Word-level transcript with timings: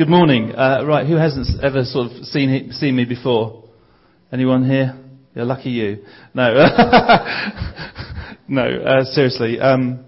Good 0.00 0.08
morning. 0.08 0.54
Uh, 0.54 0.82
right, 0.86 1.06
who 1.06 1.16
hasn't 1.16 1.62
ever 1.62 1.84
sort 1.84 2.10
of 2.10 2.24
seen 2.24 2.72
seen 2.72 2.96
me 2.96 3.04
before? 3.04 3.64
Anyone 4.32 4.64
here? 4.64 4.98
Yeah, 5.34 5.42
lucky 5.42 5.68
you. 5.68 6.06
No, 6.32 6.54
no. 8.48 8.62
Uh, 8.62 9.04
seriously, 9.04 9.60
um, 9.60 10.02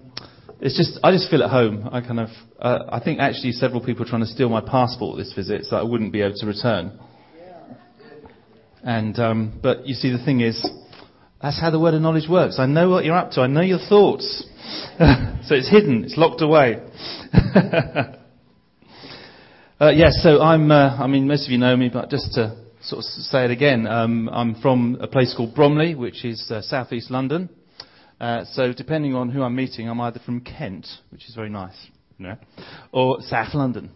it's 0.59 0.75
just 0.75 0.99
I 1.03 1.11
just 1.11 1.29
feel 1.29 1.43
at 1.43 1.51
home. 1.51 1.87
I 1.91 2.01
kind 2.01 2.21
of 2.21 2.29
uh, 2.59 2.85
I 2.89 3.01
think 3.01 3.19
actually 3.19 3.51
several 3.51 3.85
people 3.85 4.03
are 4.03 4.09
trying 4.09 4.23
to 4.23 4.27
steal 4.27 4.49
my 4.49 4.61
passport 4.61 5.19
this 5.19 5.31
visit, 5.31 5.65
so 5.65 5.75
I 5.75 5.83
wouldn't 5.83 6.11
be 6.11 6.21
able 6.23 6.37
to 6.37 6.47
return. 6.47 6.99
And 8.83 9.19
um, 9.19 9.59
but 9.61 9.85
you 9.85 9.93
see, 9.93 10.11
the 10.11 10.25
thing 10.25 10.41
is, 10.41 10.59
that's 11.39 11.61
how 11.61 11.69
the 11.69 11.79
word 11.79 11.93
of 11.93 12.01
knowledge 12.01 12.27
works. 12.27 12.55
I 12.57 12.65
know 12.65 12.89
what 12.89 13.05
you're 13.05 13.15
up 13.15 13.29
to. 13.33 13.41
I 13.41 13.47
know 13.47 13.61
your 13.61 13.77
thoughts. 13.77 14.43
so 14.97 15.53
it's 15.53 15.69
hidden. 15.69 16.03
It's 16.03 16.17
locked 16.17 16.41
away. 16.41 16.81
Uh, 19.83 19.89
yes, 19.89 20.17
so 20.23 20.41
I'm, 20.41 20.71
uh, 20.71 20.95
I 20.95 21.07
mean, 21.07 21.27
most 21.27 21.45
of 21.45 21.51
you 21.51 21.57
know 21.57 21.75
me, 21.75 21.89
but 21.91 22.09
just 22.09 22.35
to 22.35 22.55
sort 22.83 22.99
of 22.99 23.03
say 23.03 23.43
it 23.43 23.51
again, 23.51 23.85
um, 23.85 24.29
I'm 24.31 24.55
from 24.61 24.97
a 25.01 25.07
place 25.07 25.33
called 25.35 25.53
Bromley, 25.53 25.93
which 25.93 26.23
is 26.23 26.49
uh, 26.49 26.61
southeast 26.61 27.11
London. 27.11 27.49
Uh, 28.17 28.45
so 28.45 28.71
depending 28.71 29.13
on 29.13 29.29
who 29.29 29.43
I'm 29.43 29.57
meeting, 29.57 29.89
I'm 29.89 29.99
either 29.99 30.21
from 30.25 30.39
Kent, 30.39 30.87
which 31.09 31.27
is 31.27 31.35
very 31.35 31.49
nice, 31.49 31.75
you 32.17 32.27
know, 32.27 32.37
or 32.93 33.17
South 33.23 33.53
London. 33.53 33.91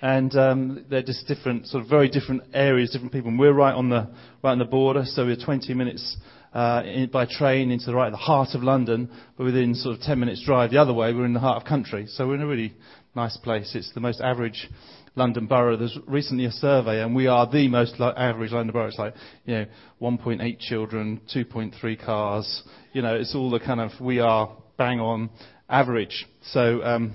And 0.00 0.32
um, 0.36 0.84
they're 0.88 1.02
just 1.02 1.26
different, 1.26 1.66
sort 1.66 1.82
of 1.82 1.90
very 1.90 2.08
different 2.08 2.44
areas, 2.54 2.92
different 2.92 3.12
people. 3.12 3.30
And 3.30 3.38
we're 3.40 3.52
right 3.52 3.74
on 3.74 3.88
the 3.88 4.14
right 4.44 4.52
on 4.52 4.60
the 4.60 4.64
border, 4.64 5.02
so 5.04 5.26
we're 5.26 5.34
20 5.34 5.74
minutes 5.74 6.18
uh, 6.54 6.82
in, 6.84 7.10
by 7.10 7.26
train 7.26 7.72
into 7.72 7.86
the 7.86 7.96
right, 7.96 8.10
the 8.10 8.16
heart 8.16 8.50
of 8.54 8.62
London, 8.62 9.10
but 9.36 9.42
within 9.42 9.74
sort 9.74 9.96
of 9.96 10.02
10 10.02 10.20
minutes 10.20 10.44
drive 10.46 10.70
the 10.70 10.78
other 10.78 10.94
way, 10.94 11.12
we're 11.12 11.26
in 11.26 11.32
the 11.32 11.40
heart 11.40 11.60
of 11.60 11.68
country. 11.68 12.06
So 12.06 12.28
we're 12.28 12.36
in 12.36 12.42
a 12.42 12.46
really 12.46 12.74
nice 13.16 13.36
place. 13.38 13.72
It's 13.74 13.92
the 13.92 14.00
most 14.00 14.20
average 14.20 14.68
London 15.14 15.46
borough. 15.46 15.76
There's 15.76 15.98
recently 16.06 16.46
a 16.46 16.50
survey, 16.50 17.02
and 17.02 17.14
we 17.14 17.26
are 17.26 17.50
the 17.50 17.68
most 17.68 17.98
like, 17.98 18.14
average 18.16 18.52
London 18.52 18.72
borough. 18.72 18.88
It's 18.88 18.98
like, 18.98 19.14
you 19.44 19.54
know, 19.54 19.66
1.8 20.00 20.58
children, 20.58 21.20
2.3 21.34 22.04
cars. 22.04 22.62
You 22.92 23.02
know, 23.02 23.14
it's 23.14 23.34
all 23.34 23.50
the 23.50 23.60
kind 23.60 23.80
of, 23.80 23.90
we 24.00 24.20
are 24.20 24.56
bang 24.78 25.00
on 25.00 25.30
average. 25.68 26.26
So, 26.44 26.82
um, 26.82 27.12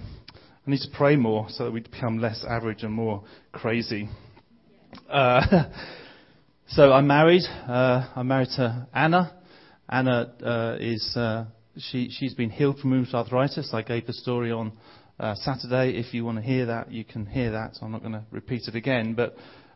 I 0.68 0.72
need 0.72 0.82
to 0.82 0.90
pray 0.94 1.16
more 1.16 1.48
so 1.50 1.64
that 1.66 1.72
we 1.72 1.80
become 1.80 2.20
less 2.20 2.44
average 2.48 2.84
and 2.84 2.94
more 2.94 3.24
crazy. 3.54 4.10
Uh, 5.10 5.64
so 6.68 6.92
I'm 6.92 7.08
married. 7.08 7.44
Uh, 7.44 8.10
I'm 8.16 8.28
married 8.28 8.50
to 8.58 8.88
Anna. 8.94 9.34
Anna 9.88 10.34
uh, 10.44 10.78
is 10.82 11.16
uh, 11.16 11.46
she 11.78 12.10
she's 12.10 12.34
been 12.34 12.50
healed 12.50 12.80
from 12.80 12.92
rheumatoid 12.92 13.14
arthritis. 13.14 13.70
I 13.74 13.82
gave 13.82 14.08
the 14.08 14.14
story 14.14 14.52
on 14.52 14.74
uh, 15.20 15.36
Saturday. 15.36 15.98
If 15.98 16.14
you 16.14 16.26
want 16.26 16.38
to 16.38 16.44
hear 16.44 16.68
that, 16.68 16.92
you 16.92 17.04
can 17.04 17.26
hear 17.26 17.52
that. 17.52 17.78
I'm 17.82 17.92
not 17.92 18.02
going 18.02 18.14
to 18.14 18.24
repeat 18.32 18.64
it 18.68 18.76
again. 18.76 19.14
But 19.14 19.36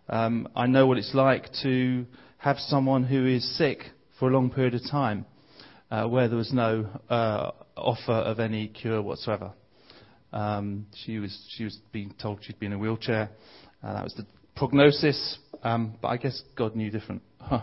um, 0.09 0.47
I 0.55 0.67
know 0.67 0.87
what 0.87 0.97
it's 0.97 1.13
like 1.13 1.47
to 1.63 2.05
have 2.37 2.57
someone 2.57 3.03
who 3.03 3.25
is 3.25 3.57
sick 3.57 3.83
for 4.19 4.29
a 4.29 4.33
long 4.33 4.51
period 4.51 4.75
of 4.75 4.81
time, 4.89 5.25
uh, 5.89 6.05
where 6.05 6.27
there 6.27 6.37
was 6.37 6.53
no 6.53 6.87
uh, 7.09 7.51
offer 7.75 8.11
of 8.11 8.39
any 8.39 8.67
cure 8.67 9.01
whatsoever. 9.01 9.51
Um, 10.33 10.85
she 11.03 11.19
was 11.19 11.37
she 11.55 11.65
was 11.65 11.77
being 11.91 12.13
told 12.21 12.39
she'd 12.43 12.59
be 12.59 12.67
in 12.67 12.73
a 12.73 12.79
wheelchair. 12.79 13.29
Uh, 13.83 13.93
that 13.93 14.03
was 14.03 14.13
the 14.13 14.25
prognosis. 14.55 15.39
Um, 15.63 15.95
but 16.01 16.07
I 16.07 16.17
guess 16.17 16.41
God 16.55 16.75
knew 16.75 16.89
different. 16.89 17.21
Huh. 17.39 17.61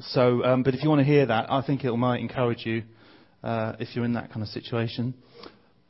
So, 0.00 0.44
um, 0.44 0.62
but 0.62 0.74
if 0.74 0.82
you 0.82 0.88
want 0.88 1.00
to 1.00 1.04
hear 1.04 1.26
that, 1.26 1.50
I 1.50 1.62
think 1.62 1.84
it 1.84 1.92
might 1.92 2.20
encourage 2.20 2.64
you 2.64 2.84
uh, 3.42 3.74
if 3.78 3.94
you're 3.94 4.04
in 4.04 4.14
that 4.14 4.30
kind 4.30 4.42
of 4.42 4.48
situation 4.48 5.14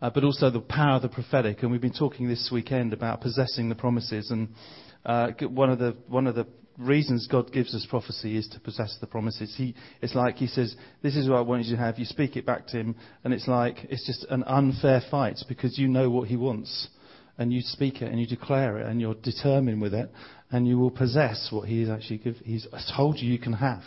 uh, 0.03 0.11
but 0.11 0.25
also 0.25 0.51
the 0.51 0.61
power 0.61 0.97
of 0.97 1.03
the 1.03 1.09
prophetic. 1.09 1.63
And 1.63 1.71
we've 1.71 1.81
been 1.81 1.93
talking 1.93 2.29
this 2.29 2.51
weekend 2.53 2.93
about 2.93 3.21
possessing 3.21 3.69
the 3.69 3.75
promises. 3.75 4.31
And 4.31 4.49
uh, 5.05 5.31
one 5.49 5.71
of 5.71 5.79
the 5.79 5.97
one 6.09 6.27
of 6.27 6.35
the 6.35 6.47
reasons 6.79 7.29
God 7.31 7.53
gives 7.53 7.75
us 7.75 7.87
prophecy 7.89 8.37
is 8.37 8.49
to 8.49 8.61
possess 8.61 8.97
the 9.01 9.07
promises. 9.07 9.55
He, 9.57 9.75
it's 10.01 10.15
like 10.15 10.37
He 10.37 10.47
says, 10.47 10.75
"This 11.03 11.17
is 11.17 11.29
what 11.29 11.37
I 11.37 11.43
want 11.43 11.65
you 11.65 11.77
to 11.77 11.83
have." 11.83 11.99
You 11.99 12.05
speak 12.05 12.37
it 12.37 12.47
back 12.47 12.67
to 12.69 12.79
Him, 12.79 12.97
and 13.25 13.35
it's 13.35 13.47
like 13.47 13.79
it's 13.91 14.07
just 14.07 14.25
an 14.31 14.45
unfair 14.45 15.03
fight 15.11 15.39
because 15.49 15.79
you 15.79 15.89
know 15.89 16.11
what 16.11 16.29
He 16.29 16.37
wants, 16.37 16.89
and 17.39 17.53
you 17.53 17.61
speak 17.61 18.03
it 18.03 18.11
and 18.11 18.19
you 18.19 18.27
declare 18.27 18.79
it, 18.79 18.87
and 18.87 19.01
you're 19.01 19.15
determined 19.15 19.81
with 19.81 19.95
it, 19.95 20.11
and 20.51 20.67
you 20.67 20.79
will 20.79 20.91
possess 20.91 21.49
what 21.51 21.69
He 21.69 21.81
has 21.83 21.91
actually 21.91 22.19
give, 22.19 22.37
He's 22.45 22.67
told 22.97 23.19
you 23.19 23.31
you 23.31 23.39
can 23.39 23.55
have, 23.55 23.83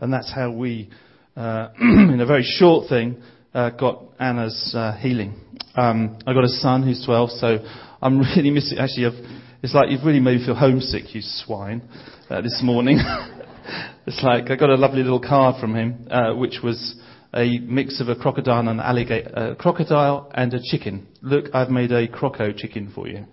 and 0.00 0.12
that's 0.12 0.32
how 0.32 0.52
we, 0.52 0.90
uh, 1.36 1.68
in 1.80 2.20
a 2.20 2.26
very 2.26 2.44
short 2.44 2.88
thing, 2.88 3.20
uh, 3.54 3.70
got 3.70 4.04
Anna's 4.20 4.72
uh, 4.76 4.96
healing. 4.96 5.45
Um, 5.74 6.18
I 6.26 6.32
got 6.32 6.44
a 6.44 6.48
son 6.48 6.82
who's 6.82 7.04
12, 7.04 7.30
so 7.32 7.58
I'm 8.00 8.18
really 8.36 8.50
missing. 8.50 8.78
Actually, 8.78 9.06
I've, 9.06 9.42
it's 9.62 9.74
like 9.74 9.90
you've 9.90 10.04
really 10.04 10.20
made 10.20 10.40
me 10.40 10.46
feel 10.46 10.54
homesick, 10.54 11.14
you 11.14 11.20
swine, 11.22 11.82
uh, 12.30 12.40
this 12.40 12.60
morning. 12.62 12.98
it's 14.06 14.22
like 14.22 14.50
I 14.50 14.56
got 14.56 14.70
a 14.70 14.76
lovely 14.76 15.02
little 15.02 15.20
card 15.20 15.60
from 15.60 15.74
him, 15.74 16.08
uh, 16.10 16.34
which 16.34 16.58
was 16.62 16.96
a 17.34 17.58
mix 17.58 18.00
of 18.00 18.08
a 18.08 18.16
crocodile 18.16 18.60
and 18.60 18.68
an 18.68 18.80
alligator, 18.80 19.56
crocodile 19.58 20.30
and 20.34 20.54
a 20.54 20.58
chicken. 20.62 21.06
Look, 21.22 21.46
I've 21.54 21.70
made 21.70 21.92
a 21.92 22.08
croco 22.08 22.56
chicken 22.56 22.92
for 22.94 23.08
you. 23.08 23.24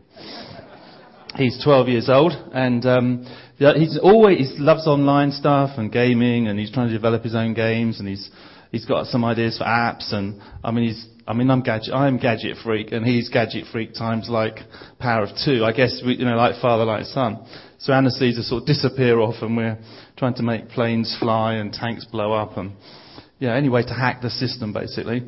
He's 1.35 1.59
12 1.63 1.88
years 1.88 2.09
old, 2.09 2.34
and 2.53 2.85
um, 2.85 3.25
he's 3.57 3.97
always 3.97 4.38
he 4.38 4.59
loves 4.59 4.85
online 4.85 5.31
stuff 5.31 5.72
and 5.78 5.91
gaming, 5.91 6.47
and 6.47 6.59
he's 6.59 6.72
trying 6.72 6.90
to 6.90 6.94
develop 6.94 7.23
his 7.23 7.34
own 7.34 7.53
games, 7.55 8.00
and 8.00 8.07
he's 8.07 8.29
he's 8.72 8.85
got 8.85 9.07
some 9.07 9.25
ideas 9.25 9.57
for 9.57 9.63
apps, 9.63 10.13
and 10.13 10.40
I 10.63 10.72
mean, 10.72 10.90
he's, 10.90 11.07
I 11.25 11.34
mean, 11.34 11.50
I'm 11.50 11.61
gadget, 11.61 11.94
I'm 11.94 12.17
gadget 12.17 12.57
freak, 12.63 12.91
and 12.91 13.06
he's 13.06 13.29
gadget 13.29 13.66
freak 13.72 13.94
times 13.94 14.28
like 14.29 14.59
power 15.00 15.23
of 15.23 15.29
two. 15.45 15.63
I 15.63 15.72
guess 15.72 16.01
we, 16.06 16.16
you 16.16 16.25
know, 16.25 16.35
like 16.35 16.61
father, 16.61 16.85
like 16.85 17.06
son. 17.06 17.45
So 17.79 17.94
anesthesia 17.94 18.44
sort 18.44 18.63
of 18.63 18.67
disappear 18.67 19.19
off, 19.19 19.35
and 19.41 19.56
we're 19.56 19.78
trying 20.17 20.34
to 20.35 20.44
make 20.44 20.69
planes 20.69 21.16
fly 21.19 21.56
and 21.56 21.72
tanks 21.72 22.06
blow 22.06 22.34
up, 22.34 22.57
and 22.57 22.73
yeah, 23.39 23.56
any 23.56 23.69
way 23.69 23.84
to 23.84 23.94
hack 23.94 24.22
the 24.22 24.29
system 24.29 24.73
basically. 24.73 25.23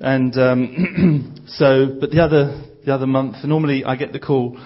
And 0.00 0.36
um, 0.36 1.44
so, 1.48 1.96
but 2.00 2.10
the 2.10 2.22
other 2.22 2.62
the 2.84 2.94
other 2.94 3.06
month, 3.06 3.36
normally 3.44 3.84
I 3.84 3.96
get 3.96 4.12
the 4.12 4.20
call. 4.20 4.58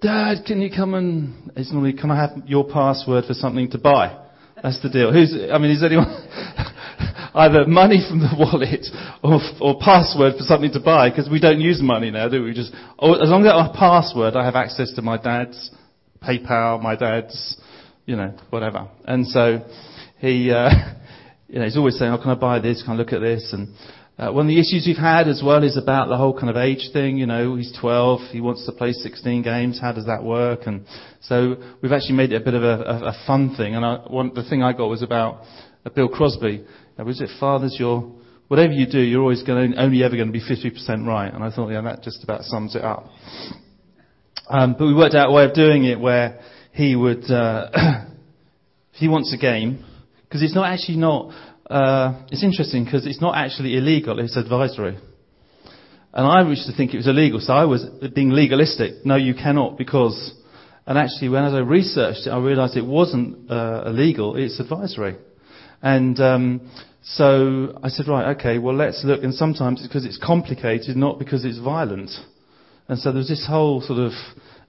Dad, 0.00 0.44
can 0.46 0.60
you 0.60 0.70
come 0.70 0.94
and, 0.94 1.52
it's 1.56 1.72
normally, 1.72 1.94
can 1.94 2.10
I 2.10 2.16
have 2.16 2.46
your 2.46 2.68
password 2.68 3.24
for 3.24 3.32
something 3.32 3.70
to 3.70 3.78
buy? 3.78 4.24
That's 4.62 4.80
the 4.82 4.90
deal. 4.90 5.10
Who's, 5.12 5.34
I 5.50 5.56
mean, 5.58 5.70
is 5.70 5.82
anyone, 5.82 6.06
either 7.36 7.66
money 7.66 8.04
from 8.08 8.20
the 8.20 8.34
wallet 8.38 8.86
or, 9.22 9.40
or 9.60 9.78
password 9.80 10.34
for 10.36 10.44
something 10.44 10.72
to 10.72 10.80
buy 10.80 11.10
because 11.10 11.28
we 11.30 11.38
don't 11.38 11.60
use 11.60 11.80
money 11.82 12.10
now, 12.10 12.28
do 12.28 12.42
we? 12.42 12.52
Just 12.52 12.72
oh, 12.98 13.14
as 13.14 13.28
long 13.28 13.44
as 13.44 13.52
I 13.52 13.62
have 13.62 13.74
a 13.74 13.78
password, 13.78 14.34
I 14.34 14.44
have 14.44 14.56
access 14.56 14.92
to 14.94 15.02
my 15.02 15.18
dad's 15.18 15.70
PayPal, 16.22 16.82
my 16.82 16.96
dad's, 16.96 17.60
you 18.06 18.16
know, 18.16 18.34
whatever. 18.50 18.88
And 19.04 19.26
so 19.26 19.60
he, 20.18 20.50
uh, 20.50 20.70
you 21.48 21.58
know, 21.58 21.64
he's 21.64 21.76
always 21.76 21.98
saying, 21.98 22.10
"Oh, 22.10 22.18
can 22.20 22.30
I 22.30 22.34
buy 22.34 22.58
this? 22.58 22.82
Can 22.82 22.94
I 22.94 22.96
look 22.96 23.12
at 23.12 23.20
this?" 23.20 23.52
And 23.52 23.68
uh, 24.18 24.32
one 24.32 24.46
of 24.46 24.48
the 24.48 24.58
issues 24.58 24.84
we've 24.86 24.96
had 24.96 25.28
as 25.28 25.42
well 25.44 25.62
is 25.62 25.76
about 25.76 26.08
the 26.08 26.16
whole 26.16 26.32
kind 26.32 26.48
of 26.48 26.56
age 26.56 26.88
thing. 26.94 27.18
You 27.18 27.26
know, 27.26 27.56
he's 27.56 27.76
12, 27.78 28.30
he 28.30 28.40
wants 28.40 28.64
to 28.64 28.72
play 28.72 28.92
16 28.92 29.42
games. 29.42 29.78
How 29.78 29.92
does 29.92 30.06
that 30.06 30.24
work? 30.24 30.60
And 30.64 30.86
so 31.20 31.56
we've 31.82 31.92
actually 31.92 32.14
made 32.14 32.32
it 32.32 32.40
a 32.40 32.44
bit 32.44 32.54
of 32.54 32.62
a, 32.62 32.80
a, 32.80 33.08
a 33.08 33.24
fun 33.26 33.54
thing. 33.56 33.74
And 33.74 33.84
I, 33.84 33.96
one, 34.08 34.32
the 34.34 34.42
thing 34.42 34.62
I 34.62 34.72
got 34.72 34.86
was 34.86 35.02
about 35.02 35.42
uh, 35.84 35.90
Bill 35.90 36.08
Cosby. 36.08 36.64
Now, 36.98 37.04
was 37.04 37.20
it 37.20 37.30
fathers? 37.38 37.76
You're 37.78 38.12
whatever 38.48 38.72
you 38.72 38.86
do, 38.86 39.00
you're 39.00 39.22
always 39.22 39.42
going 39.42 39.72
to, 39.72 39.82
only 39.82 40.02
ever 40.02 40.16
going 40.16 40.28
to 40.28 40.32
be 40.32 40.40
50% 40.40 41.06
right. 41.06 41.32
And 41.32 41.42
I 41.42 41.50
thought, 41.50 41.70
yeah, 41.70 41.80
that 41.82 42.02
just 42.02 42.22
about 42.22 42.42
sums 42.42 42.74
it 42.76 42.84
up. 42.84 43.06
Um, 44.48 44.76
but 44.78 44.86
we 44.86 44.94
worked 44.94 45.14
out 45.14 45.30
a 45.30 45.32
way 45.32 45.44
of 45.44 45.54
doing 45.54 45.84
it 45.84 45.98
where 45.98 46.40
he 46.72 46.94
would, 46.94 47.28
uh, 47.30 47.70
he 48.92 49.08
wants 49.08 49.34
a 49.34 49.36
game, 49.36 49.84
because 50.24 50.42
it's 50.42 50.54
not 50.54 50.72
actually 50.72 50.98
not, 50.98 51.32
uh, 51.68 52.22
it's 52.30 52.44
interesting 52.44 52.84
because 52.84 53.06
it's 53.06 53.20
not 53.20 53.36
actually 53.36 53.76
illegal, 53.76 54.18
it's 54.20 54.36
advisory. 54.36 54.96
And 56.12 56.26
I 56.26 56.48
used 56.48 56.66
to 56.66 56.76
think 56.76 56.94
it 56.94 56.98
was 56.98 57.08
illegal, 57.08 57.40
so 57.40 57.52
I 57.52 57.64
was 57.64 57.84
being 58.14 58.30
legalistic. 58.30 59.04
No, 59.04 59.16
you 59.16 59.34
cannot 59.34 59.76
because, 59.76 60.32
and 60.86 60.96
actually 60.96 61.28
when 61.28 61.44
as 61.44 61.52
I 61.52 61.58
researched 61.58 62.26
it, 62.26 62.30
I 62.30 62.38
realized 62.38 62.76
it 62.76 62.86
wasn't 62.86 63.50
uh, 63.50 63.84
illegal, 63.86 64.36
it's 64.36 64.60
advisory. 64.60 65.16
And 65.82 66.18
um, 66.20 66.70
so 67.02 67.78
I 67.82 67.88
said, 67.88 68.08
right, 68.08 68.36
okay, 68.36 68.58
well, 68.58 68.74
let's 68.74 69.02
look. 69.04 69.22
And 69.22 69.34
sometimes 69.34 69.80
it's 69.80 69.88
because 69.88 70.04
it's 70.04 70.18
complicated, 70.22 70.96
not 70.96 71.18
because 71.18 71.44
it's 71.44 71.58
violent. 71.58 72.10
And 72.88 72.98
so 72.98 73.12
there's 73.12 73.28
this 73.28 73.46
whole 73.48 73.80
sort 73.80 73.98
of 73.98 74.12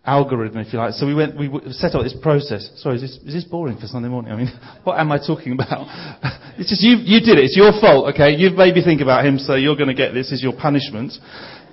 algorithm, 0.05 0.59
if 0.59 0.71
you 0.71 0.79
like. 0.79 0.93
So 0.93 1.05
we 1.05 1.13
went, 1.13 1.37
we 1.37 1.49
set 1.71 1.93
up 1.93 2.03
this 2.03 2.15
process. 2.21 2.71
Sorry, 2.77 2.95
is 2.95 3.01
this, 3.01 3.11
is 3.25 3.33
this 3.33 3.43
boring 3.43 3.77
for 3.77 3.87
Sunday 3.87 4.07
morning? 4.07 4.31
I 4.31 4.35
mean, 4.37 4.51
what 4.83 4.99
am 4.99 5.11
I 5.11 5.17
talking 5.17 5.53
about? 5.53 5.85
it's 6.57 6.69
just 6.69 6.81
you, 6.81 6.97
you 6.97 7.19
did 7.19 7.37
it. 7.37 7.45
It's 7.45 7.57
your 7.57 7.73
fault, 7.79 8.13
okay? 8.13 8.31
You've 8.31 8.55
made 8.55 8.73
me 8.73 8.83
think 8.83 9.01
about 9.01 9.25
him, 9.25 9.37
so 9.37 9.55
you're 9.55 9.75
going 9.75 9.89
to 9.89 9.95
get 9.95 10.13
this 10.13 10.31
as 10.31 10.41
your 10.41 10.53
punishment. 10.53 11.13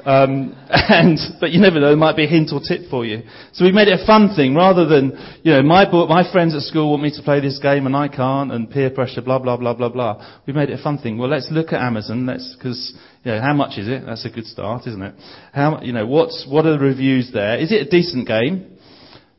Um, 0.05 0.55
and, 0.69 1.19
but 1.41 1.51
you 1.51 1.61
never 1.61 1.81
know, 1.81 1.89
there 1.89 1.97
might 1.97 2.17
be 2.17 2.25
a 2.25 2.29
hint 2.29 2.51
or 2.53 2.61
tip 2.61 2.91
for 2.91 3.05
you. 3.05 3.23
So 3.53 3.65
we 3.65 3.73
made 3.73 3.89
it 3.89 4.01
a 4.01 4.07
fun 4.07 4.35
thing 4.35 4.55
rather 4.55 4.87
than, 4.87 5.13
you 5.43 5.53
know, 5.53 5.63
my, 5.63 5.91
my 5.91 6.31
friends 6.31 6.55
at 6.55 6.63
school 6.63 6.91
want 6.91 7.03
me 7.03 7.11
to 7.11 7.23
play 7.23 7.41
this 7.41 7.59
game 7.59 7.87
and 7.87 7.97
I 7.97 8.09
can't 8.09 8.53
and 8.53 8.71
peer 8.71 8.91
pressure, 8.91 9.23
blah, 9.23 9.39
blah, 9.39 9.57
blah, 9.57 9.75
blah, 9.75 9.89
blah. 9.89 10.41
We 10.47 10.53
made 10.53 10.71
it 10.71 10.79
a 10.79 10.83
fun 10.83 10.99
thing. 10.99 11.19
Well, 11.19 11.31
let's 11.31 11.49
look 11.51 11.69
at 11.69 11.81
Amazon. 11.81 12.27
Let's, 12.27 12.57
cause, 12.63 12.93
you 13.25 13.33
know, 13.33 13.41
how 13.41 13.55
much 13.55 13.79
is 13.79 13.89
it? 13.89 14.05
That's 14.07 14.25
a 14.27 14.31
good 14.31 14.47
start, 14.47 14.87
isn't 14.87 15.03
it? 15.03 15.15
How, 15.53 15.81
you 15.81 15.93
know, 15.93 16.07
what's, 16.07 16.47
what 16.49 16.67
are 16.67 16.73
the 16.73 16.85
reviews 16.85 17.31
there? 17.33 17.59
Is 17.59 17.73
it 17.73 17.87
a 17.87 17.91
decent 17.91 18.27
game? 18.29 18.79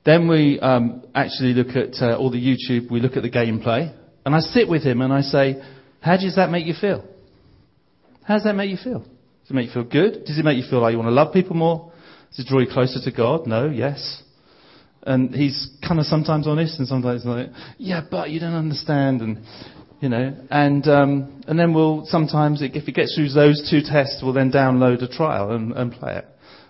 Then 0.03 0.27
we, 0.27 0.59
um, 0.59 1.03
actually 1.15 1.53
look 1.53 1.75
at 1.75 2.01
uh, 2.01 2.18
all 2.18 2.29
the 2.29 2.38
YouTube, 2.38 2.91
we 2.91 3.00
look 3.00 3.18
at 3.18 3.23
the 3.23 3.29
gameplay. 3.29 3.95
And 4.25 4.35
I 4.35 4.39
sit 4.39 4.68
with 4.68 4.83
him 4.83 5.01
and 5.01 5.13
I 5.13 5.21
say, 5.21 5.61
how 6.01 6.18
does 6.18 6.35
that 6.35 6.50
make 6.50 6.65
you 6.65 6.73
feel? 6.79 7.03
How 8.23 8.35
does 8.35 8.44
that 8.44 8.56
make 8.56 8.71
you 8.71 8.77
feel? 8.77 9.06
Does 9.45 9.51
it 9.51 9.53
make 9.53 9.68
you 9.68 9.74
feel 9.74 9.83
good? 9.83 10.25
Does 10.25 10.39
it 10.39 10.44
make 10.44 10.57
you 10.57 10.68
feel 10.68 10.81
like 10.81 10.92
you 10.92 10.97
want 10.97 11.09
to 11.09 11.13
love 11.13 11.31
people 11.31 11.56
more? 11.56 11.92
Does 12.31 12.39
it 12.39 12.50
draw 12.50 12.62
you 12.62 12.68
closer 12.68 13.00
to 13.00 13.15
God? 13.15 13.45
No, 13.45 13.69
yes. 13.69 14.24
And 15.03 15.36
he's 15.36 15.69
kind 15.88 16.00
of 16.00 16.07
sometimes 16.07 16.47
honest 16.47 16.80
and 16.80 16.88
sometimes 16.88 17.24
like, 17.25 17.50
yeah, 17.77 18.01
but 18.09 18.31
you 18.31 18.39
don't 18.39 18.56
understand 18.56 19.21
and, 19.21 19.44
you 20.01 20.09
know, 20.09 20.36
and, 20.50 20.88
um, 20.88 21.44
and 21.47 21.59
then 21.59 21.75
we'll 21.75 22.06
sometimes, 22.07 22.63
if 22.63 22.88
it 22.88 22.95
gets 22.95 23.13
through 23.13 23.30
those 23.30 23.69
two 23.69 23.81
tests, 23.81 24.21
we'll 24.24 24.33
then 24.33 24.51
download 24.51 25.03
a 25.03 25.07
trial 25.07 25.51
and, 25.51 25.74
and 25.74 25.92
play 25.92 26.15
it. 26.15 26.25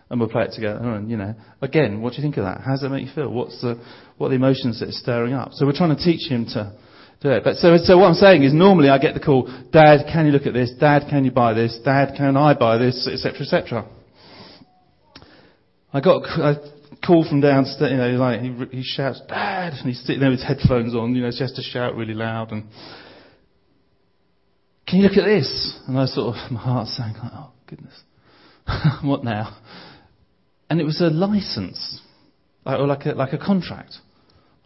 And 0.10 0.20
we'll 0.20 0.30
play 0.30 0.44
it 0.44 0.52
together. 0.52 0.80
And, 0.82 1.10
you 1.10 1.16
know, 1.16 1.34
again, 1.62 2.02
what 2.02 2.12
do 2.12 2.18
you 2.18 2.24
think 2.24 2.36
of 2.36 2.44
that? 2.44 2.60
How 2.60 2.72
does 2.72 2.82
that 2.82 2.90
make 2.90 3.08
you 3.08 3.14
feel? 3.16 3.32
What's 3.32 3.62
the, 3.62 3.82
what 4.18 4.28
are 4.28 4.32
the 4.32 4.36
emotions 4.36 4.82
that 4.82 4.90
are 4.90 4.92
stirring 4.92 5.34
up? 5.34 5.54
So 5.54 5.66
we're 5.66 5.72
trying 5.72 5.96
to 5.96 6.04
teach 6.04 6.30
him 6.30 6.46
to, 6.48 6.78
do 7.26 7.32
it. 7.32 7.44
But 7.44 7.56
so, 7.56 7.76
so 7.78 7.98
what 7.98 8.08
I'm 8.08 8.14
saying 8.14 8.44
is 8.44 8.54
normally 8.54 8.90
I 8.90 8.98
get 9.00 9.14
the 9.14 9.20
call, 9.20 9.46
Dad, 9.72 10.06
can 10.12 10.26
you 10.26 10.32
look 10.32 10.46
at 10.46 10.54
this? 10.54 10.72
Dad, 10.80 11.08
can 11.10 11.26
you 11.26 11.32
buy 11.32 11.54
this? 11.54 11.78
Dad, 11.84 12.16
can 12.16 12.38
I 12.38 12.54
buy 12.54 12.78
this? 12.78 13.08
Etc. 13.12 13.42
Etc. 13.42 13.86
I 15.92 16.02
got 16.02 16.24
a 16.24 16.56
call 17.06 17.28
from 17.28 17.42
downstairs, 17.42 17.92
you 17.92 17.98
know, 17.98 18.10
like 18.12 18.42
he, 18.42 18.78
he 18.78 18.84
shouts, 18.84 19.22
Dad, 19.28 19.74
and 19.74 19.88
he's 19.88 20.02
sitting 20.02 20.20
there 20.20 20.30
with 20.30 20.40
his 20.40 20.48
headphones 20.48 20.94
on, 20.96 21.16
you 21.16 21.22
know, 21.22 21.32
just 21.32 21.56
to 21.56 21.62
shout 21.62 21.96
really 21.96 22.14
loud 22.14 22.52
and, 22.52 22.66
can 24.88 25.00
you 25.00 25.08
look 25.08 25.18
at 25.18 25.26
this? 25.26 25.80
And 25.88 25.98
I 25.98 26.06
sort 26.06 26.36
of, 26.36 26.52
my 26.52 26.60
heart 26.60 26.88
sank, 26.90 27.18
like, 27.18 27.32
oh 27.34 27.52
goodness, 27.68 28.00
what 29.04 29.24
now? 29.24 29.58
And 30.70 30.80
it 30.80 30.84
was 30.84 31.02
a 31.02 31.06
license, 31.06 32.02
like, 32.66 32.80
or 32.80 32.86
like 32.86 33.06
a, 33.06 33.14
like 33.14 33.34
a 33.34 33.40
contract. 33.40 33.96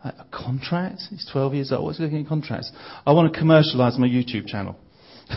A 0.03 0.25
contract? 0.31 1.01
He's 1.09 1.27
12 1.29 1.53
years 1.53 1.71
old. 1.73 1.83
What's 1.83 1.97
he 1.97 2.03
looking 2.05 2.21
at 2.21 2.27
contracts? 2.27 2.71
I 3.05 3.11
want 3.11 3.33
to 3.33 3.39
commercialise 3.39 3.97
my 3.97 4.07
YouTube 4.07 4.47
channel. 4.47 4.77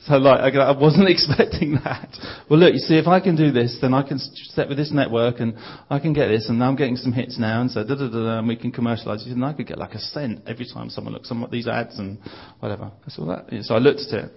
so 0.00 0.14
like, 0.16 0.54
I 0.54 0.72
wasn't 0.72 1.08
expecting 1.10 1.74
that. 1.84 2.16
Well 2.48 2.58
look, 2.60 2.72
you 2.72 2.78
see, 2.78 2.96
if 2.96 3.06
I 3.06 3.20
can 3.20 3.36
do 3.36 3.50
this, 3.52 3.76
then 3.82 3.92
I 3.92 4.02
can 4.02 4.18
step 4.18 4.70
with 4.70 4.78
this 4.78 4.90
network 4.90 5.40
and 5.40 5.54
I 5.90 5.98
can 5.98 6.14
get 6.14 6.28
this 6.28 6.48
and 6.48 6.64
I'm 6.64 6.76
getting 6.76 6.96
some 6.96 7.12
hits 7.12 7.38
now 7.38 7.60
and 7.60 7.70
so 7.70 7.84
da 7.84 7.94
da 7.94 8.08
da 8.08 8.38
and 8.38 8.48
we 8.48 8.56
can 8.56 8.72
commercialise 8.72 9.26
it 9.26 9.32
and 9.32 9.44
I 9.44 9.52
could 9.52 9.66
get 9.66 9.76
like 9.76 9.92
a 9.92 9.98
cent 9.98 10.44
every 10.46 10.66
time 10.66 10.88
someone 10.88 11.12
looks 11.12 11.30
at 11.30 11.50
these 11.50 11.68
ads 11.68 11.98
and 11.98 12.18
whatever. 12.60 12.90
I 13.06 13.10
saw 13.10 13.26
that. 13.26 13.48
So 13.64 13.74
I 13.74 13.78
looked 13.78 14.00
at 14.12 14.24
it. 14.24 14.32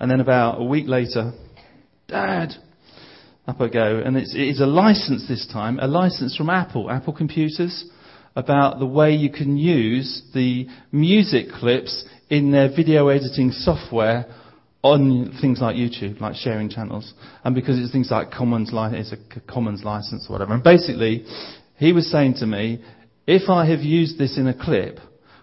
And 0.00 0.10
then 0.10 0.20
about 0.20 0.60
a 0.60 0.64
week 0.64 0.88
later, 0.88 1.32
Dad, 2.08 2.54
up 3.46 3.60
I 3.60 3.68
go. 3.68 4.02
And 4.04 4.16
it's, 4.16 4.32
it's 4.34 4.60
a 4.60 4.66
license 4.66 5.26
this 5.28 5.46
time, 5.52 5.78
a 5.80 5.86
license 5.86 6.36
from 6.36 6.50
Apple, 6.50 6.90
Apple 6.90 7.12
Computers, 7.12 7.84
about 8.36 8.78
the 8.78 8.86
way 8.86 9.12
you 9.12 9.30
can 9.30 9.56
use 9.56 10.22
the 10.34 10.66
music 10.90 11.46
clips 11.60 12.04
in 12.30 12.50
their 12.50 12.68
video 12.68 13.08
editing 13.08 13.52
software 13.52 14.26
on 14.82 15.36
things 15.40 15.60
like 15.60 15.76
YouTube, 15.76 16.20
like 16.20 16.34
sharing 16.34 16.68
channels. 16.68 17.14
And 17.42 17.54
because 17.54 17.78
it's 17.78 17.92
things 17.92 18.10
like 18.10 18.30
Commons, 18.30 18.72
License, 18.72 19.12
it's 19.12 19.22
a 19.38 19.40
Commons 19.50 19.82
license 19.84 20.26
or 20.28 20.32
whatever. 20.32 20.52
And 20.52 20.62
basically, 20.62 21.24
he 21.76 21.92
was 21.92 22.10
saying 22.10 22.34
to 22.40 22.46
me, 22.46 22.84
if 23.26 23.48
I 23.48 23.66
have 23.66 23.80
used 23.80 24.18
this 24.18 24.36
in 24.36 24.46
a 24.46 24.54
clip, 24.54 24.98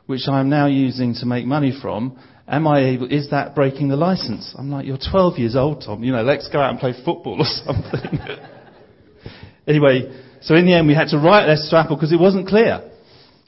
which 0.06 0.28
I'm 0.28 0.50
now 0.50 0.68
using 0.68 1.16
to 1.16 1.26
make 1.26 1.46
money 1.46 1.76
from, 1.82 2.20
Am 2.48 2.68
I 2.68 2.80
able, 2.86 3.12
is 3.12 3.30
that 3.30 3.56
breaking 3.56 3.90
the 3.90 3.96
license? 3.96 4.54
I'm 4.58 4.72
like, 4.72 4.86
you're 4.86 4.98
12 4.98 5.38
years 5.38 5.56
old, 5.56 5.84
Tom. 5.86 6.04
You 6.04 6.12
know, 6.12 6.24
let's 6.24 6.50
go 6.50 6.60
out 6.60 6.72
and 6.72 6.80
play 6.80 6.94
football 6.94 7.42
or 7.42 7.46
something. 7.66 8.20
anyway, 9.68 10.12
so 10.42 10.56
in 10.56 10.66
the 10.66 10.74
end 10.74 10.88
we 10.88 10.96
had 10.96 11.10
to 11.10 11.18
write 11.18 11.46
this 11.46 11.68
to 11.70 11.78
Apple 11.78 11.96
because 11.96 12.12
it 12.12 12.20
wasn't 12.20 12.48
clear. 12.48 12.82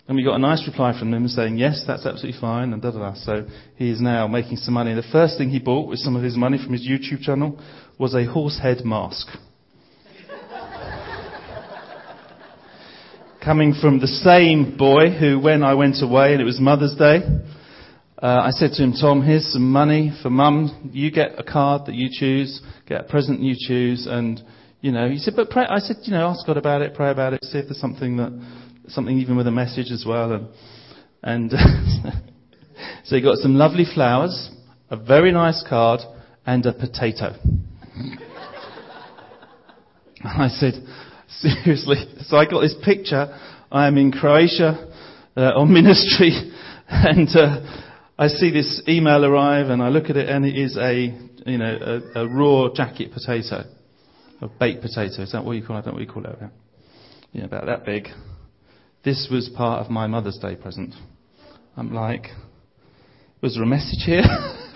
And 0.08 0.18
we 0.18 0.24
got 0.24 0.36
a 0.36 0.40
nice 0.40 0.68
reply 0.68 0.98
from 0.98 1.12
them 1.12 1.28
saying, 1.30 1.58
yes, 1.58 1.86
that's 1.88 2.06
absolutely 2.06 2.40
fine, 2.40 2.74
and 2.74 2.82
da 2.82 2.92
da 2.92 3.00
da. 3.00 3.14
So 3.14 3.48
he 3.78 3.90
is 3.90 4.02
now 4.02 4.28
making 4.28 4.58
some 4.58 4.74
money. 4.74 4.94
The 4.94 5.04
first 5.12 5.38
thing 5.38 5.50
he 5.50 5.60
bought 5.60 5.88
with 5.88 6.00
some 6.00 6.18
of 6.18 6.24
his 6.24 6.36
money 6.36 6.58
from 6.62 6.74
his 6.74 6.86
YouTube 6.86 7.22
channel 7.22 7.58
was 7.98 8.14
a 8.14 8.26
horse 8.26 8.60
head 8.62 8.84
mask. 8.84 9.28
Coming 13.44 13.74
from 13.80 14.00
the 14.02 14.08
same 14.08 14.76
boy 14.78 15.18
who, 15.18 15.40
when 15.40 15.64
I 15.64 15.74
went 15.74 16.04
away 16.04 16.34
and 16.34 16.42
it 16.42 16.46
was 16.46 16.60
Mother's 16.60 16.96
Day, 16.96 17.22
uh, 18.24 18.42
I 18.46 18.52
said 18.52 18.72
to 18.76 18.84
him, 18.84 18.94
Tom, 18.94 19.22
here's 19.22 19.52
some 19.52 19.70
money 19.70 20.14
for 20.24 20.30
mum. 20.30 20.92
You 20.94 21.12
get 21.12 21.38
a 21.38 21.44
card 21.44 21.88
that 21.88 21.96
you 21.96 22.08
choose, 22.10 22.62
get 22.88 23.02
a 23.02 23.04
present 23.04 23.42
you 23.42 23.54
choose, 23.60 24.08
and 24.10 24.42
you 24.80 24.94
know. 24.94 25.10
He 25.10 25.18
said, 25.18 25.34
but 25.36 25.50
pray. 25.50 25.66
I 25.70 25.80
said, 25.80 25.98
you 26.04 26.14
know, 26.14 26.30
ask 26.30 26.48
God 26.48 26.56
about 26.56 26.82
it, 26.82 26.94
pray 26.96 27.12
about 27.12 27.34
it, 27.34 27.44
see 27.44 27.58
if 27.58 27.66
there's 27.66 27.82
something 27.82 28.16
that, 28.16 28.32
something 28.88 29.20
even 29.20 29.36
with 29.36 29.46
a 29.48 29.52
message 29.52 29.92
as 29.92 30.06
well. 30.08 30.32
And, 30.32 30.48
and 31.22 31.52
so 33.04 33.18
he 33.18 33.22
got 33.22 33.40
some 33.40 33.56
lovely 33.56 33.84
flowers, 33.94 34.52
a 34.90 34.96
very 34.96 35.34
nice 35.34 35.62
card, 35.68 36.00
and 36.46 36.66
a 36.66 36.72
potato. 36.72 37.36
I 40.24 40.48
said, 40.48 40.76
seriously. 41.28 41.98
So 42.22 42.38
I 42.38 42.46
got 42.46 42.62
this 42.62 42.76
picture. 42.86 43.38
I 43.70 43.88
am 43.88 43.98
in 43.98 44.14
Croatia 44.14 44.90
uh, 45.36 45.42
on 45.58 45.74
ministry, 45.74 46.32
and. 46.88 47.28
Uh, 47.36 47.90
I 48.18 48.28
see 48.28 48.52
this 48.52 48.82
email 48.88 49.26
arrive 49.26 49.70
and 49.70 49.82
I 49.82 49.90
look 49.90 50.10
at 50.10 50.18
it 50.18 50.30
and 50.30 50.46
it 50.46 50.56
is 50.56 50.78
a, 50.78 50.94
you 51.46 51.58
know, 51.58 52.02
a, 52.16 52.22
a 52.22 52.28
raw 52.28 52.70
jacket 52.74 53.12
potato. 53.12 53.64
A 54.42 54.48
baked 54.48 54.82
potato. 54.82 55.24
Is 55.24 55.32
that 55.32 55.44
what 55.44 55.54
you 55.54 55.66
call 55.66 55.78
it? 55.78 55.80
I 55.80 55.82
don't 55.84 55.94
know 55.94 56.00
what 56.00 56.08
you 56.08 56.14
call 56.14 56.26
it. 56.26 56.38
Yeah, 57.32 57.46
about 57.46 57.66
that 57.66 57.86
big. 57.86 58.08
This 59.04 59.28
was 59.32 59.50
part 59.56 59.84
of 59.84 59.92
my 59.92 60.06
Mother's 60.06 60.38
Day 60.38 60.56
present. 60.56 60.94
I'm 61.76 61.94
like, 61.94 62.28
was 63.42 63.56
there 63.56 63.64
a 63.64 63.68
message 63.68 64.04
here? 64.06 64.24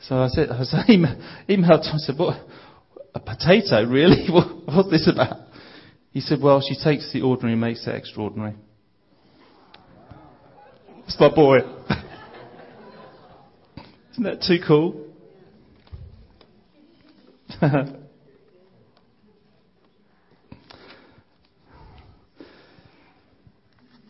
so 0.00 0.16
I 0.16 0.28
said, 0.28 0.50
I 0.50 0.58
was 0.58 0.74
email, 0.88 1.16
emailed 1.48 1.86
I 1.86 1.96
said, 1.96 2.18
what, 2.18 2.36
a 3.14 3.20
potato, 3.20 3.84
really? 3.84 4.26
What, 4.30 4.66
what's 4.66 4.90
this 4.90 5.10
about? 5.12 5.48
He 6.10 6.20
said, 6.20 6.40
well, 6.42 6.60
she 6.60 6.76
takes 6.82 7.12
the 7.12 7.22
ordinary 7.22 7.52
and 7.52 7.60
makes 7.60 7.86
it 7.86 7.94
extraordinary. 7.94 8.54
My 11.18 11.34
boy. 11.34 11.58
Isn't 14.12 14.24
that 14.24 14.42
too 14.46 14.58
cool? 14.64 15.04
I 17.60 17.86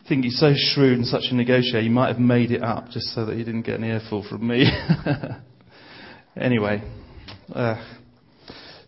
think 0.07 0.23
he's 0.23 0.39
so 0.39 0.53
shrewd 0.55 0.99
and 0.99 1.07
such 1.07 1.23
a 1.31 1.35
negotiator, 1.35 1.81
he 1.81 1.89
might 1.89 2.09
have 2.09 2.19
made 2.19 2.51
it 2.51 2.61
up 2.61 2.89
just 2.89 3.07
so 3.15 3.25
that 3.25 3.37
he 3.37 3.43
didn't 3.43 3.63
get 3.63 3.79
an 3.79 3.85
earful 3.85 4.23
from 4.29 4.47
me. 4.47 4.69
anyway. 6.39 6.83
Uh, 7.51 7.83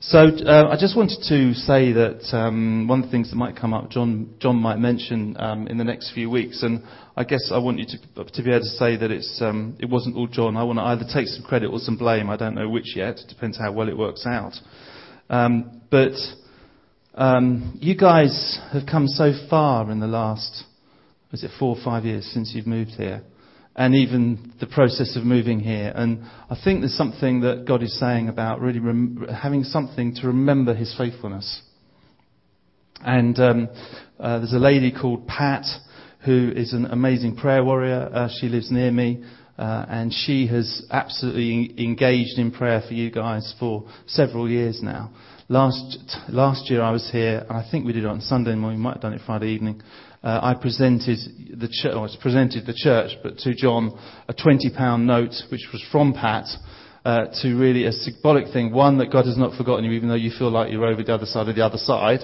so 0.04 0.18
uh, 0.18 0.68
I 0.72 0.78
just 0.80 0.98
wanted 0.98 1.20
to 1.30 1.54
say 1.54 1.92
that 1.92 2.36
um, 2.36 2.88
one 2.88 3.04
of 3.04 3.06
the 3.06 3.12
things 3.12 3.30
that 3.30 3.36
might 3.36 3.56
come 3.56 3.72
up, 3.72 3.92
John, 3.92 4.34
John 4.40 4.56
might 4.56 4.78
mention 4.78 5.36
um, 5.40 5.68
in 5.68 5.78
the 5.78 5.84
next 5.84 6.12
few 6.16 6.28
weeks, 6.28 6.64
and 6.64 6.84
I 7.16 7.24
guess 7.24 7.52
I 7.54 7.60
want 7.60 7.78
you 7.78 7.86
to, 7.86 8.24
to 8.24 8.44
be 8.44 8.50
able 8.50 8.62
to 8.62 8.66
say 8.66 8.98
that 8.98 9.12
it's, 9.12 9.40
um, 9.44 9.78
it 9.80 9.88
wasn't 9.88 10.16
all 10.16 10.26
John. 10.26 10.58
I 10.58 10.64
want 10.64 10.80
to 10.80 10.84
either 10.84 11.04
take 11.14 11.28
some 11.28 11.44
credit 11.44 11.68
or 11.68 11.78
some 11.78 11.98
blame. 11.98 12.32
I 12.32 12.36
don't 12.36 12.56
know 12.56 12.68
which 12.68 12.96
yet. 12.96 13.20
It 13.20 13.30
depends 13.30 13.60
how 13.60 13.74
well 13.74 13.90
it 13.90 13.98
works 13.98 14.26
out. 14.26 14.54
Um, 15.30 15.82
but 15.92 16.14
um, 17.14 17.78
you 17.80 17.96
guys 17.96 18.60
have 18.74 18.88
come 18.90 19.08
so 19.08 19.34
far 19.52 19.92
in 19.92 20.00
the 20.00 20.08
last, 20.08 20.64
is 21.32 21.44
it 21.44 21.52
four 21.60 21.76
or 21.78 21.84
five 21.84 22.06
years 22.06 22.26
since 22.34 22.54
you've 22.56 22.66
moved 22.66 22.92
here? 22.92 23.22
And 23.76 23.96
even 23.96 24.54
the 24.60 24.68
process 24.68 25.16
of 25.16 25.24
moving 25.24 25.60
here. 25.60 25.92
And 25.96 26.24
I 26.50 26.58
think 26.62 26.82
there's 26.82 26.98
something 26.98 27.42
that 27.42 27.66
God 27.66 27.82
is 27.84 27.98
saying 28.00 28.28
about 28.28 28.60
really 28.60 28.80
rem- 28.80 29.28
having 29.34 29.64
something 29.64 30.16
to 30.16 30.28
remember 30.28 30.74
His 30.74 30.94
faithfulness. 30.98 31.62
And 33.00 33.40
um, 33.40 33.70
uh, 34.20 34.40
there's 34.40 34.54
a 34.54 34.60
lady 34.60 34.92
called 34.92 35.28
Pat 35.28 35.66
who 36.26 36.52
is 36.56 36.74
an 36.74 36.86
amazing 36.86 37.36
prayer 37.36 37.64
warrior. 37.64 38.10
Uh, 38.14 38.30
she 38.40 38.48
lives 38.48 38.70
near 38.72 38.92
me. 38.92 39.24
Uh, 39.58 39.86
and 39.90 40.14
she 40.14 40.48
has 40.48 40.84
absolutely 40.92 41.74
engaged 41.84 42.40
in 42.40 42.52
prayer 42.52 42.82
for 42.88 42.94
you 42.94 43.12
guys 43.12 43.54
for 43.60 43.88
several 44.08 44.50
years 44.50 44.80
now. 44.82 45.12
Last 45.50 46.18
last 46.30 46.70
year 46.70 46.82
I 46.82 46.92
was 46.92 47.10
here, 47.12 47.46
and 47.48 47.58
I 47.58 47.70
think 47.70 47.86
we 47.86 47.92
did 47.92 48.06
it 48.06 48.08
on 48.08 48.22
Sunday 48.22 48.56
morning. 48.56 48.80
We 48.80 48.84
might 48.84 48.94
have 48.94 49.02
done 49.02 49.14
it 49.14 49.22
Friday 49.26 49.50
evening 49.50 49.82
uh, 50.24 50.40
I 50.44 50.54
presented 50.54 51.18
the 51.60 51.68
church, 51.70 52.12
presented 52.22 52.66
the 52.66 52.76
church, 52.76 53.12
but 53.24 53.38
to 53.40 53.56
John, 53.56 53.98
a 54.28 54.34
20 54.34 54.70
pound 54.76 55.08
note, 55.08 55.34
which 55.50 55.68
was 55.74 55.84
from 55.92 56.14
Pat, 56.14 56.46
uh, 57.04 57.26
to 57.42 57.56
really 57.56 57.86
a 57.86 57.92
symbolic 57.92 58.54
thing. 58.54 58.72
One, 58.72 59.00
that 59.00 59.12
God 59.12 59.26
has 59.26 59.38
not 59.38 59.58
forgotten 59.58 59.86
you, 59.86 59.92
even 59.92 60.10
though 60.10 60.16
you 60.16 60.32
feel 60.38 60.52
like 60.52 60.72
you're 60.72 60.86
over 60.86 61.02
the 61.02 61.14
other 61.14 61.26
side 61.26 61.48
of 61.50 61.56
the 61.56 61.66
other 61.66 61.78
side. 61.78 62.20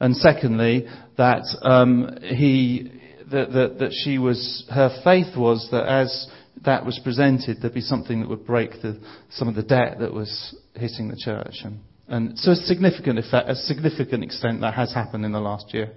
And 0.00 0.16
secondly, 0.16 0.86
that 1.18 1.44
um, 1.62 2.16
he, 2.22 2.90
that, 3.30 3.52
that, 3.52 3.78
that 3.78 3.92
she 4.02 4.18
was, 4.18 4.64
her 4.70 4.88
faith 5.04 5.36
was 5.36 5.68
that 5.72 5.86
as 5.86 6.30
that 6.64 6.86
was 6.86 6.98
presented, 7.04 7.58
there'd 7.60 7.74
be 7.74 7.82
something 7.82 8.20
that 8.20 8.28
would 8.28 8.46
break 8.46 8.70
the, 8.82 8.98
some 9.30 9.48
of 9.48 9.54
the 9.54 9.62
debt 9.62 9.98
that 10.00 10.12
was 10.12 10.56
hitting 10.74 11.08
the 11.08 11.20
church. 11.22 11.56
And, 11.64 11.80
and 12.08 12.38
so 12.38 12.52
a 12.52 12.56
significant 12.56 13.18
effect, 13.18 13.48
a 13.48 13.54
significant 13.54 14.24
extent 14.24 14.62
that 14.62 14.74
has 14.74 14.94
happened 14.94 15.24
in 15.24 15.32
the 15.32 15.40
last 15.40 15.74
year. 15.74 15.92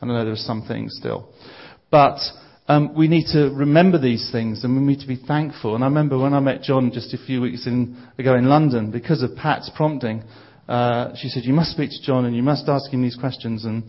And 0.00 0.10
I 0.10 0.14
know 0.14 0.24
there 0.24 0.32
are 0.32 0.36
some 0.36 0.62
things 0.66 0.96
still. 0.98 1.28
But 1.90 2.18
um, 2.66 2.94
we 2.96 3.08
need 3.08 3.26
to 3.32 3.50
remember 3.54 3.98
these 3.98 4.30
things 4.32 4.64
and 4.64 4.74
we 4.74 4.82
need 4.82 5.00
to 5.00 5.06
be 5.06 5.16
thankful. 5.16 5.74
And 5.74 5.84
I 5.84 5.86
remember 5.86 6.18
when 6.18 6.32
I 6.32 6.40
met 6.40 6.62
John 6.62 6.90
just 6.92 7.12
a 7.12 7.18
few 7.18 7.40
weeks 7.40 7.66
in, 7.66 7.96
ago 8.18 8.34
in 8.36 8.46
London, 8.46 8.90
because 8.90 9.22
of 9.22 9.36
Pat's 9.36 9.70
prompting, 9.76 10.22
uh, 10.68 11.14
she 11.16 11.28
said, 11.28 11.44
you 11.44 11.52
must 11.52 11.72
speak 11.72 11.90
to 11.90 12.02
John 12.02 12.24
and 12.24 12.34
you 12.34 12.42
must 12.42 12.68
ask 12.68 12.90
him 12.90 13.02
these 13.02 13.16
questions. 13.16 13.64
And 13.64 13.84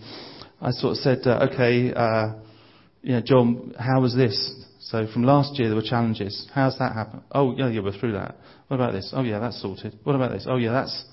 I 0.61 0.71
sort 0.71 0.91
of 0.91 0.97
said, 0.97 1.19
uh, 1.25 1.47
okay, 1.51 1.93
uh, 1.93 3.21
John, 3.23 3.73
how 3.79 4.01
was 4.01 4.13
this? 4.13 4.53
So 4.81 5.07
from 5.11 5.23
last 5.23 5.57
year 5.57 5.69
there 5.69 5.75
were 5.75 5.81
challenges. 5.81 6.47
How's 6.53 6.77
that 6.79 6.93
happened? 6.93 7.23
Oh, 7.31 7.55
yeah, 7.55 7.69
yeah, 7.69 7.81
we're 7.81 7.97
through 7.97 8.13
that. 8.13 8.35
What 8.67 8.75
about 8.75 8.91
this? 8.91 9.11
Oh, 9.15 9.23
yeah, 9.23 9.39
that's 9.39 9.61
sorted. 9.61 9.97
What 10.03 10.15
about 10.15 10.31
this? 10.31 10.45
Oh, 10.49 10.57
yeah, 10.57 10.73
that's. 10.73 11.05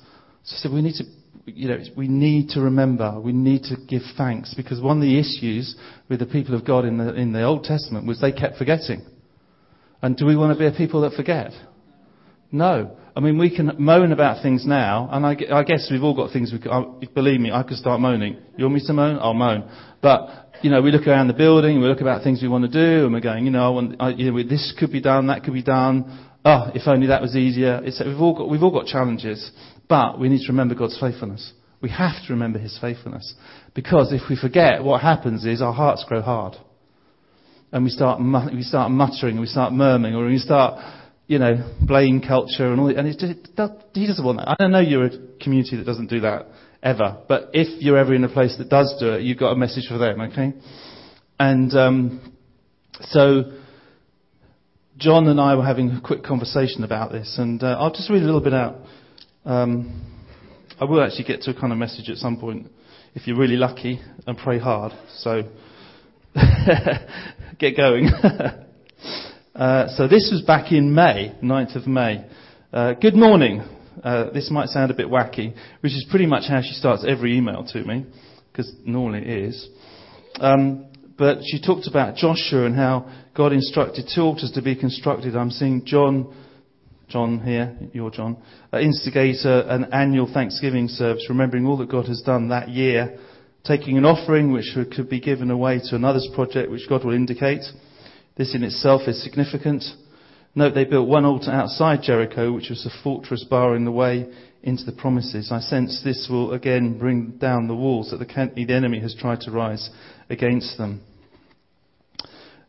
So 0.44 0.56
I 0.56 0.58
said, 0.58 0.72
we 0.72 0.82
need 0.82 0.94
to 0.96 1.04
you 1.46 1.68
know, 1.68 1.78
we 1.96 2.08
need 2.08 2.50
to 2.50 2.60
remember, 2.60 3.20
we 3.20 3.32
need 3.32 3.64
to 3.64 3.76
give 3.88 4.02
thanks 4.16 4.54
because 4.54 4.80
one 4.80 4.98
of 4.98 5.02
the 5.02 5.18
issues 5.18 5.76
with 6.08 6.20
the 6.20 6.26
people 6.26 6.54
of 6.54 6.64
God 6.64 6.84
in 6.84 6.98
the, 6.98 7.14
in 7.14 7.32
the 7.32 7.42
Old 7.42 7.64
Testament 7.64 8.06
was 8.06 8.20
they 8.20 8.32
kept 8.32 8.56
forgetting. 8.56 9.04
And 10.00 10.16
do 10.16 10.26
we 10.26 10.36
want 10.36 10.56
to 10.56 10.58
be 10.58 10.66
a 10.66 10.76
people 10.76 11.02
that 11.02 11.12
forget? 11.12 11.52
No. 12.50 12.96
I 13.14 13.20
mean, 13.20 13.38
we 13.38 13.54
can 13.54 13.72
moan 13.78 14.12
about 14.12 14.42
things 14.42 14.64
now, 14.66 15.08
and 15.12 15.26
I, 15.26 15.36
I 15.52 15.64
guess 15.64 15.88
we've 15.90 16.02
all 16.02 16.16
got 16.16 16.32
things 16.32 16.52
we 16.52 16.70
I, 16.70 16.84
believe 17.14 17.40
me, 17.40 17.52
I 17.52 17.62
could 17.62 17.76
start 17.76 18.00
moaning. 18.00 18.38
You 18.56 18.64
want 18.64 18.76
me 18.76 18.86
to 18.86 18.92
moan? 18.92 19.18
I'll 19.20 19.34
moan. 19.34 19.70
But, 20.00 20.50
you 20.62 20.70
know, 20.70 20.80
we 20.80 20.90
look 20.90 21.06
around 21.06 21.28
the 21.28 21.34
building, 21.34 21.80
we 21.80 21.88
look 21.88 22.00
about 22.00 22.22
things 22.22 22.40
we 22.40 22.48
want 22.48 22.70
to 22.70 22.70
do, 22.70 23.04
and 23.04 23.12
we're 23.12 23.20
going, 23.20 23.44
you 23.44 23.50
know, 23.50 23.66
I 23.66 23.68
want, 23.68 23.96
I, 24.00 24.08
you 24.10 24.30
know 24.30 24.42
this 24.42 24.74
could 24.78 24.90
be 24.90 25.00
done, 25.00 25.26
that 25.26 25.44
could 25.44 25.52
be 25.52 25.62
done. 25.62 26.28
Oh, 26.44 26.70
if 26.74 26.82
only 26.86 27.06
that 27.08 27.22
was 27.22 27.36
easier. 27.36 27.80
It's, 27.84 28.02
we've 28.04 28.18
all 28.18 28.36
got, 28.36 28.48
we've 28.48 28.62
all 28.62 28.72
got 28.72 28.86
challenges. 28.86 29.50
But 29.92 30.18
we 30.18 30.30
need 30.30 30.40
to 30.46 30.52
remember 30.52 30.74
God's 30.74 30.98
faithfulness. 30.98 31.52
We 31.82 31.90
have 31.90 32.14
to 32.26 32.32
remember 32.32 32.58
His 32.58 32.78
faithfulness. 32.80 33.34
Because 33.74 34.10
if 34.10 34.22
we 34.30 34.36
forget, 34.36 34.82
what 34.82 35.02
happens 35.02 35.44
is 35.44 35.60
our 35.60 35.74
hearts 35.74 36.02
grow 36.08 36.22
hard. 36.22 36.56
And 37.72 37.84
we 37.84 37.90
start, 37.90 38.18
we 38.54 38.62
start 38.62 38.90
muttering, 38.90 39.38
we 39.38 39.44
start 39.44 39.74
murmuring, 39.74 40.14
or 40.14 40.24
we 40.24 40.38
start, 40.38 40.82
you 41.26 41.38
know, 41.38 41.76
blame 41.82 42.22
culture 42.22 42.72
and 42.72 42.80
all 42.80 42.88
And 42.88 43.06
it 43.06 43.20
He 43.92 44.06
doesn't 44.06 44.24
want 44.24 44.38
that. 44.38 44.48
I 44.48 44.54
don't 44.58 44.72
know 44.72 44.80
you're 44.80 45.04
a 45.04 45.10
community 45.42 45.76
that 45.76 45.84
doesn't 45.84 46.08
do 46.08 46.20
that 46.20 46.46
ever. 46.82 47.18
But 47.28 47.50
if 47.52 47.82
you're 47.82 47.98
ever 47.98 48.14
in 48.14 48.24
a 48.24 48.30
place 48.30 48.56
that 48.56 48.70
does 48.70 48.96
do 48.98 49.12
it, 49.12 49.24
you've 49.24 49.38
got 49.38 49.50
a 49.52 49.56
message 49.56 49.88
for 49.88 49.98
them, 49.98 50.22
okay? 50.22 50.54
And 51.38 51.70
um, 51.74 52.32
so 53.10 53.52
John 54.96 55.28
and 55.28 55.38
I 55.38 55.54
were 55.54 55.66
having 55.66 55.90
a 55.90 56.00
quick 56.00 56.22
conversation 56.22 56.82
about 56.82 57.12
this, 57.12 57.36
and 57.38 57.62
uh, 57.62 57.76
I'll 57.78 57.92
just 57.92 58.08
read 58.08 58.22
a 58.22 58.24
little 58.24 58.40
bit 58.40 58.54
out 58.54 58.76
um, 59.44 60.08
I 60.80 60.84
will 60.84 61.02
actually 61.02 61.24
get 61.24 61.42
to 61.42 61.50
a 61.50 61.54
kind 61.54 61.72
of 61.72 61.78
message 61.78 62.08
at 62.08 62.16
some 62.16 62.36
point 62.38 62.68
if 63.14 63.26
you're 63.26 63.36
really 63.36 63.56
lucky 63.56 64.00
and 64.26 64.38
pray 64.38 64.58
hard. 64.58 64.92
So 65.16 65.42
get 67.58 67.76
going. 67.76 68.06
uh, 69.54 69.88
so 69.96 70.08
this 70.08 70.30
was 70.32 70.42
back 70.46 70.72
in 70.72 70.94
May, 70.94 71.34
9th 71.42 71.76
of 71.76 71.86
May. 71.86 72.24
Uh, 72.72 72.94
good 72.94 73.14
morning. 73.14 73.60
Uh, 74.02 74.30
this 74.30 74.50
might 74.50 74.68
sound 74.68 74.90
a 74.90 74.94
bit 74.94 75.08
wacky, 75.08 75.54
which 75.80 75.92
is 75.92 76.06
pretty 76.08 76.26
much 76.26 76.44
how 76.48 76.62
she 76.62 76.72
starts 76.72 77.04
every 77.06 77.36
email 77.36 77.64
to 77.64 77.84
me, 77.84 78.06
because 78.50 78.72
normally 78.84 79.20
it 79.20 79.44
is. 79.44 79.68
Um, 80.40 80.86
but 81.18 81.38
she 81.44 81.60
talked 81.60 81.86
about 81.86 82.16
Joshua 82.16 82.64
and 82.64 82.74
how 82.74 83.12
God 83.36 83.52
instructed 83.52 84.08
two 84.14 84.22
altars 84.22 84.52
to 84.52 84.62
be 84.62 84.74
constructed. 84.74 85.36
I'm 85.36 85.50
seeing 85.50 85.84
John 85.84 86.34
John 87.12 87.40
here, 87.44 87.76
your 87.92 88.10
John, 88.10 88.38
uh, 88.72 88.78
instigate 88.78 89.44
an 89.44 89.92
annual 89.92 90.32
Thanksgiving 90.32 90.88
service, 90.88 91.26
remembering 91.28 91.66
all 91.66 91.76
that 91.76 91.90
God 91.90 92.06
has 92.06 92.22
done 92.22 92.48
that 92.48 92.70
year, 92.70 93.18
taking 93.64 93.98
an 93.98 94.06
offering 94.06 94.50
which 94.50 94.74
could 94.96 95.10
be 95.10 95.20
given 95.20 95.50
away 95.50 95.80
to 95.84 95.96
another's 95.96 96.28
project 96.34 96.70
which 96.70 96.88
God 96.88 97.04
will 97.04 97.12
indicate. 97.12 97.62
This 98.36 98.54
in 98.54 98.64
itself 98.64 99.02
is 99.06 99.22
significant. 99.22 99.84
Note 100.54 100.74
they 100.74 100.86
built 100.86 101.06
one 101.06 101.26
altar 101.26 101.50
outside 101.50 102.00
Jericho, 102.02 102.52
which 102.52 102.70
was 102.70 102.86
a 102.86 103.02
fortress 103.02 103.44
barring 103.44 103.84
the 103.84 103.92
way 103.92 104.26
into 104.62 104.84
the 104.84 104.92
promises. 104.92 105.52
I 105.52 105.60
sense 105.60 106.00
this 106.02 106.28
will 106.30 106.52
again 106.52 106.98
bring 106.98 107.32
down 107.32 107.68
the 107.68 107.74
walls 107.74 108.10
that 108.10 108.26
the 108.26 108.74
enemy 108.74 109.00
has 109.00 109.14
tried 109.14 109.40
to 109.42 109.50
rise 109.50 109.90
against 110.30 110.78
them. 110.78 111.02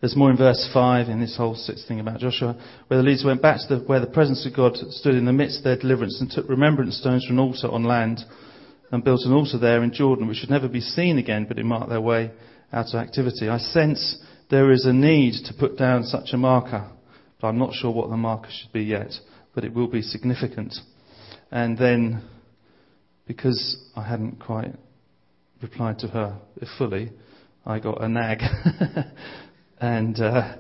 There's 0.03 0.17
more 0.17 0.29
in 0.29 0.36
verse 0.36 0.69
5 0.74 1.07
in 1.07 1.22
this 1.22 1.38
whole 1.38 1.55
sixth 1.55 1.88
thing 1.88 2.01
about 2.01 2.19
Joshua, 2.19 2.57
where 2.88 2.98
the 2.98 3.07
leaders 3.07 3.24
went 3.25 3.41
back 3.41 3.60
to 3.62 3.75
the, 3.77 3.83
where 3.86 4.01
the 4.01 4.05
presence 4.05 4.45
of 4.45 4.53
God 4.53 4.75
stood 4.75 5.15
in 5.15 5.24
the 5.24 5.31
midst 5.31 5.60
of 5.60 5.63
their 5.63 5.77
deliverance 5.77 6.19
and 6.19 6.29
took 6.29 6.50
remembrance 6.50 6.98
stones 6.98 7.25
from 7.25 7.39
an 7.39 7.45
altar 7.45 7.69
on 7.69 7.86
land 7.86 8.19
and 8.91 9.01
built 9.01 9.22
an 9.24 9.31
altar 9.31 9.57
there 9.57 9.81
in 9.81 9.93
Jordan, 9.93 10.27
which 10.27 10.39
should 10.39 10.50
never 10.50 10.67
be 10.67 10.81
seen 10.81 11.19
again, 11.19 11.45
but 11.48 11.57
it 11.57 11.63
marked 11.63 11.88
their 11.88 12.01
way 12.01 12.33
out 12.74 12.88
of 12.88 12.95
activity. 12.95 13.48
I 13.48 13.60
sense 13.60 14.22
there 14.50 14.74
is 14.74 14.86
a 14.86 14.91
need 14.91 15.36
to 15.45 15.53
put 15.57 15.77
down 15.77 16.03
such 16.03 16.33
a 16.33 16.38
marker, 16.38 16.91
but 17.39 17.48
I'm 17.48 17.57
not 17.57 17.74
sure 17.74 17.91
what 17.91 18.10
the 18.10 18.17
marker 18.17 18.50
should 18.51 18.74
be 18.74 18.83
yet, 18.83 19.13
but 19.55 19.63
it 19.63 19.74
will 19.74 19.88
be 19.88 20.01
significant. 20.01 20.75
And 21.50 21.77
then, 21.77 22.24
because 23.25 23.81
I 23.95 24.03
hadn't 24.03 24.41
quite 24.41 24.75
replied 25.62 26.00
to 26.00 26.07
her 26.07 26.41
fully, 26.77 27.13
I 27.65 27.79
got 27.79 28.03
a 28.03 28.10
nag. 28.10 28.39
And 29.84 30.18
uh, 30.18 30.56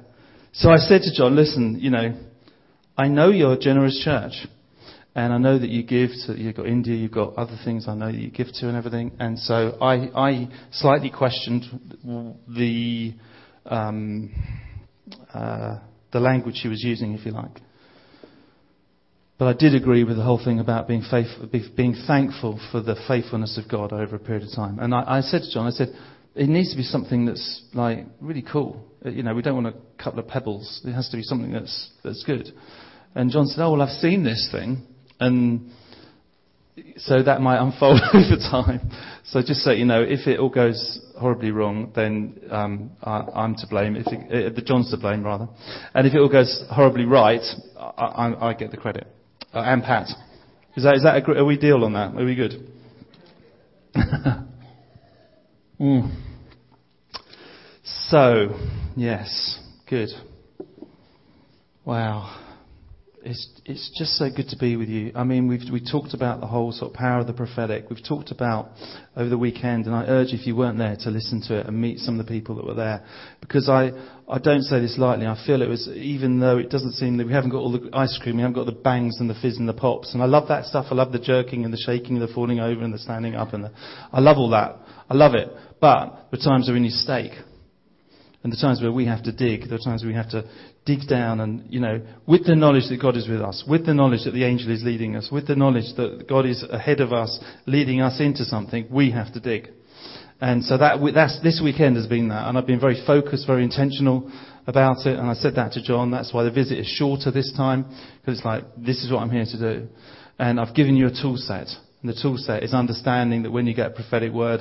so 0.51 0.69
I 0.69 0.75
said 0.75 1.03
to 1.03 1.15
John, 1.15 1.33
listen, 1.33 1.77
you 1.79 1.91
know, 1.91 2.13
I 2.97 3.07
know 3.07 3.29
you're 3.29 3.53
a 3.53 3.57
generous 3.57 4.01
church. 4.03 4.33
And 5.15 5.31
I 5.31 5.37
know 5.37 5.57
that 5.57 5.69
you 5.69 5.81
give 5.81 6.09
to, 6.25 6.37
you've 6.37 6.57
got 6.57 6.67
India, 6.67 6.93
you've 6.93 7.13
got 7.13 7.35
other 7.35 7.57
things 7.63 7.87
I 7.87 7.95
know 7.95 8.11
that 8.11 8.17
you 8.17 8.29
give 8.29 8.47
to 8.47 8.67
and 8.67 8.75
everything. 8.75 9.13
And 9.19 9.39
so 9.39 9.77
I, 9.79 10.09
I 10.13 10.49
slightly 10.71 11.09
questioned 11.09 11.63
the, 12.49 13.13
um, 13.65 14.33
uh, 15.33 15.79
the 16.11 16.19
language 16.19 16.59
she 16.61 16.67
was 16.67 16.83
using, 16.83 17.13
if 17.13 17.25
you 17.25 17.31
like. 17.31 17.61
But 19.37 19.47
I 19.47 19.53
did 19.53 19.73
agree 19.73 20.03
with 20.03 20.17
the 20.17 20.23
whole 20.23 20.43
thing 20.43 20.59
about 20.59 20.89
being, 20.89 21.03
faithful, 21.09 21.49
being 21.77 21.95
thankful 22.05 22.59
for 22.73 22.81
the 22.81 22.97
faithfulness 23.07 23.57
of 23.57 23.71
God 23.71 23.93
over 23.93 24.17
a 24.17 24.19
period 24.19 24.43
of 24.43 24.53
time. 24.53 24.79
And 24.79 24.93
I, 24.93 25.19
I 25.19 25.21
said 25.21 25.43
to 25.43 25.49
John, 25.49 25.65
I 25.65 25.69
said, 25.69 25.95
it 26.35 26.49
needs 26.49 26.71
to 26.71 26.77
be 26.77 26.83
something 26.83 27.25
that's 27.25 27.63
like 27.73 28.05
really 28.19 28.41
cool. 28.41 28.83
Uh, 29.05 29.09
you 29.09 29.23
know, 29.23 29.35
we 29.35 29.41
don't 29.41 29.61
want 29.61 29.67
a 29.75 30.03
couple 30.03 30.19
of 30.19 30.27
pebbles. 30.27 30.81
It 30.83 30.93
has 30.93 31.09
to 31.09 31.17
be 31.17 31.23
something 31.23 31.51
that's 31.51 31.91
that's 32.03 32.23
good. 32.23 32.49
And 33.15 33.29
John 33.29 33.45
said, 33.47 33.63
"Oh 33.63 33.71
well, 33.71 33.81
I've 33.81 33.89
seen 33.89 34.23
this 34.23 34.49
thing," 34.51 34.87
and 35.19 35.71
so 36.97 37.21
that 37.21 37.41
might 37.41 37.61
unfold 37.61 38.01
over 38.13 38.37
time. 38.37 38.89
So 39.25 39.41
just 39.41 39.61
so 39.61 39.71
you 39.71 39.85
know, 39.85 40.01
if 40.01 40.27
it 40.27 40.39
all 40.39 40.49
goes 40.49 40.99
horribly 41.19 41.51
wrong, 41.51 41.91
then 41.95 42.39
um, 42.49 42.91
I, 43.03 43.43
am 43.43 43.55
to 43.55 43.67
blame. 43.67 43.95
If 43.95 44.07
it, 44.07 44.51
uh, 44.51 44.55
the 44.55 44.61
John's 44.61 44.89
to 44.91 44.97
blame 44.97 45.23
rather, 45.23 45.47
and 45.93 46.07
if 46.07 46.13
it 46.13 46.19
all 46.19 46.29
goes 46.29 46.63
horribly 46.69 47.05
right, 47.05 47.43
I, 47.77 48.05
I, 48.05 48.49
I 48.49 48.53
get 48.53 48.71
the 48.71 48.77
credit. 48.77 49.07
Uh, 49.53 49.59
and 49.59 49.83
Pat, 49.83 50.07
is 50.75 50.83
that 50.83 50.95
is 50.95 51.03
that 51.03 51.23
a, 51.23 51.31
are 51.39 51.45
we 51.45 51.57
deal 51.57 51.83
on 51.83 51.93
that? 51.93 52.15
Are 52.15 52.25
we 52.25 52.35
good? 52.35 52.71
Mm. 55.79 56.15
So, 58.09 58.57
yes, 58.95 59.59
good. 59.89 60.09
Wow. 61.85 62.42
It's, 63.25 63.47
it's 63.65 63.89
just 63.97 64.17
so 64.17 64.29
good 64.29 64.49
to 64.49 64.57
be 64.57 64.75
with 64.75 64.89
you. 64.89 65.13
I 65.15 65.23
mean, 65.23 65.47
we've 65.47 65.61
we 65.71 65.79
talked 65.79 66.13
about 66.13 66.41
the 66.41 66.47
whole 66.47 66.73
sort 66.73 66.91
of 66.91 66.97
power 66.97 67.21
of 67.21 67.27
the 67.27 67.31
prophetic. 67.31 67.89
We've 67.89 68.05
talked 68.05 68.31
about 68.31 68.71
over 69.15 69.29
the 69.29 69.37
weekend, 69.37 69.85
and 69.85 69.95
I 69.95 70.03
urge 70.07 70.33
you, 70.33 70.39
if 70.39 70.45
you 70.45 70.57
weren't 70.57 70.77
there 70.77 70.97
to 71.01 71.09
listen 71.09 71.41
to 71.47 71.59
it 71.59 71.65
and 71.67 71.79
meet 71.79 71.99
some 71.99 72.19
of 72.19 72.25
the 72.25 72.29
people 72.29 72.55
that 72.55 72.65
were 72.65 72.73
there, 72.73 73.05
because 73.39 73.69
I 73.69 73.91
I 74.27 74.39
don't 74.39 74.63
say 74.63 74.81
this 74.81 74.97
lightly. 74.97 75.25
I 75.25 75.41
feel 75.45 75.61
it 75.61 75.69
was 75.69 75.87
even 75.87 76.41
though 76.41 76.57
it 76.57 76.69
doesn't 76.69 76.93
seem 76.93 77.15
that 77.15 77.25
we 77.25 77.31
haven't 77.31 77.51
got 77.51 77.59
all 77.59 77.71
the 77.71 77.89
ice 77.93 78.19
cream, 78.21 78.35
we 78.35 78.41
haven't 78.41 78.55
got 78.55 78.65
the 78.65 78.73
bangs 78.73 79.17
and 79.21 79.29
the 79.29 79.35
fizz 79.35 79.57
and 79.57 79.69
the 79.69 79.73
pops, 79.73 80.13
and 80.13 80.21
I 80.21 80.25
love 80.25 80.49
that 80.49 80.65
stuff. 80.65 80.87
I 80.91 80.95
love 80.95 81.13
the 81.13 81.19
jerking 81.19 81.63
and 81.63 81.73
the 81.73 81.77
shaking 81.77 82.17
and 82.17 82.27
the 82.27 82.33
falling 82.33 82.59
over 82.59 82.83
and 82.83 82.93
the 82.93 82.99
standing 82.99 83.35
up 83.35 83.53
and 83.53 83.63
the, 83.63 83.71
I 84.11 84.19
love 84.19 84.37
all 84.37 84.49
that. 84.49 84.75
I 85.09 85.13
love 85.13 85.33
it. 85.33 85.47
But 85.79 86.27
the 86.31 86.37
times 86.37 86.69
are 86.69 86.77
need 86.77 86.91
steak. 86.91 87.31
And 88.43 88.51
the 88.51 88.57
times 88.57 88.81
where 88.81 88.91
we 88.91 89.05
have 89.05 89.23
to 89.23 89.31
dig, 89.31 89.69
the 89.69 89.79
times 89.79 90.03
where 90.03 90.11
we 90.11 90.15
have 90.15 90.29
to 90.31 90.43
dig 90.85 91.07
down 91.07 91.39
and, 91.39 91.63
you 91.69 91.79
know, 91.79 92.01
with 92.27 92.45
the 92.45 92.55
knowledge 92.55 92.89
that 92.89 93.01
God 93.01 93.15
is 93.15 93.27
with 93.27 93.41
us, 93.41 93.63
with 93.67 93.85
the 93.85 93.93
knowledge 93.93 94.25
that 94.25 94.31
the 94.31 94.43
angel 94.43 94.71
is 94.71 94.83
leading 94.83 95.15
us, 95.15 95.29
with 95.31 95.47
the 95.47 95.55
knowledge 95.55 95.95
that 95.95 96.25
God 96.27 96.45
is 96.45 96.63
ahead 96.69 96.99
of 96.99 97.13
us, 97.13 97.39
leading 97.65 98.01
us 98.01 98.19
into 98.19 98.43
something, 98.43 98.87
we 98.91 99.11
have 99.11 99.33
to 99.33 99.39
dig. 99.39 99.69
And 100.41 100.63
so 100.63 100.77
that, 100.77 100.97
that's, 101.15 101.39
this 101.41 101.61
weekend 101.63 101.95
has 101.95 102.07
been 102.07 102.27
that. 102.27 102.49
And 102.49 102.57
I've 102.57 102.67
been 102.67 102.79
very 102.79 103.01
focused, 103.07 103.47
very 103.47 103.63
intentional 103.63 104.29
about 104.67 105.05
it. 105.05 105.17
And 105.17 105.29
I 105.29 105.35
said 105.35 105.55
that 105.55 105.71
to 105.73 105.81
John. 105.81 106.11
That's 106.11 106.33
why 106.33 106.43
the 106.43 106.51
visit 106.51 106.79
is 106.79 106.87
shorter 106.87 107.31
this 107.31 107.53
time. 107.55 107.83
Because 108.19 108.39
it's 108.39 108.45
like, 108.45 108.63
this 108.75 109.05
is 109.05 109.11
what 109.11 109.19
I'm 109.19 109.29
here 109.29 109.45
to 109.45 109.57
do. 109.57 109.87
And 110.37 110.59
I've 110.59 110.75
given 110.75 110.97
you 110.97 111.07
a 111.07 111.11
tool 111.11 111.37
set. 111.37 111.67
And 112.01 112.11
the 112.11 112.19
tool 112.21 112.35
set 112.37 112.61
is 112.61 112.73
understanding 112.73 113.43
that 113.43 113.51
when 113.51 113.67
you 113.67 113.73
get 113.73 113.91
a 113.91 113.95
prophetic 113.95 114.33
word, 114.33 114.59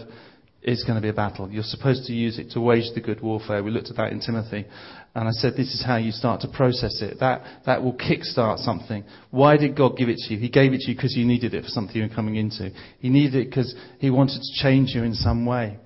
it's 0.62 0.84
going 0.84 0.94
to 0.94 1.02
be 1.02 1.08
a 1.08 1.12
battle. 1.12 1.50
You're 1.50 1.64
supposed 1.64 2.04
to 2.06 2.12
use 2.12 2.38
it 2.38 2.50
to 2.52 2.60
wage 2.60 2.94
the 2.94 3.00
good 3.00 3.20
warfare. 3.20 3.62
We 3.62 3.70
looked 3.70 3.90
at 3.90 3.96
that 3.96 4.12
in 4.12 4.20
Timothy. 4.20 4.64
And 5.14 5.28
I 5.28 5.32
said, 5.32 5.54
this 5.56 5.74
is 5.74 5.82
how 5.84 5.96
you 5.96 6.12
start 6.12 6.40
to 6.42 6.48
process 6.48 7.02
it. 7.02 7.18
That, 7.20 7.42
that 7.66 7.82
will 7.82 7.94
kickstart 7.94 8.58
something. 8.58 9.04
Why 9.30 9.56
did 9.56 9.76
God 9.76 9.96
give 9.96 10.08
it 10.08 10.18
to 10.18 10.34
you? 10.34 10.40
He 10.40 10.48
gave 10.48 10.72
it 10.72 10.80
to 10.82 10.90
you 10.90 10.96
because 10.96 11.16
you 11.16 11.26
needed 11.26 11.52
it 11.52 11.64
for 11.64 11.68
something 11.68 11.96
you 11.96 12.08
were 12.08 12.14
coming 12.14 12.36
into. 12.36 12.70
He 13.00 13.08
needed 13.08 13.34
it 13.34 13.50
because 13.50 13.74
He 13.98 14.10
wanted 14.10 14.40
to 14.40 14.62
change 14.62 14.90
you 14.94 15.02
in 15.02 15.14
some 15.14 15.44
way. 15.44 15.78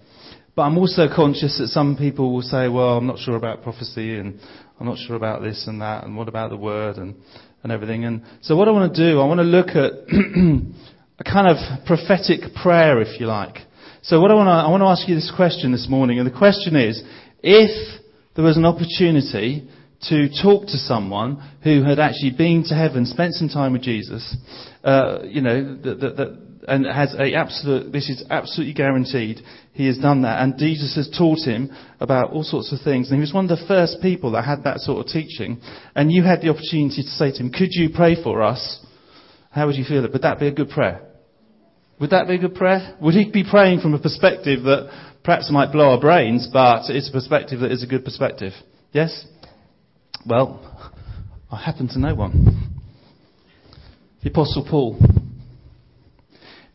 But 0.55 0.63
I'm 0.63 0.79
also 0.79 1.09
conscious 1.15 1.59
that 1.59 1.69
some 1.69 1.97
people 1.97 2.33
will 2.33 2.43
say, 2.43 2.69
well, 2.69 2.97
I'm 2.97 3.07
not 3.07 3.19
sure 3.19 3.37
about 3.37 3.63
prophecy 3.63 4.19
and 4.19 4.39
I'm 4.79 4.87
not 4.87 4.99
sure 4.99 5.17
about 5.17 5.43
this 5.43 5.67
and 5.67 5.81
that 5.81 6.05
and 6.05 6.17
what 6.17 6.29
about 6.29 6.51
the 6.51 6.57
word 6.57 6.97
and, 6.97 7.15
and 7.63 7.73
everything. 7.73 8.05
And 8.05 8.23
so 8.43 8.57
what 8.57 8.69
I 8.69 8.71
want 8.71 8.95
to 8.95 9.11
do, 9.11 9.21
I 9.21 9.27
want 9.27 9.39
to 9.39 9.45
look 9.45 9.69
at 9.69 9.93
a 11.19 11.25
kind 11.25 11.49
of 11.49 11.87
prophetic 11.87 12.55
prayer, 12.63 13.01
if 13.01 13.21
you 13.21 13.27
like. 13.27 13.59
So 14.07 14.21
what 14.21 14.31
I 14.31 14.35
want 14.35 14.47
to, 14.47 14.53
I 14.53 14.71
want 14.71 14.83
to 14.83 14.87
ask 14.87 15.09
you 15.09 15.17
this 15.17 15.33
question 15.35 15.73
this 15.73 15.89
morning, 15.91 16.21
and 16.21 16.27
the 16.33 16.39
question 16.39 16.77
is, 16.77 17.03
if 17.43 18.01
there 18.37 18.45
was 18.45 18.57
an 18.57 18.65
opportunity 18.65 19.69
to 20.03 20.29
talk 20.41 20.67
to 20.67 20.79
someone 20.79 21.43
who 21.65 21.83
had 21.83 21.99
actually 21.99 22.31
been 22.39 22.63
to 22.69 22.75
heaven, 22.77 23.05
spent 23.05 23.35
some 23.35 23.49
time 23.49 23.73
with 23.73 23.83
Jesus, 23.83 24.37
uh, 24.85 25.23
you 25.25 25.41
know, 25.41 25.75
that, 25.83 25.99
that, 25.99 26.17
that, 26.19 26.41
and 26.69 26.87
has 26.87 27.17
a 27.19 27.35
absolute, 27.35 27.91
this 27.91 28.09
is 28.09 28.23
absolutely 28.31 28.75
guaranteed, 28.75 29.41
he 29.73 29.89
has 29.89 29.99
done 29.99 30.23
that. 30.23 30.41
And 30.41 30.57
Jesus 30.57 30.95
has 30.95 31.11
taught 31.19 31.41
him 31.41 31.73
about 31.99 32.31
all 32.31 32.45
sorts 32.45 32.73
of 32.73 32.79
things. 32.85 33.11
And 33.11 33.17
he 33.17 33.21
was 33.21 33.35
one 33.35 33.51
of 33.51 33.59
the 33.59 33.67
first 33.67 33.97
people 34.03 34.31
that 34.33 34.45
had 34.45 34.63
that 34.63 34.79
sort 34.79 35.05
of 35.05 35.13
teaching. 35.13 35.61
And 35.97 36.13
you 36.13 36.23
had 36.23 36.43
the 36.43 36.51
opportunity 36.51 37.03
to 37.03 37.09
say 37.09 37.33
to 37.33 37.39
him, 37.39 37.51
could 37.51 37.71
you 37.73 37.91
pray 37.93 38.15
for 38.23 38.45
us? 38.45 38.87
How 39.51 39.67
would 39.67 39.75
you 39.75 39.85
feel? 39.85 40.05
it? 40.05 40.13
Would 40.13 40.23
that 40.23 40.39
be 40.39 40.47
a 40.47 40.53
good 40.53 40.71
prayer? 40.71 41.06
Would 41.99 42.11
that 42.11 42.29
be 42.29 42.35
a 42.35 42.39
good 42.39 42.55
prayer? 42.55 42.95
Would 43.01 43.15
he 43.15 43.31
be 43.31 43.45
praying 43.49 43.81
from 43.81 43.95
a 43.95 43.99
perspective 43.99 44.65
that 44.65 44.91
perhaps 45.25 45.51
might 45.51 45.73
blow 45.73 45.91
our 45.91 46.01
brains, 46.01 46.49
but 46.53 46.91
it's 46.91 47.09
a 47.09 47.13
perspective 47.13 47.61
that 47.61 47.73
is 47.73 47.83
a 47.83 47.87
good 47.87 48.05
perspective? 48.05 48.53
Yes? 48.93 49.27
Well, 50.27 50.61
I 51.51 51.63
happen 51.63 51.89
to 51.89 51.99
know 51.99 52.15
one. 52.15 52.81
The 54.23 54.31
Apostle 54.31 54.67
Paul. 54.69 54.99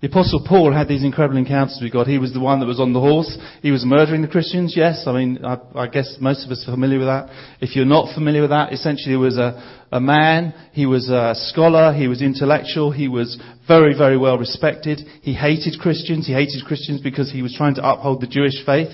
The 0.02 0.08
Apostle 0.08 0.44
Paul 0.44 0.74
had 0.74 0.88
these 0.88 1.04
incredible 1.04 1.38
encounters 1.38 1.78
with 1.80 1.94
God. 1.94 2.08
He 2.08 2.18
was 2.18 2.34
the 2.34 2.40
one 2.40 2.60
that 2.60 2.66
was 2.66 2.80
on 2.80 2.92
the 2.92 3.00
horse. 3.00 3.38
He 3.62 3.70
was 3.70 3.86
murdering 3.86 4.24
the 4.24 4.28
Christians. 4.28 4.74
Yes, 4.76 5.04
I 5.06 5.14
mean, 5.14 5.46
I, 5.46 5.60
I 5.76 5.88
guess 5.88 6.18
most 6.20 6.44
of 6.44 6.52
us 6.52 6.66
are 6.68 6.72
familiar 6.72 6.98
with 6.98 7.08
that. 7.08 7.30
If 7.62 7.76
you're 7.76 7.86
not 7.86 8.16
familiar 8.16 8.42
with 8.42 8.50
that, 8.50 8.74
essentially 8.74 9.12
he 9.12 9.16
was 9.16 9.38
a, 9.38 9.62
a 9.92 10.00
man. 10.00 10.56
He 10.74 10.88
was 10.88 11.08
a 11.12 11.36
scholar. 11.36 11.94
He 11.94 12.08
was 12.08 12.24
intellectual. 12.24 12.90
He 12.90 13.08
was 13.08 13.40
very, 13.68 13.96
very 13.96 14.18
well 14.18 14.40
respected. 14.40 15.02
He 15.22 15.36
hated 15.36 15.80
Christians. 15.80 16.26
He 16.26 16.34
hated 16.34 16.66
Christians 16.66 17.02
because 17.02 17.32
he 17.32 17.44
was 17.44 17.54
trying 17.56 17.76
to 17.76 17.88
uphold 17.88 18.22
the 18.22 18.28
Jewish 18.28 18.66
faith. 18.66 18.90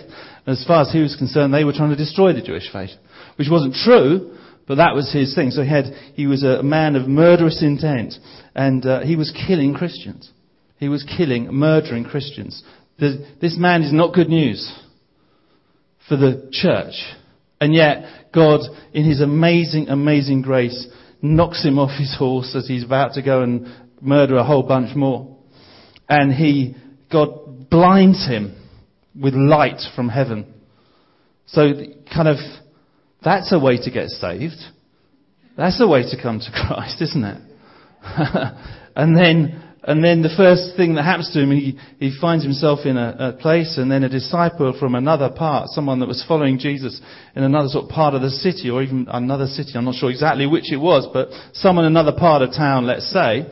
And 0.45 0.57
as 0.57 0.65
far 0.67 0.81
as 0.81 0.91
he 0.91 0.99
was 0.99 1.15
concerned, 1.15 1.53
they 1.53 1.63
were 1.63 1.71
trying 1.71 1.91
to 1.91 1.95
destroy 1.95 2.33
the 2.33 2.41
Jewish 2.41 2.69
faith, 2.69 2.91
which 3.37 3.47
wasn't 3.49 3.75
true, 3.75 4.35
but 4.67 4.75
that 4.75 4.93
was 4.93 5.13
his 5.13 5.33
thing. 5.33 5.51
So 5.51 5.63
he 5.63 5.69
had, 5.69 5.85
he 6.15 6.27
was 6.27 6.43
a 6.43 6.61
man 6.63 6.97
of 6.97 7.07
murderous 7.07 7.63
intent, 7.63 8.15
and 8.53 8.85
uh, 8.85 9.03
he 9.03 9.15
was 9.15 9.31
killing 9.47 9.73
Christians. 9.73 10.33
He 10.77 10.89
was 10.89 11.03
killing, 11.03 11.51
murdering 11.51 12.05
Christians. 12.05 12.63
This 12.99 13.57
man 13.57 13.83
is 13.83 13.93
not 13.93 14.13
good 14.13 14.29
news 14.29 14.71
for 16.07 16.17
the 16.17 16.49
church. 16.51 16.93
And 17.59 17.73
yet, 17.73 18.05
God, 18.33 18.61
in 18.93 19.05
his 19.05 19.21
amazing, 19.21 19.89
amazing 19.89 20.41
grace, 20.41 20.87
knocks 21.21 21.63
him 21.63 21.79
off 21.79 21.97
his 21.97 22.15
horse 22.17 22.55
as 22.55 22.67
he's 22.67 22.83
about 22.83 23.13
to 23.13 23.21
go 23.21 23.41
and 23.41 23.67
murder 24.01 24.37
a 24.37 24.43
whole 24.43 24.63
bunch 24.63 24.95
more. 24.95 25.35
And 26.07 26.31
he, 26.31 26.75
God 27.11 27.69
blinds 27.69 28.27
him 28.27 28.55
with 29.19 29.33
light 29.33 29.81
from 29.95 30.09
heaven. 30.09 30.53
So, 31.47 31.73
kind 32.13 32.27
of, 32.27 32.37
that's 33.23 33.51
a 33.51 33.59
way 33.59 33.77
to 33.77 33.91
get 33.91 34.09
saved. 34.09 34.61
That's 35.57 35.81
a 35.81 35.87
way 35.87 36.03
to 36.03 36.21
come 36.21 36.39
to 36.39 36.51
Christ, 36.67 37.01
isn't 37.01 37.23
it? 37.23 37.41
and 38.95 39.17
then 39.17 39.66
and 39.87 40.03
then 40.03 40.21
the 40.21 40.33
first 40.35 40.75
thing 40.75 40.95
that 40.95 41.03
happens 41.03 41.31
to 41.31 41.39
him, 41.39 41.51
he, 41.51 41.79
he 41.97 42.11
finds 42.19 42.43
himself 42.43 42.79
in 42.85 42.97
a, 42.97 43.15
a, 43.31 43.41
place, 43.41 43.77
and 43.77 43.89
then 43.89 44.03
a 44.03 44.09
disciple 44.09 44.75
from 44.77 44.95
another 44.95 45.29
part, 45.29 45.69
someone 45.69 46.01
that 46.01 46.07
was 46.07 46.23
following 46.27 46.59
Jesus 46.59 47.01
in 47.37 47.43
another 47.43 47.69
sort 47.69 47.85
of 47.85 47.89
part 47.89 48.13
of 48.13 48.21
the 48.21 48.29
city, 48.29 48.69
or 48.69 48.83
even 48.83 49.07
another 49.09 49.47
city, 49.47 49.71
I'm 49.75 49.85
not 49.85 49.95
sure 49.95 50.11
exactly 50.11 50.45
which 50.45 50.73
it 50.73 50.77
was, 50.77 51.07
but 51.13 51.29
someone 51.53 51.85
in 51.85 51.93
another 51.93 52.11
part 52.11 52.41
of 52.41 52.49
town, 52.49 52.85
let's 52.85 53.09
say, 53.13 53.49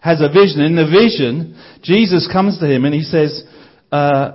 has 0.00 0.20
a 0.20 0.28
vision. 0.28 0.60
In 0.60 0.76
the 0.76 0.84
vision, 0.84 1.58
Jesus 1.82 2.28
comes 2.30 2.58
to 2.58 2.66
him 2.66 2.84
and 2.84 2.94
he 2.94 3.02
says, 3.02 3.44
uh, 3.90 4.32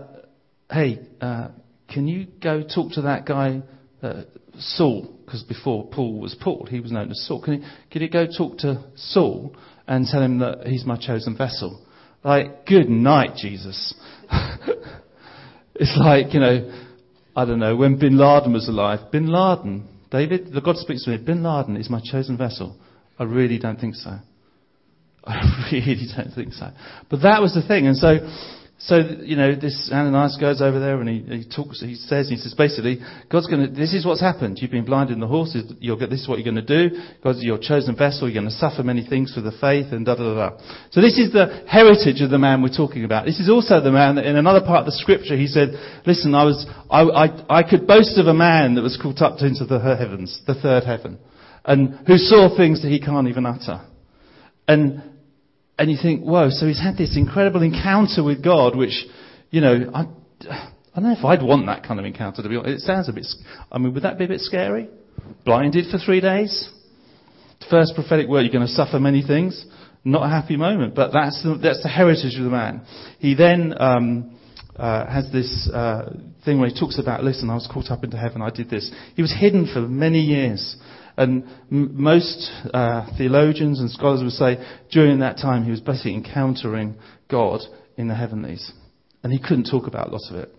hey, 0.72 1.02
uh, 1.22 1.50
can 1.88 2.08
you 2.08 2.26
go 2.42 2.64
talk 2.64 2.94
to 2.94 3.04
that 3.04 3.28
guy, 3.28 3.62
uh, 4.02 4.24
Saul? 4.58 5.20
Because 5.24 5.44
before 5.44 5.88
Paul 5.88 6.20
was 6.20 6.34
Paul, 6.34 6.66
he 6.66 6.80
was 6.80 6.92
known 6.92 7.12
as 7.12 7.24
Saul. 7.28 7.44
Can 7.44 7.62
you, 7.62 7.68
can 7.92 8.02
you 8.02 8.10
go 8.10 8.26
talk 8.26 8.58
to 8.60 8.84
Saul? 8.96 9.56
And 9.88 10.06
tell 10.06 10.22
him 10.22 10.40
that 10.40 10.66
he's 10.68 10.86
my 10.86 10.98
chosen 10.98 11.38
vessel. 11.38 11.86
Like, 12.24 12.66
good 12.66 12.90
night, 12.90 13.36
Jesus. 13.36 13.94
it's 15.76 15.98
like, 15.98 16.34
you 16.34 16.40
know, 16.40 16.86
I 17.36 17.46
don't 17.46 17.60
know, 17.60 17.76
when 17.76 18.00
Bin 18.00 18.18
Laden 18.18 18.54
was 18.54 18.68
alive, 18.70 19.12
Bin 19.12 19.28
Laden, 19.28 19.88
David, 20.12 20.54
the 20.54 20.62
God 20.62 20.78
speaks 20.78 21.04
to 21.06 21.12
me, 21.12 21.18
Bin 21.18 21.44
Laden 21.44 21.76
is 21.76 21.90
my 21.90 22.00
chosen 22.00 22.38
vessel. 22.38 22.78
I 23.18 23.24
really 23.24 23.60
don't 23.60 23.80
think 23.80 23.96
so. 23.96 24.12
I 25.26 25.70
really 25.72 26.08
don't 26.16 26.34
think 26.34 26.54
so. 26.54 26.70
But 27.10 27.22
that 27.24 27.42
was 27.42 27.54
the 27.54 27.66
thing. 27.66 27.88
And 27.88 27.98
so, 27.98 28.18
so, 28.80 28.98
you 28.98 29.38
know, 29.38 29.56
this 29.56 29.90
Ananias 29.94 30.38
goes 30.42 30.62
over 30.62 30.78
there 30.78 31.00
and 31.00 31.08
he, 31.08 31.38
he 31.38 31.50
talks, 31.50 31.80
he 31.80 31.96
says, 31.96 32.28
he 32.28 32.36
says 32.36 32.54
basically, 32.54 33.00
God's 33.32 33.48
gonna, 33.48 33.70
this 33.70 33.94
is 33.94 34.06
what's 34.06 34.20
happened. 34.20 34.60
You've 34.60 34.72
been 34.72 34.84
blinded 34.84 35.14
in 35.14 35.22
the 35.22 35.28
horses, 35.28 35.72
you'll 35.80 35.98
get, 35.98 36.10
this 36.10 36.22
is 36.22 36.28
what 36.28 36.38
you're 36.38 36.52
gonna 36.52 36.66
do. 36.66 36.90
God's 37.24 37.42
your 37.42 37.58
chosen 37.58 37.96
vessel, 37.96 38.28
you're 38.28 38.42
gonna 38.42 38.52
suffer 38.52 38.84
many 38.84 39.06
things 39.08 39.34
for 39.34 39.40
the 39.40 39.54
faith 39.62 39.94
and 39.94 40.06
da 40.06 40.16
da 40.16 40.36
da. 40.36 40.58
So 40.92 41.00
this 41.00 41.18
is 41.18 41.32
the 41.32 41.64
heritage 41.66 42.22
of 42.22 42.30
the 42.30 42.40
man 42.40 42.62
we're 42.62 42.76
talking 42.76 43.06
about. 43.06 43.26
This 43.26 43.40
is 43.40 43.50
also 43.50 43.80
the 43.80 43.92
man 43.92 44.16
that 44.16 44.26
in 44.26 44.36
another 44.36 44.62
part 44.62 44.80
of 44.80 44.86
the 44.88 45.00
scripture 45.00 45.38
he 45.38 45.48
said, 45.48 45.70
listen, 46.06 46.36
I 46.36 46.44
was, 46.44 46.66
I, 46.90 47.04
I, 47.04 47.60
I 47.60 47.64
could 47.64 47.88
boast 47.88 48.18
of 48.18 48.28
a 48.28 48.34
man 48.34 48.76
that 48.76 48.82
was 48.82 49.00
caught 49.02 49.22
up 49.22 49.40
into 49.40 49.64
the 49.64 49.80
heavens, 49.80 50.42
the 50.46 50.56
third 50.56 50.84
heaven, 50.84 51.20
and 51.64 52.06
who 52.06 52.18
saw 52.18 52.56
things 52.58 52.82
that 52.82 52.90
he 52.90 53.00
can't 53.00 53.30
even 53.30 53.46
utter. 53.46 53.86
And 54.68 55.13
and 55.78 55.90
you 55.90 55.98
think, 56.02 56.24
whoa, 56.24 56.50
so 56.50 56.68
he's 56.68 56.82
had 56.82 56.98
this 56.98 57.18
incredible 57.18 57.62
encounter 57.62 58.24
with 58.24 58.44
God, 58.44 58.76
which, 58.76 59.06
you 59.50 59.62
know, 59.62 59.92
I, 59.94 60.02
I 60.50 60.70
don't 60.96 61.04
know 61.04 61.16
if 61.18 61.26
I'd 61.26 61.42
want 61.42 61.66
that 61.66 61.84
kind 61.84 62.00
of 62.00 62.06
encounter 62.06 62.44
to 62.44 62.50
be 62.50 62.56
honest. 62.56 62.84
It 62.84 62.86
sounds 62.86 63.10
a 63.10 63.14
bit, 63.14 63.26
I 63.72 63.78
mean, 63.78 63.94
would 63.94 64.04
that 64.04 64.18
be 64.18 64.26
a 64.26 64.28
bit 64.28 64.42
scary? 64.42 64.90
Blinded 65.46 65.86
for 65.92 65.98
three 65.98 66.22
days? 66.22 66.70
First 67.70 67.96
prophetic 67.96 68.28
word, 68.28 68.42
you're 68.42 68.52
going 68.52 68.68
to 68.68 68.74
suffer 68.74 69.00
many 69.00 69.22
things. 69.22 69.66
Not 70.06 70.24
a 70.24 70.30
happy 70.30 70.58
moment, 70.58 70.96
but 70.96 71.12
that's 71.14 71.42
the, 71.44 71.58
that's 71.62 71.82
the 71.82 71.90
heritage 71.90 72.36
of 72.38 72.44
the 72.44 72.50
man. 72.50 72.86
He 73.20 73.36
then, 73.36 73.74
um, 73.80 74.38
uh, 74.76 75.06
has 75.06 75.32
this 75.32 75.70
uh, 75.74 76.14
thing 76.46 76.60
where 76.60 76.70
he 76.70 76.78
talks 76.78 77.00
about, 77.00 77.24
listen, 77.24 77.50
I 77.50 77.54
was 77.54 77.70
caught 77.72 77.92
up 77.92 78.04
into 78.04 78.18
heaven, 78.18 78.42
I 78.42 78.50
did 78.50 78.70
this. 78.70 78.92
He 79.16 79.22
was 79.22 79.34
hidden 79.38 79.70
for 79.72 79.82
many 79.82 80.20
years. 80.20 80.76
And 81.18 81.44
m- 81.72 82.02
most 82.02 82.52
uh, 82.74 83.08
theologians 83.18 83.80
and 83.80 83.90
scholars 83.92 84.22
would 84.24 84.32
say 84.32 84.58
during 84.92 85.20
that 85.20 85.38
time 85.38 85.64
he 85.64 85.72
was 85.72 85.82
basically 85.82 86.16
encountering 86.16 86.96
God 87.30 87.62
in 87.98 88.08
the 88.08 88.16
heavenlies. 88.16 88.72
And 89.24 89.32
he 89.32 89.40
couldn't 89.40 89.70
talk 89.70 89.88
about 89.88 90.12
lots 90.12 90.30
of 90.30 90.38
it. 90.38 90.50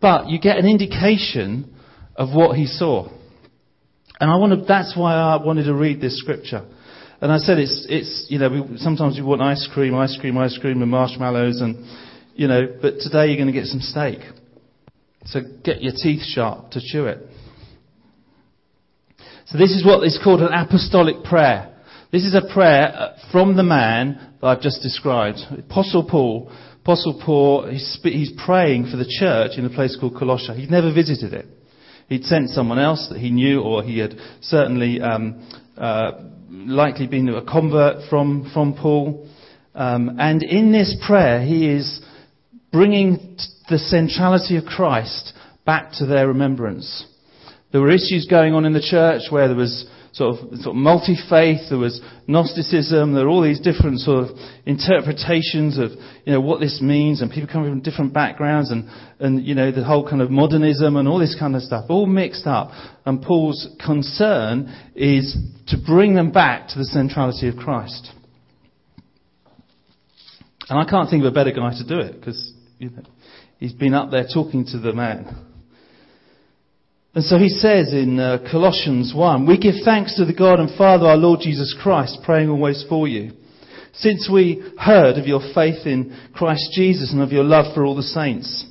But 0.00 0.28
you 0.28 0.38
get 0.38 0.58
an 0.58 0.66
indication 0.66 1.74
of 2.16 2.34
what 2.34 2.56
he 2.56 2.66
saw. 2.66 3.08
And 4.20 4.30
I 4.30 4.36
want 4.36 4.52
to, 4.52 4.64
that's 4.66 4.96
why 4.96 5.14
I 5.14 5.42
wanted 5.42 5.64
to 5.64 5.74
read 5.74 6.00
this 6.00 6.18
scripture. 6.18 6.64
And 7.20 7.32
I 7.32 7.38
said 7.38 7.58
it's, 7.58 7.86
it's, 7.88 8.26
you 8.28 8.38
know, 8.38 8.50
we, 8.50 8.78
sometimes 8.78 9.16
we 9.16 9.22
want 9.22 9.42
ice 9.42 9.68
cream, 9.72 9.94
ice 9.94 10.16
cream, 10.20 10.36
ice 10.38 10.58
cream 10.60 10.82
and 10.82 10.90
marshmallows 10.90 11.60
and, 11.60 11.84
you 12.34 12.48
know, 12.48 12.62
but 12.80 12.98
today 12.98 13.28
you're 13.28 13.36
going 13.36 13.46
to 13.46 13.52
get 13.52 13.66
some 13.66 13.80
steak. 13.80 14.18
So 15.26 15.40
get 15.64 15.82
your 15.82 15.92
teeth 15.92 16.22
sharp 16.24 16.72
to 16.72 16.80
chew 16.80 17.06
it. 17.06 17.18
So 19.46 19.58
this 19.58 19.72
is 19.72 19.84
what 19.84 20.04
is 20.04 20.18
called 20.22 20.40
an 20.40 20.52
apostolic 20.52 21.24
prayer. 21.24 21.74
This 22.10 22.24
is 22.24 22.34
a 22.34 22.52
prayer 22.52 22.92
uh, 22.94 23.16
from 23.30 23.56
the 23.56 23.62
man 23.62 24.34
that 24.40 24.46
I've 24.46 24.60
just 24.60 24.82
described. 24.82 25.38
Apostle 25.58 26.06
Paul, 26.08 26.52
Apostle 26.82 27.20
Paul, 27.24 27.68
he's, 27.70 27.98
he's 28.02 28.32
praying 28.44 28.90
for 28.90 28.96
the 28.96 29.08
church 29.08 29.52
in 29.56 29.64
a 29.64 29.70
place 29.70 29.96
called 29.98 30.14
Colossia. 30.14 30.54
He'd 30.54 30.70
never 30.70 30.92
visited 30.92 31.32
it. 31.32 31.46
He'd 32.08 32.24
sent 32.24 32.50
someone 32.50 32.78
else 32.78 33.08
that 33.10 33.18
he 33.18 33.30
knew, 33.30 33.62
or 33.62 33.82
he 33.82 33.98
had 33.98 34.14
certainly 34.42 35.00
um, 35.00 35.48
uh, 35.78 36.12
likely 36.50 37.06
been 37.06 37.28
a 37.30 37.44
convert 37.44 38.08
from 38.10 38.50
from 38.52 38.74
Paul. 38.74 39.26
Um, 39.74 40.16
and 40.18 40.42
in 40.42 40.72
this 40.72 40.94
prayer, 41.06 41.40
he 41.40 41.70
is 41.70 42.02
bringing 42.70 43.36
the 43.70 43.78
centrality 43.78 44.56
of 44.56 44.64
Christ 44.64 45.32
back 45.64 45.92
to 45.92 46.06
their 46.06 46.28
remembrance. 46.28 47.06
There 47.72 47.80
were 47.80 47.90
issues 47.90 48.26
going 48.28 48.54
on 48.54 48.64
in 48.66 48.72
the 48.72 48.80
church 48.82 49.22
where 49.30 49.48
there 49.48 49.56
was 49.56 49.86
sort 50.12 50.38
of, 50.38 50.58
sort 50.58 50.76
of 50.76 50.76
multi-faith, 50.76 51.70
there 51.70 51.78
was 51.78 52.02
Gnosticism, 52.26 53.14
there 53.14 53.24
were 53.24 53.30
all 53.30 53.42
these 53.42 53.60
different 53.60 54.00
sort 54.00 54.28
of 54.28 54.36
interpretations 54.66 55.78
of, 55.78 55.92
you 56.26 56.32
know, 56.32 56.40
what 56.40 56.60
this 56.60 56.82
means, 56.82 57.22
and 57.22 57.30
people 57.30 57.48
coming 57.50 57.70
from 57.70 57.80
different 57.80 58.12
backgrounds, 58.12 58.70
and, 58.70 58.88
and, 59.20 59.42
you 59.42 59.54
know, 59.54 59.72
the 59.72 59.82
whole 59.82 60.06
kind 60.06 60.20
of 60.20 60.30
modernism 60.30 60.96
and 60.96 61.08
all 61.08 61.18
this 61.18 61.34
kind 61.38 61.56
of 61.56 61.62
stuff, 61.62 61.86
all 61.88 62.04
mixed 62.04 62.46
up. 62.46 62.70
And 63.06 63.22
Paul's 63.22 63.66
concern 63.84 64.72
is 64.94 65.34
to 65.68 65.78
bring 65.78 66.14
them 66.14 66.30
back 66.30 66.68
to 66.68 66.78
the 66.78 66.84
centrality 66.84 67.48
of 67.48 67.56
Christ. 67.56 68.12
And 70.68 70.78
I 70.78 70.84
can't 70.84 71.08
think 71.08 71.24
of 71.24 71.32
a 71.32 71.34
better 71.34 71.52
guy 71.52 71.72
to 71.78 71.86
do 71.86 71.98
it, 72.00 72.20
because, 72.20 72.52
you 72.78 72.90
know, 72.90 73.02
he's 73.56 73.72
been 73.72 73.94
up 73.94 74.10
there 74.10 74.26
talking 74.32 74.66
to 74.66 74.78
the 74.78 74.92
man. 74.92 75.51
And 77.14 77.24
so 77.24 77.38
he 77.38 77.50
says 77.50 77.92
in 77.92 78.18
uh, 78.18 78.38
Colossians 78.50 79.12
1, 79.14 79.46
We 79.46 79.58
give 79.58 79.74
thanks 79.84 80.16
to 80.16 80.24
the 80.24 80.34
God 80.34 80.58
and 80.58 80.74
Father 80.78 81.06
our 81.06 81.16
Lord 81.16 81.40
Jesus 81.40 81.76
Christ, 81.82 82.20
praying 82.24 82.48
always 82.48 82.84
for 82.88 83.06
you. 83.06 83.32
Since 83.92 84.30
we 84.32 84.64
heard 84.78 85.18
of 85.18 85.26
your 85.26 85.42
faith 85.54 85.86
in 85.86 86.16
Christ 86.32 86.70
Jesus 86.72 87.12
and 87.12 87.20
of 87.20 87.30
your 87.30 87.44
love 87.44 87.74
for 87.74 87.84
all 87.84 87.94
the 87.94 88.02
saints. 88.02 88.64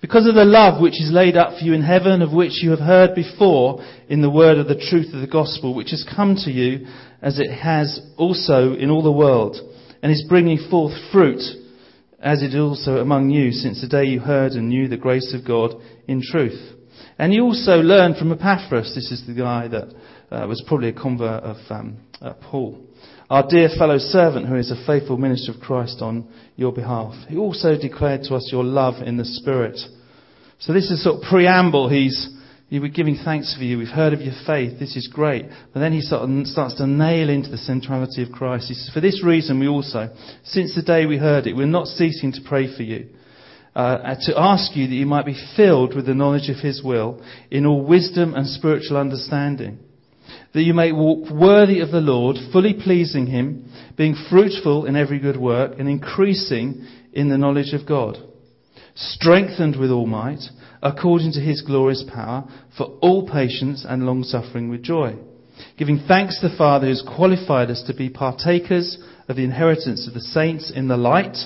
Because 0.00 0.26
of 0.26 0.34
the 0.34 0.44
love 0.44 0.80
which 0.82 1.00
is 1.00 1.12
laid 1.12 1.36
up 1.36 1.56
for 1.56 1.64
you 1.64 1.72
in 1.72 1.82
heaven, 1.82 2.20
of 2.20 2.32
which 2.32 2.62
you 2.62 2.70
have 2.70 2.80
heard 2.80 3.14
before 3.14 3.84
in 4.08 4.22
the 4.22 4.30
word 4.30 4.58
of 4.58 4.66
the 4.66 4.84
truth 4.90 5.14
of 5.14 5.20
the 5.20 5.28
gospel, 5.28 5.72
which 5.72 5.90
has 5.90 6.08
come 6.16 6.34
to 6.34 6.50
you 6.50 6.84
as 7.22 7.38
it 7.38 7.52
has 7.52 8.00
also 8.16 8.74
in 8.74 8.90
all 8.90 9.02
the 9.04 9.12
world, 9.12 9.56
and 10.02 10.10
is 10.10 10.26
bringing 10.28 10.58
forth 10.68 10.94
fruit, 11.12 11.42
as 12.18 12.42
it 12.42 12.58
also 12.58 12.96
among 12.96 13.30
you, 13.30 13.52
since 13.52 13.80
the 13.80 13.88
day 13.88 14.04
you 14.04 14.18
heard 14.18 14.52
and 14.52 14.68
knew 14.68 14.88
the 14.88 14.96
grace 14.96 15.32
of 15.32 15.46
God 15.46 15.74
in 16.08 16.20
truth. 16.22 16.77
And 17.18 17.34
you 17.34 17.42
also 17.42 17.80
learned 17.80 18.16
from 18.16 18.30
Epaphras, 18.30 18.94
this 18.94 19.10
is 19.10 19.26
the 19.26 19.34
guy 19.34 19.66
that 19.68 19.88
uh, 20.30 20.46
was 20.46 20.62
probably 20.68 20.90
a 20.90 20.92
convert 20.92 21.42
of 21.42 21.56
um, 21.68 21.96
uh, 22.22 22.34
Paul, 22.34 22.80
our 23.28 23.44
dear 23.48 23.68
fellow 23.76 23.98
servant 23.98 24.46
who 24.46 24.54
is 24.54 24.70
a 24.70 24.86
faithful 24.86 25.18
minister 25.18 25.52
of 25.52 25.60
Christ 25.60 26.00
on 26.00 26.28
your 26.54 26.72
behalf. 26.72 27.14
He 27.28 27.36
also 27.36 27.76
declared 27.76 28.22
to 28.24 28.36
us 28.36 28.48
your 28.52 28.62
love 28.62 29.02
in 29.04 29.16
the 29.16 29.24
Spirit. 29.24 29.80
So 30.60 30.72
this 30.72 30.92
is 30.92 31.02
sort 31.02 31.16
of 31.16 31.28
preamble. 31.28 31.88
He's, 31.88 32.36
he 32.68 32.78
was 32.78 32.92
giving 32.92 33.18
thanks 33.24 33.52
for 33.56 33.64
you. 33.64 33.78
We've 33.78 33.88
heard 33.88 34.12
of 34.12 34.20
your 34.20 34.34
faith. 34.46 34.78
This 34.78 34.94
is 34.96 35.08
great. 35.08 35.46
But 35.74 35.80
then 35.80 35.92
he 35.92 36.00
sort 36.00 36.22
of 36.22 36.46
starts 36.46 36.76
to 36.76 36.86
nail 36.86 37.30
into 37.30 37.50
the 37.50 37.58
centrality 37.58 38.22
of 38.22 38.30
Christ. 38.30 38.68
He 38.68 38.74
says, 38.74 38.90
for 38.94 39.00
this 39.00 39.24
reason 39.24 39.58
we 39.58 39.66
also, 39.66 40.14
since 40.44 40.76
the 40.76 40.82
day 40.82 41.04
we 41.06 41.18
heard 41.18 41.48
it, 41.48 41.56
we're 41.56 41.66
not 41.66 41.88
ceasing 41.88 42.30
to 42.32 42.40
pray 42.46 42.72
for 42.76 42.84
you 42.84 43.08
uh, 43.74 44.14
to 44.22 44.38
ask 44.38 44.74
you 44.74 44.86
that 44.86 44.94
you 44.94 45.06
might 45.06 45.26
be 45.26 45.40
filled 45.56 45.94
with 45.94 46.06
the 46.06 46.14
knowledge 46.14 46.48
of 46.48 46.56
His 46.56 46.82
will 46.82 47.22
in 47.50 47.66
all 47.66 47.84
wisdom 47.84 48.34
and 48.34 48.46
spiritual 48.46 48.96
understanding, 48.96 49.78
that 50.54 50.62
you 50.62 50.74
may 50.74 50.92
walk 50.92 51.30
worthy 51.30 51.80
of 51.80 51.90
the 51.90 52.00
Lord, 52.00 52.36
fully 52.52 52.74
pleasing 52.74 53.26
Him, 53.26 53.70
being 53.96 54.16
fruitful 54.30 54.86
in 54.86 54.96
every 54.96 55.18
good 55.18 55.36
work, 55.36 55.78
and 55.78 55.88
increasing 55.88 56.86
in 57.12 57.28
the 57.28 57.38
knowledge 57.38 57.72
of 57.72 57.86
God, 57.86 58.16
strengthened 58.94 59.76
with 59.78 59.90
all 59.90 60.06
might, 60.06 60.42
according 60.82 61.32
to 61.32 61.40
His 61.40 61.62
glorious 61.62 62.04
power, 62.12 62.44
for 62.76 62.98
all 63.00 63.28
patience 63.28 63.84
and 63.88 64.06
long 64.06 64.22
suffering 64.22 64.68
with 64.70 64.82
joy, 64.82 65.16
giving 65.76 66.02
thanks 66.08 66.40
to 66.40 66.48
the 66.48 66.56
Father 66.56 66.86
who 66.86 66.90
has 66.90 67.02
qualified 67.16 67.70
us 67.70 67.82
to 67.86 67.94
be 67.94 68.08
partakers 68.08 68.98
of 69.28 69.36
the 69.36 69.44
inheritance 69.44 70.06
of 70.08 70.14
the 70.14 70.20
saints 70.20 70.72
in 70.74 70.88
the 70.88 70.96
light 70.96 71.36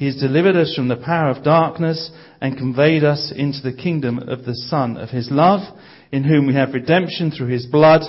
he 0.00 0.06
has 0.06 0.16
delivered 0.16 0.56
us 0.56 0.74
from 0.74 0.88
the 0.88 0.96
power 0.96 1.28
of 1.28 1.44
darkness 1.44 2.10
and 2.40 2.56
conveyed 2.56 3.04
us 3.04 3.30
into 3.36 3.60
the 3.60 3.76
kingdom 3.76 4.18
of 4.18 4.46
the 4.46 4.54
Son 4.54 4.96
of 4.96 5.10
His 5.10 5.30
love, 5.30 5.60
in 6.10 6.24
whom 6.24 6.46
we 6.46 6.54
have 6.54 6.72
redemption 6.72 7.30
through 7.30 7.48
His 7.48 7.66
blood, 7.66 8.00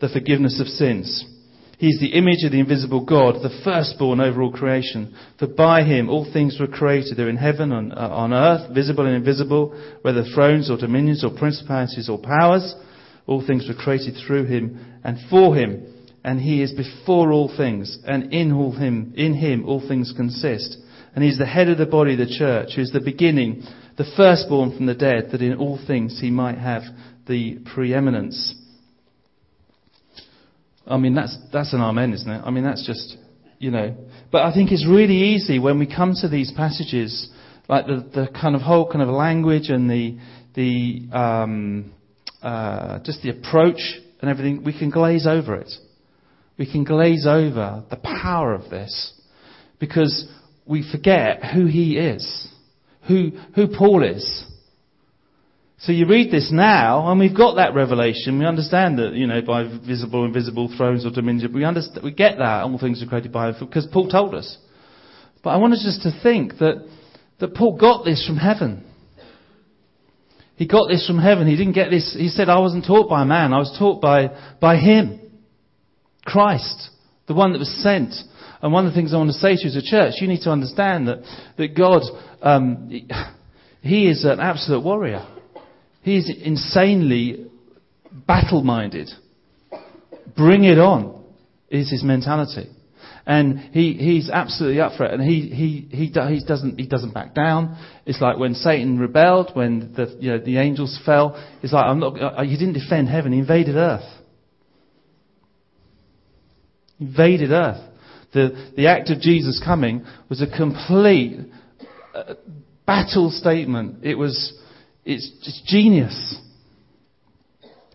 the 0.00 0.08
forgiveness 0.08 0.60
of 0.60 0.68
sins. 0.68 1.24
He 1.76 1.88
is 1.88 1.98
the 1.98 2.16
image 2.16 2.44
of 2.44 2.52
the 2.52 2.60
invisible 2.60 3.04
God, 3.04 3.42
the 3.42 3.62
firstborn 3.64 4.20
over 4.20 4.40
all 4.42 4.52
creation. 4.52 5.12
For 5.40 5.48
by 5.48 5.82
him 5.82 6.08
all 6.08 6.24
things 6.32 6.56
were 6.60 6.68
created, 6.68 7.16
they're 7.16 7.28
in 7.28 7.36
heaven, 7.36 7.72
on, 7.72 7.90
uh, 7.90 7.96
on 7.96 8.32
earth, 8.32 8.72
visible 8.72 9.06
and 9.06 9.16
invisible, 9.16 9.76
whether 10.02 10.22
thrones 10.22 10.70
or 10.70 10.76
dominions 10.76 11.24
or 11.24 11.36
principalities 11.36 12.08
or 12.08 12.20
powers. 12.20 12.76
All 13.26 13.44
things 13.44 13.66
were 13.66 13.74
created 13.74 14.14
through 14.24 14.44
him 14.44 15.00
and 15.02 15.18
for 15.28 15.56
him. 15.56 15.84
And 16.22 16.40
he 16.40 16.62
is 16.62 16.70
before 16.70 17.32
all 17.32 17.52
things, 17.56 17.98
and 18.04 18.32
in 18.32 18.52
all 18.52 18.70
him, 18.70 19.14
in 19.16 19.34
him 19.34 19.64
all 19.66 19.80
things 19.80 20.14
consist 20.16 20.76
and 21.14 21.24
he's 21.24 21.38
the 21.38 21.46
head 21.46 21.68
of 21.68 21.78
the 21.78 21.86
body, 21.86 22.16
the 22.16 22.26
church, 22.26 22.70
who 22.76 22.82
is 22.82 22.92
the 22.92 23.00
beginning, 23.00 23.62
the 23.96 24.10
firstborn 24.16 24.76
from 24.76 24.86
the 24.86 24.94
dead, 24.94 25.30
that 25.32 25.42
in 25.42 25.56
all 25.56 25.78
things 25.86 26.20
he 26.20 26.30
might 26.30 26.58
have 26.58 26.82
the 27.26 27.58
preeminence. 27.74 28.54
I 30.86 30.96
mean, 30.96 31.14
that's, 31.14 31.36
that's 31.52 31.72
an 31.72 31.80
amen, 31.80 32.12
isn't 32.12 32.30
it? 32.30 32.42
I 32.44 32.50
mean, 32.50 32.64
that's 32.64 32.86
just, 32.86 33.16
you 33.58 33.70
know. 33.70 33.94
But 34.32 34.42
I 34.42 34.52
think 34.52 34.72
it's 34.72 34.86
really 34.86 35.34
easy 35.34 35.58
when 35.58 35.78
we 35.78 35.86
come 35.86 36.14
to 36.20 36.28
these 36.28 36.52
passages, 36.56 37.30
like 37.68 37.86
the, 37.86 38.08
the 38.12 38.28
kind 38.40 38.54
of 38.54 38.62
whole 38.62 38.90
kind 38.90 39.02
of 39.02 39.08
language 39.08 39.68
and 39.68 39.88
the, 39.88 40.18
the, 40.54 41.16
um, 41.16 41.92
uh, 42.42 43.00
just 43.04 43.22
the 43.22 43.30
approach 43.30 43.80
and 44.20 44.30
everything, 44.30 44.64
we 44.64 44.76
can 44.76 44.90
glaze 44.90 45.26
over 45.26 45.54
it. 45.56 45.70
We 46.58 46.70
can 46.70 46.84
glaze 46.84 47.26
over 47.26 47.84
the 47.88 47.96
power 47.96 48.52
of 48.52 48.68
this. 48.70 49.14
Because 49.78 50.28
we 50.70 50.88
forget 50.88 51.44
who 51.52 51.66
he 51.66 51.98
is, 51.98 52.46
who, 53.08 53.32
who 53.56 53.66
Paul 53.76 54.04
is. 54.04 54.44
So 55.78 55.90
you 55.90 56.06
read 56.06 56.30
this 56.30 56.50
now, 56.52 57.10
and 57.10 57.18
we've 57.18 57.36
got 57.36 57.56
that 57.56 57.74
revelation. 57.74 58.38
We 58.38 58.46
understand 58.46 58.98
that, 58.98 59.14
you 59.14 59.26
know, 59.26 59.42
by 59.42 59.64
visible, 59.64 60.24
and 60.24 60.34
invisible 60.34 60.72
thrones 60.76 61.04
or 61.04 61.10
dominions. 61.10 61.52
We 61.52 61.64
understand, 61.64 62.04
we 62.04 62.12
get 62.12 62.38
that. 62.38 62.62
All 62.62 62.78
things 62.78 63.02
are 63.02 63.06
created 63.06 63.32
by 63.32 63.48
him 63.48 63.56
because 63.58 63.88
Paul 63.92 64.08
told 64.08 64.34
us. 64.34 64.58
But 65.42 65.50
I 65.50 65.56
want 65.56 65.72
us 65.72 65.82
just 65.82 66.02
to 66.02 66.22
think 66.22 66.58
that, 66.58 66.86
that 67.40 67.54
Paul 67.54 67.76
got 67.76 68.04
this 68.04 68.24
from 68.24 68.36
heaven. 68.36 68.84
He 70.54 70.68
got 70.68 70.88
this 70.88 71.04
from 71.04 71.18
heaven. 71.18 71.48
He 71.48 71.56
didn't 71.56 71.72
get 71.72 71.90
this. 71.90 72.14
He 72.16 72.28
said, 72.28 72.48
I 72.48 72.60
wasn't 72.60 72.84
taught 72.86 73.08
by 73.08 73.24
man. 73.24 73.52
I 73.52 73.58
was 73.58 73.74
taught 73.76 74.00
by, 74.00 74.28
by 74.60 74.76
him. 74.76 75.18
Christ. 76.24 76.90
The 77.30 77.34
one 77.36 77.52
that 77.52 77.60
was 77.60 77.72
sent. 77.80 78.12
And 78.60 78.72
one 78.72 78.86
of 78.86 78.92
the 78.92 78.96
things 78.98 79.14
I 79.14 79.16
want 79.18 79.30
to 79.30 79.34
say 79.34 79.54
to 79.54 79.62
you 79.62 79.68
as 79.68 79.76
a 79.76 79.82
church, 79.82 80.14
you 80.20 80.26
need 80.26 80.40
to 80.40 80.50
understand 80.50 81.06
that, 81.06 81.18
that 81.58 81.76
God, 81.76 82.02
um, 82.42 82.90
He 83.82 84.08
is 84.08 84.24
an 84.24 84.40
absolute 84.40 84.82
warrior. 84.82 85.24
He 86.02 86.16
is 86.16 86.28
insanely 86.42 87.46
battle 88.26 88.64
minded. 88.64 89.10
Bring 90.36 90.64
it 90.64 90.80
on 90.80 91.24
is 91.68 91.88
his 91.88 92.02
mentality. 92.02 92.68
And 93.24 93.60
he, 93.60 93.92
he's 93.92 94.28
absolutely 94.28 94.80
up 94.80 94.96
for 94.96 95.04
it. 95.04 95.14
And 95.14 95.22
he, 95.22 95.42
he, 95.50 95.88
he, 95.96 96.06
he, 96.06 96.44
doesn't, 96.44 96.80
he 96.80 96.88
doesn't 96.88 97.14
back 97.14 97.32
down. 97.32 97.78
It's 98.06 98.20
like 98.20 98.38
when 98.38 98.54
Satan 98.54 98.98
rebelled, 98.98 99.52
when 99.54 99.92
the, 99.94 100.16
you 100.18 100.32
know, 100.32 100.38
the 100.38 100.58
angels 100.58 100.98
fell. 101.06 101.40
It's 101.62 101.72
like, 101.72 101.84
I'm 101.84 102.00
not, 102.00 102.20
uh, 102.20 102.42
you 102.42 102.58
didn't 102.58 102.74
defend 102.74 103.08
heaven, 103.08 103.30
he 103.30 103.38
invaded 103.38 103.76
earth. 103.76 104.19
Invaded 107.00 107.50
earth. 107.50 107.82
The, 108.32 108.72
the 108.76 108.86
act 108.86 109.10
of 109.10 109.20
Jesus 109.20 109.60
coming 109.64 110.04
was 110.28 110.40
a 110.40 110.46
complete 110.46 111.38
uh, 112.14 112.34
battle 112.86 113.30
statement. 113.30 114.04
It 114.04 114.16
was, 114.16 114.56
it's, 115.04 115.62
genius. 115.66 116.38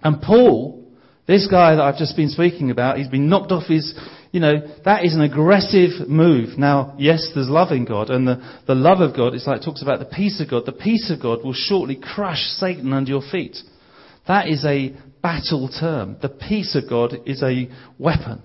And 0.04 0.22
Paul, 0.22 0.86
this 1.28 1.48
guy 1.50 1.76
that 1.76 1.82
I've 1.82 1.98
just 1.98 2.16
been 2.16 2.30
speaking 2.30 2.70
about, 2.72 2.98
he's 2.98 3.08
been 3.08 3.30
knocked 3.30 3.52
off 3.52 3.68
his, 3.68 3.98
you 4.32 4.40
know, 4.40 4.54
that 4.84 5.06
is 5.06 5.16
an 5.16 5.22
aggressive 5.22 6.08
move. 6.08 6.58
Now, 6.58 6.96
yes, 6.98 7.30
there's 7.34 7.50
love 7.50 7.72
in 7.72 7.86
God, 7.86 8.10
and 8.10 8.28
the, 8.28 8.60
the 8.68 8.76
love 8.76 9.00
of 9.00 9.16
God, 9.16 9.34
it's 9.34 9.48
like 9.48 9.62
it 9.62 9.66
talks 9.66 9.82
about 9.82 10.00
the 10.00 10.06
peace 10.06 10.42
of 10.42 10.50
God. 10.50 10.66
The 10.66 10.74
peace 10.74 11.12
of 11.12 11.22
God 11.22 11.44
will 11.44 11.54
shortly 11.54 11.96
crush 11.96 12.42
Satan 12.58 12.92
under 12.94 13.10
your 13.10 13.24
feet. 13.32 13.58
That 14.28 14.48
is 14.48 14.66
a 14.66 14.96
battle 15.22 15.70
term. 15.70 16.18
The 16.22 16.30
peace 16.30 16.76
of 16.76 16.90
God 16.90 17.16
is 17.26 17.42
a 17.42 17.70
weapon. 17.98 18.42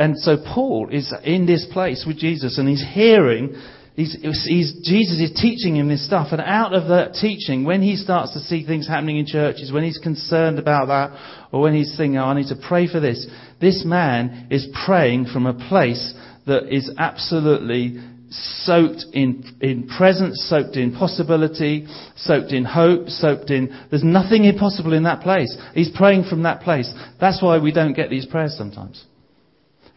And 0.00 0.18
so 0.18 0.38
Paul 0.38 0.88
is 0.90 1.12
in 1.24 1.44
this 1.44 1.66
place 1.70 2.04
with 2.06 2.16
Jesus 2.16 2.56
and 2.56 2.66
he's 2.66 2.82
hearing, 2.94 3.54
he's, 3.94 4.16
he's, 4.22 4.72
Jesus 4.82 5.20
is 5.20 5.38
teaching 5.38 5.76
him 5.76 5.88
this 5.88 6.06
stuff. 6.06 6.28
And 6.32 6.40
out 6.40 6.72
of 6.72 6.88
that 6.88 7.12
teaching, 7.20 7.64
when 7.64 7.82
he 7.82 7.96
starts 7.96 8.32
to 8.32 8.38
see 8.40 8.64
things 8.64 8.88
happening 8.88 9.18
in 9.18 9.26
churches, 9.26 9.70
when 9.70 9.84
he's 9.84 9.98
concerned 9.98 10.58
about 10.58 10.86
that, 10.86 11.48
or 11.52 11.60
when 11.60 11.74
he's 11.74 11.94
thinking, 11.98 12.16
oh, 12.16 12.24
I 12.24 12.34
need 12.34 12.48
to 12.48 12.56
pray 12.66 12.88
for 12.88 12.98
this, 12.98 13.26
this 13.60 13.84
man 13.84 14.46
is 14.50 14.66
praying 14.86 15.26
from 15.26 15.44
a 15.44 15.68
place 15.68 16.14
that 16.46 16.74
is 16.74 16.90
absolutely 16.96 18.00
soaked 18.30 19.04
in, 19.12 19.44
in 19.60 19.86
presence, 19.86 20.46
soaked 20.48 20.76
in 20.76 20.94
possibility, 20.94 21.86
soaked 22.16 22.52
in 22.52 22.64
hope, 22.64 23.08
soaked 23.08 23.50
in, 23.50 23.68
there's 23.90 24.02
nothing 24.02 24.44
impossible 24.44 24.94
in 24.94 25.02
that 25.02 25.20
place. 25.20 25.54
He's 25.74 25.90
praying 25.94 26.24
from 26.24 26.44
that 26.44 26.62
place. 26.62 26.90
That's 27.20 27.42
why 27.42 27.58
we 27.58 27.70
don't 27.70 27.92
get 27.92 28.08
these 28.08 28.24
prayers 28.24 28.54
sometimes. 28.56 29.04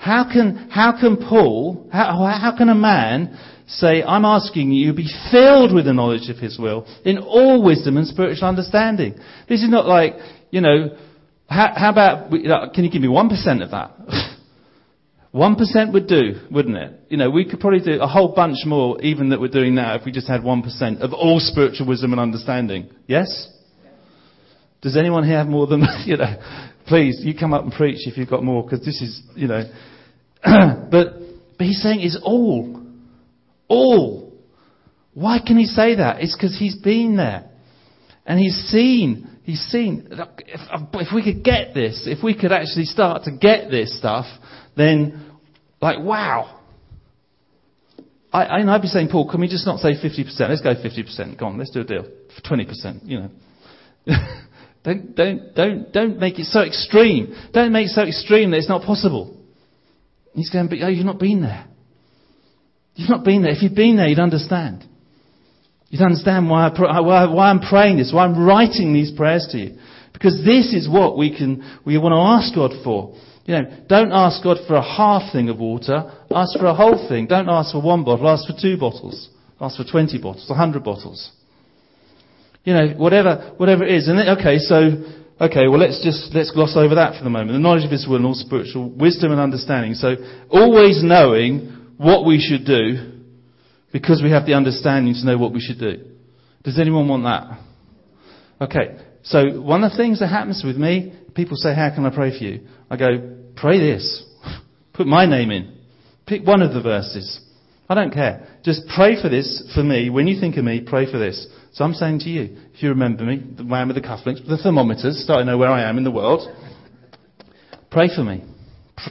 How 0.03 0.25
can, 0.29 0.67
how 0.69 0.99
can 0.99 1.15
Paul, 1.15 1.87
how, 1.89 2.25
how 2.41 2.53
can 2.57 2.67
a 2.67 2.75
man 2.75 3.39
say, 3.67 4.03
I'm 4.03 4.25
asking 4.25 4.73
you 4.73 4.91
be 4.91 5.07
filled 5.31 5.73
with 5.73 5.85
the 5.85 5.93
knowledge 5.93 6.29
of 6.29 6.35
his 6.35 6.59
will 6.59 6.85
in 7.05 7.19
all 7.19 7.63
wisdom 7.63 7.95
and 7.95 8.05
spiritual 8.05 8.49
understanding? 8.49 9.15
This 9.47 9.63
is 9.63 9.69
not 9.69 9.87
like, 9.87 10.15
you 10.51 10.59
know, 10.59 10.97
how, 11.47 11.71
how 11.73 11.89
about, 11.89 12.31
can 12.73 12.83
you 12.83 12.91
give 12.91 13.01
me 13.01 13.07
1% 13.07 13.63
of 13.63 13.71
that? 13.71 14.37
1% 15.33 15.93
would 15.93 16.07
do, 16.07 16.33
wouldn't 16.51 16.75
it? 16.75 16.99
You 17.07 17.15
know, 17.15 17.29
we 17.29 17.49
could 17.49 17.61
probably 17.61 17.79
do 17.79 18.01
a 18.01 18.07
whole 18.07 18.35
bunch 18.35 18.57
more 18.65 19.01
even 19.01 19.29
that 19.29 19.39
we're 19.39 19.47
doing 19.47 19.73
now 19.73 19.95
if 19.95 20.03
we 20.03 20.11
just 20.11 20.27
had 20.27 20.41
1% 20.41 20.99
of 20.99 21.13
all 21.13 21.39
spiritual 21.39 21.87
wisdom 21.87 22.11
and 22.11 22.19
understanding. 22.19 22.89
Yes? 23.07 23.47
Does 24.81 24.97
anyone 24.97 25.23
here 25.23 25.37
have 25.37 25.47
more 25.47 25.65
than, 25.65 25.85
you 26.05 26.17
know, 26.17 26.35
please, 26.87 27.21
you 27.23 27.33
come 27.33 27.53
up 27.53 27.63
and 27.63 27.71
preach 27.71 28.05
if 28.05 28.17
you've 28.17 28.29
got 28.29 28.43
more 28.43 28.63
because 28.63 28.83
this 28.83 29.01
is, 29.01 29.21
you 29.33 29.47
know, 29.47 29.63
but, 30.91 31.13
but 31.57 31.67
he's 31.67 31.81
saying 31.81 32.01
it's 32.01 32.19
all. 32.21 32.81
All. 33.67 34.33
Why 35.13 35.39
can 35.45 35.57
he 35.57 35.65
say 35.65 35.95
that? 35.95 36.21
It's 36.21 36.35
because 36.35 36.57
he's 36.57 36.75
been 36.75 37.17
there. 37.17 37.49
And 38.25 38.39
he's 38.39 38.55
seen, 38.69 39.29
he's 39.43 39.61
seen, 39.61 40.07
if, 40.11 40.61
if 40.93 41.13
we 41.13 41.23
could 41.23 41.43
get 41.43 41.73
this, 41.73 42.03
if 42.07 42.23
we 42.23 42.37
could 42.37 42.51
actually 42.51 42.85
start 42.85 43.23
to 43.23 43.31
get 43.31 43.69
this 43.69 43.97
stuff, 43.97 44.25
then, 44.77 45.31
like, 45.81 45.99
wow. 45.99 46.59
I, 48.31 48.43
I, 48.45 48.75
I'd 48.75 48.81
be 48.81 48.87
saying, 48.87 49.09
Paul, 49.09 49.29
can 49.29 49.41
we 49.41 49.47
just 49.47 49.65
not 49.65 49.79
say 49.79 49.91
50%? 49.93 50.39
Let's 50.39 50.61
go 50.61 50.73
50%. 50.73 51.37
Go 51.37 51.45
on, 51.45 51.57
let's 51.57 51.71
do 51.71 51.81
a 51.81 51.83
deal. 51.83 52.05
For 52.35 52.55
20%, 52.55 53.01
you 53.03 53.19
know. 53.19 53.29
don't, 54.83 55.15
don't, 55.15 55.55
don't, 55.55 55.91
don't 55.91 56.19
make 56.19 56.39
it 56.39 56.45
so 56.45 56.61
extreme. 56.61 57.35
Don't 57.53 57.73
make 57.73 57.87
it 57.87 57.91
so 57.91 58.03
extreme 58.03 58.51
that 58.51 58.57
it's 58.57 58.69
not 58.69 58.83
possible. 58.83 59.42
He's 60.33 60.49
going, 60.49 60.67
but 60.67 60.79
oh, 60.81 60.87
you've 60.87 61.05
not 61.05 61.19
been 61.19 61.41
there. 61.41 61.65
You've 62.95 63.09
not 63.09 63.23
been 63.23 63.43
there. 63.43 63.51
If 63.51 63.61
you'd 63.61 63.75
been 63.75 63.97
there, 63.97 64.07
you'd 64.07 64.19
understand. 64.19 64.83
You'd 65.89 66.01
understand 66.01 66.49
why, 66.49 66.69
I, 66.69 66.99
why, 67.01 67.25
why 67.31 67.49
I'm 67.49 67.59
praying 67.59 67.97
this, 67.97 68.11
why 68.13 68.25
I'm 68.25 68.45
writing 68.45 68.93
these 68.93 69.11
prayers 69.11 69.47
to 69.51 69.57
you. 69.57 69.77
Because 70.11 70.41
this 70.45 70.73
is 70.73 70.87
what 70.89 71.17
we 71.17 71.35
can, 71.35 71.79
we 71.85 71.97
want 71.97 72.13
to 72.13 72.17
ask 72.17 72.55
God 72.55 72.71
for. 72.83 73.15
You 73.45 73.55
know, 73.55 73.85
don't 73.89 74.11
ask 74.11 74.41
God 74.43 74.57
for 74.67 74.75
a 74.75 74.81
half 74.81 75.33
thing 75.33 75.49
of 75.49 75.59
water. 75.59 76.11
Ask 76.31 76.57
for 76.57 76.65
a 76.65 76.73
whole 76.73 77.07
thing. 77.09 77.27
Don't 77.27 77.49
ask 77.49 77.71
for 77.73 77.81
one 77.81 78.03
bottle. 78.03 78.29
Ask 78.29 78.47
for 78.47 78.59
two 78.59 78.77
bottles. 78.77 79.29
Ask 79.59 79.77
for 79.77 79.83
20 79.83 80.17
bottles, 80.19 80.49
100 80.49 80.83
bottles. 80.83 81.31
You 82.63 82.73
know, 82.73 82.87
whatever, 82.97 83.53
whatever 83.57 83.83
it 83.83 83.93
is. 83.93 84.07
And 84.07 84.17
then, 84.17 84.29
okay, 84.39 84.57
so, 84.59 85.22
okay, 85.49 85.67
well 85.67 85.79
let's 85.79 86.03
just, 86.03 86.33
let's 86.33 86.51
gloss 86.51 86.75
over 86.75 86.95
that 86.95 87.17
for 87.17 87.23
the 87.23 87.29
moment. 87.29 87.51
The 87.51 87.59
knowledge 87.59 87.85
of 87.85 87.91
His 87.91 88.07
will 88.07 88.17
and 88.17 88.25
all 88.25 88.33
spiritual 88.33 88.89
wisdom 88.89 89.31
and 89.31 89.39
understanding. 89.39 89.93
So, 89.93 90.15
always 90.49 91.03
knowing 91.03 91.93
what 91.97 92.25
we 92.25 92.39
should 92.39 92.65
do 92.65 93.21
because 93.91 94.21
we 94.23 94.31
have 94.31 94.45
the 94.45 94.55
understanding 94.55 95.13
to 95.13 95.25
know 95.25 95.37
what 95.37 95.53
we 95.53 95.61
should 95.61 95.79
do. 95.79 96.03
Does 96.63 96.79
anyone 96.79 97.07
want 97.07 97.23
that? 97.23 97.59
Okay. 98.65 98.97
So 99.23 99.61
one 99.61 99.83
of 99.83 99.91
the 99.91 99.97
things 99.97 100.19
that 100.19 100.27
happens 100.27 100.63
with 100.65 100.75
me, 100.75 101.13
people 101.35 101.55
say, 101.55 101.73
how 101.73 101.93
can 101.93 102.05
I 102.05 102.13
pray 102.13 102.37
for 102.37 102.43
you? 102.43 102.67
I 102.89 102.97
go, 102.97 103.37
pray 103.55 103.79
this. 103.79 104.23
Put 104.93 105.07
my 105.07 105.25
name 105.25 105.51
in. 105.51 105.77
Pick 106.25 106.45
one 106.45 106.61
of 106.61 106.73
the 106.73 106.81
verses. 106.81 107.39
I 107.93 108.01
don't 108.01 108.11
care. 108.11 108.47
Just 108.63 108.87
pray 108.95 109.21
for 109.21 109.29
this 109.29 109.71
for 109.75 109.83
me. 109.83 110.09
When 110.09 110.25
you 110.25 110.39
think 110.39 110.57
of 110.57 110.65
me, 110.65 110.81
pray 110.81 111.11
for 111.11 111.19
this. 111.19 111.45
So 111.73 111.83
I'm 111.83 111.93
saying 111.93 112.19
to 112.21 112.29
you, 112.29 112.57
if 112.73 112.81
you 112.81 112.89
remember 112.89 113.23
me, 113.23 113.43
the 113.55 113.63
man 113.63 113.87
with 113.87 113.95
the 113.95 114.01
cufflinks, 114.01 114.43
the 114.47 114.57
thermometers, 114.57 115.21
starting 115.23 115.45
to 115.45 115.51
know 115.51 115.57
where 115.59 115.69
I 115.69 115.87
am 115.87 115.99
in 115.99 116.03
the 116.03 116.09
world, 116.09 116.41
pray 117.91 118.09
for 118.13 118.23
me. 118.23 118.43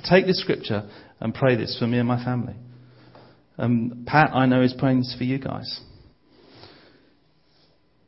Take 0.05 0.27
this 0.27 0.41
scripture 0.41 0.89
and 1.21 1.33
pray 1.33 1.55
this 1.55 1.79
for 1.79 1.87
me 1.87 1.99
and 1.99 2.09
my 2.09 2.25
family. 2.25 2.55
Um, 3.57 4.03
Pat, 4.05 4.31
I 4.35 4.47
know, 4.47 4.63
is 4.63 4.75
praying 4.77 4.99
this 4.99 5.15
for 5.17 5.23
you 5.23 5.39
guys. 5.39 5.81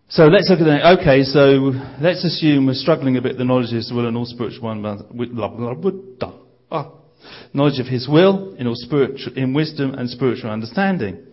So 0.08 0.24
let's 0.24 0.50
look 0.50 0.58
at 0.58 0.64
that. 0.64 0.98
Okay, 0.98 1.22
so 1.22 1.72
let's 2.00 2.24
assume 2.24 2.66
we're 2.66 2.74
struggling 2.74 3.16
a 3.16 3.22
bit. 3.22 3.38
The 3.38 3.44
knowledge 3.44 3.66
is 3.66 3.86
His 3.86 3.92
will 3.92 4.08
and 4.08 4.16
all 4.16 4.26
spiritual 4.26 4.62
one, 4.62 4.84
ah, 6.70 6.92
knowledge 7.52 7.80
of 7.80 7.86
His 7.86 8.08
will 8.08 8.54
in 8.54 8.66
all 8.66 8.76
spiritual, 8.76 9.36
in 9.36 9.54
wisdom 9.54 9.94
and 9.94 10.08
spiritual 10.08 10.50
understanding, 10.50 11.24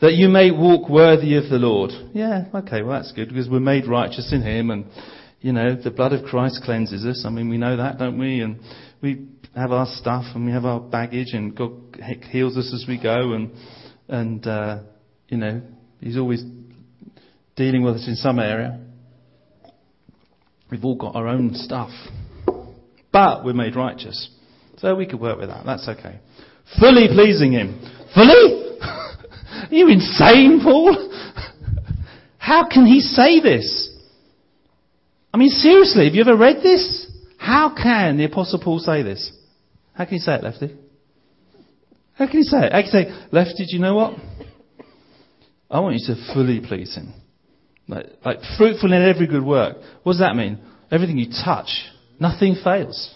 that 0.00 0.14
you 0.14 0.28
may 0.28 0.50
walk 0.50 0.88
worthy 0.88 1.36
of 1.36 1.50
the 1.50 1.58
Lord. 1.58 1.90
Yeah, 2.14 2.46
okay, 2.54 2.82
well 2.82 3.00
that's 3.00 3.12
good 3.12 3.28
because 3.28 3.48
we're 3.48 3.60
made 3.60 3.86
righteous 3.86 4.32
in 4.32 4.42
Him, 4.42 4.70
and 4.70 4.86
you 5.40 5.52
know 5.52 5.76
the 5.76 5.90
blood 5.90 6.12
of 6.12 6.24
Christ 6.24 6.62
cleanses 6.64 7.04
us. 7.04 7.24
I 7.26 7.30
mean, 7.30 7.48
we 7.48 7.58
know 7.58 7.76
that, 7.76 7.98
don't 7.98 8.18
we? 8.18 8.40
And 8.40 8.60
we 9.02 9.26
have 9.54 9.72
our 9.72 9.86
stuff 9.86 10.24
and 10.34 10.46
we 10.46 10.52
have 10.52 10.64
our 10.64 10.80
baggage, 10.80 11.32
and 11.32 11.56
God 11.56 11.72
heals 12.30 12.56
us 12.56 12.72
as 12.72 12.84
we 12.88 13.00
go, 13.00 13.32
and 13.32 13.50
and 14.08 14.46
uh, 14.46 14.82
you 15.28 15.36
know 15.36 15.62
He's 16.00 16.16
always 16.16 16.42
dealing 17.56 17.82
with 17.82 17.96
us 17.96 18.06
in 18.06 18.14
some 18.14 18.38
area. 18.38 18.80
We've 20.70 20.84
all 20.84 20.96
got 20.96 21.16
our 21.16 21.26
own 21.26 21.54
stuff, 21.54 21.90
but 23.12 23.44
we're 23.44 23.54
made 23.54 23.74
righteous, 23.74 24.30
so 24.78 24.94
we 24.94 25.06
could 25.06 25.20
work 25.20 25.38
with 25.38 25.48
that. 25.48 25.64
That's 25.66 25.88
okay. 25.88 26.18
Fully 26.78 27.08
pleasing 27.08 27.52
Him. 27.52 27.80
Fully? 28.14 28.78
Are 28.80 29.68
you 29.70 29.88
insane, 29.88 30.60
Paul? 30.62 31.12
How 32.38 32.68
can 32.68 32.86
he 32.86 33.00
say 33.00 33.40
this? 33.40 33.90
I 35.32 35.36
mean, 35.36 35.50
seriously, 35.50 36.06
have 36.06 36.14
you 36.14 36.22
ever 36.22 36.36
read 36.36 36.62
this? 36.62 37.06
How 37.36 37.74
can 37.74 38.16
the 38.16 38.24
Apostle 38.24 38.60
Paul 38.62 38.78
say 38.78 39.02
this? 39.02 39.30
How 39.94 40.04
can 40.04 40.14
he 40.14 40.18
say 40.18 40.34
it, 40.36 40.44
Lefty? 40.44 40.74
How 42.14 42.26
can 42.26 42.38
he 42.38 42.42
say 42.42 42.66
it? 42.66 42.72
How 42.72 42.80
can 42.80 42.90
say, 42.90 43.26
Lefty, 43.30 43.66
do 43.66 43.76
you 43.76 43.80
know 43.80 43.94
what? 43.94 44.14
I 45.70 45.80
want 45.80 45.96
you 45.96 46.14
to 46.14 46.32
fully 46.32 46.60
please 46.60 46.94
him. 46.94 47.12
Like, 47.86 48.06
like 48.24 48.38
fruitful 48.56 48.92
in 48.92 49.02
every 49.02 49.26
good 49.26 49.44
work. 49.44 49.76
What 50.02 50.12
does 50.12 50.20
that 50.20 50.34
mean? 50.34 50.58
Everything 50.90 51.18
you 51.18 51.30
touch, 51.30 51.68
nothing 52.18 52.56
fails. 52.62 53.14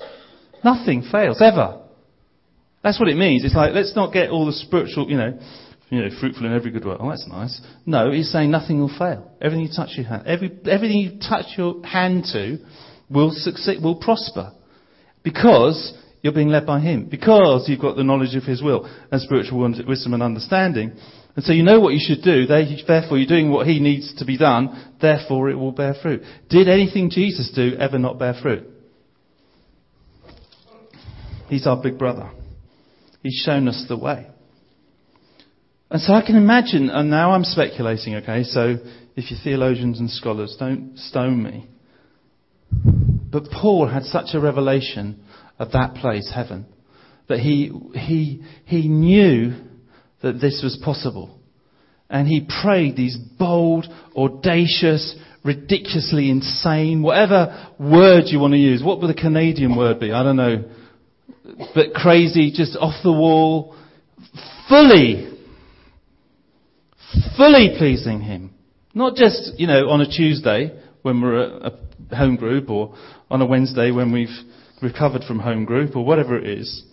Nothing 0.64 1.02
fails, 1.10 1.40
ever. 1.40 1.80
That's 2.82 2.98
what 2.98 3.08
it 3.08 3.16
means. 3.16 3.44
It's 3.44 3.54
like, 3.54 3.72
let's 3.74 3.94
not 3.94 4.12
get 4.12 4.30
all 4.30 4.46
the 4.46 4.52
spiritual, 4.52 5.08
you 5.10 5.16
know, 5.16 5.38
you 5.90 6.00
know, 6.00 6.08
fruitful 6.20 6.46
in 6.46 6.52
every 6.54 6.70
good 6.70 6.84
work. 6.84 6.98
Oh, 7.00 7.10
that's 7.10 7.26
nice. 7.28 7.60
No, 7.84 8.10
he's 8.10 8.30
saying 8.32 8.50
nothing 8.50 8.80
will 8.80 8.96
fail. 8.96 9.30
Everything 9.40 9.66
you 9.66 9.72
touch 9.74 9.90
your 9.96 10.06
hand, 10.06 10.26
every, 10.26 10.50
everything 10.64 10.98
you 10.98 11.18
touch 11.18 11.46
your 11.56 11.84
hand 11.84 12.24
to 12.32 12.58
will 13.10 13.30
succeed, 13.30 13.82
will 13.82 13.96
prosper. 13.96 14.52
Because 15.22 15.96
you're 16.22 16.32
being 16.32 16.48
led 16.48 16.66
by 16.66 16.80
him. 16.80 17.06
Because 17.08 17.68
you've 17.68 17.80
got 17.80 17.96
the 17.96 18.04
knowledge 18.04 18.34
of 18.34 18.44
his 18.44 18.62
will 18.62 18.90
and 19.10 19.20
spiritual 19.20 19.60
wisdom 19.60 20.14
and 20.14 20.22
understanding. 20.22 20.92
And 21.36 21.44
so 21.44 21.52
you 21.52 21.62
know 21.62 21.80
what 21.80 21.94
you 21.94 22.00
should 22.00 22.22
do. 22.22 22.46
Therefore, 22.46 23.18
you're 23.18 23.26
doing 23.26 23.50
what 23.50 23.66
he 23.66 23.80
needs 23.80 24.14
to 24.16 24.24
be 24.24 24.38
done. 24.38 24.92
Therefore, 25.00 25.50
it 25.50 25.54
will 25.54 25.72
bear 25.72 25.94
fruit. 26.00 26.22
Did 26.48 26.68
anything 26.68 27.10
Jesus 27.10 27.50
do 27.54 27.76
ever 27.78 27.98
not 27.98 28.18
bear 28.18 28.34
fruit? 28.40 28.66
He's 31.52 31.66
our 31.66 31.76
big 31.76 31.98
brother. 31.98 32.30
He's 33.22 33.42
shown 33.44 33.68
us 33.68 33.84
the 33.86 33.98
way. 33.98 34.26
And 35.90 36.00
so 36.00 36.14
I 36.14 36.24
can 36.24 36.36
imagine, 36.36 36.88
and 36.88 37.10
now 37.10 37.32
I'm 37.32 37.44
speculating, 37.44 38.14
okay, 38.14 38.42
so 38.44 38.76
if 39.16 39.30
you're 39.30 39.38
theologians 39.44 40.00
and 40.00 40.08
scholars, 40.08 40.56
don't 40.58 40.96
stone 40.96 41.42
me. 41.42 41.68
But 43.30 43.50
Paul 43.50 43.86
had 43.86 44.04
such 44.04 44.28
a 44.32 44.40
revelation 44.40 45.22
of 45.58 45.72
that 45.72 45.96
place, 45.96 46.32
heaven, 46.34 46.64
that 47.28 47.40
he, 47.40 47.70
he, 47.96 48.42
he 48.64 48.88
knew 48.88 49.52
that 50.22 50.40
this 50.40 50.62
was 50.64 50.80
possible. 50.82 51.38
And 52.08 52.26
he 52.26 52.48
prayed 52.62 52.96
these 52.96 53.18
bold, 53.38 53.84
audacious, 54.16 55.14
ridiculously 55.44 56.30
insane, 56.30 57.02
whatever 57.02 57.74
word 57.78 58.22
you 58.28 58.40
want 58.40 58.54
to 58.54 58.58
use. 58.58 58.82
What 58.82 59.02
would 59.02 59.14
the 59.14 59.20
Canadian 59.20 59.76
word 59.76 60.00
be? 60.00 60.12
I 60.12 60.22
don't 60.22 60.36
know. 60.36 60.64
But 61.74 61.94
crazy, 61.94 62.52
just 62.52 62.76
off 62.76 63.02
the 63.02 63.12
wall, 63.12 63.76
fully, 64.68 65.28
fully 67.36 67.74
pleasing 67.76 68.20
him. 68.20 68.54
Not 68.94 69.16
just, 69.16 69.58
you 69.58 69.66
know, 69.66 69.88
on 69.88 70.00
a 70.00 70.06
Tuesday 70.06 70.78
when 71.02 71.20
we're 71.20 71.64
at 71.64 71.72
a 72.10 72.16
home 72.16 72.36
group 72.36 72.70
or 72.70 72.94
on 73.30 73.42
a 73.42 73.46
Wednesday 73.46 73.90
when 73.90 74.12
we've 74.12 74.28
recovered 74.80 75.24
from 75.24 75.40
home 75.40 75.64
group 75.64 75.96
or 75.96 76.04
whatever 76.04 76.38
it 76.38 76.46
is. 76.46 76.84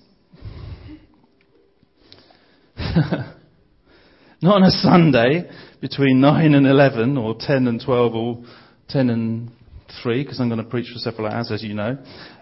Not 4.42 4.56
on 4.56 4.64
a 4.64 4.72
Sunday 4.72 5.50
between 5.82 6.22
9 6.22 6.54
and 6.54 6.66
11 6.66 7.18
or 7.18 7.36
10 7.38 7.68
and 7.68 7.82
12 7.84 8.16
or 8.16 8.44
10 8.88 9.10
and 9.10 9.52
3 10.02 10.24
because 10.24 10.40
I'm 10.40 10.48
going 10.48 10.64
to 10.64 10.70
preach 10.70 10.88
for 10.94 11.00
several 11.00 11.28
hours 11.28 11.52
as 11.52 11.62
you 11.62 11.74
know. 11.74 11.98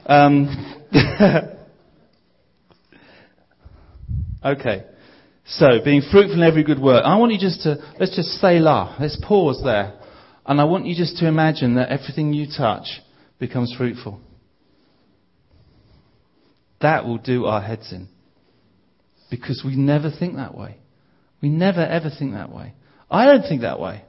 Um, 0.06 0.86
okay. 4.56 4.86
So, 5.46 5.80
being 5.84 6.02
fruitful 6.12 6.36
in 6.36 6.44
every 6.44 6.64
good 6.64 6.80
work. 6.80 7.04
I 7.06 7.18
want 7.18 7.32
you 7.32 7.40
just 7.40 7.62
to, 7.64 7.78
let's 8.00 8.16
just 8.16 8.30
say 8.42 8.60
la. 8.60 8.98
Let's 9.00 9.18
pause 9.26 9.62
there. 9.64 9.94
And 10.46 10.60
I 10.60 10.66
want 10.66 10.86
you 10.86 10.96
just 10.96 11.18
to 11.18 11.28
imagine 11.28 11.76
that 11.76 11.90
everything 11.90 12.34
you 12.34 12.48
touch 12.48 12.88
becomes 13.40 13.74
fruitful. 13.78 14.20
That 16.82 17.06
will 17.06 17.18
do 17.18 17.46
our 17.46 17.62
heads 17.62 17.92
in. 17.92 18.08
because 19.30 19.64
we 19.66 19.76
never 19.76 20.12
think 20.12 20.36
that 20.36 20.58
way. 20.58 20.78
We 21.42 21.50
never 21.50 21.82
ever 21.82 22.10
think 22.10 22.34
that 22.34 22.52
way. 22.52 22.74
I 23.10 23.26
don't 23.26 23.44
think 23.44 23.62
that 23.62 23.80
way. 23.80 24.04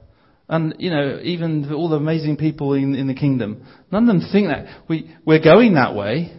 And, 0.47 0.75
you 0.79 0.89
know, 0.89 1.19
even 1.21 1.71
all 1.71 1.89
the 1.89 1.97
amazing 1.97 2.37
people 2.37 2.73
in, 2.73 2.95
in 2.95 3.07
the 3.07 3.13
kingdom, 3.13 3.65
none 3.91 4.09
of 4.09 4.19
them 4.19 4.29
think 4.31 4.47
that. 4.47 4.65
We, 4.87 5.15
we're 5.23 5.43
going 5.43 5.75
that 5.75 5.93
way, 5.93 6.33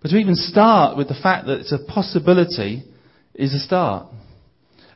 but 0.00 0.10
to 0.10 0.16
even 0.16 0.36
start 0.36 0.96
with 0.96 1.08
the 1.08 1.18
fact 1.20 1.46
that 1.46 1.58
it's 1.60 1.72
a 1.72 1.84
possibility 1.92 2.84
is 3.38 3.54
a 3.54 3.60
start. 3.60 4.08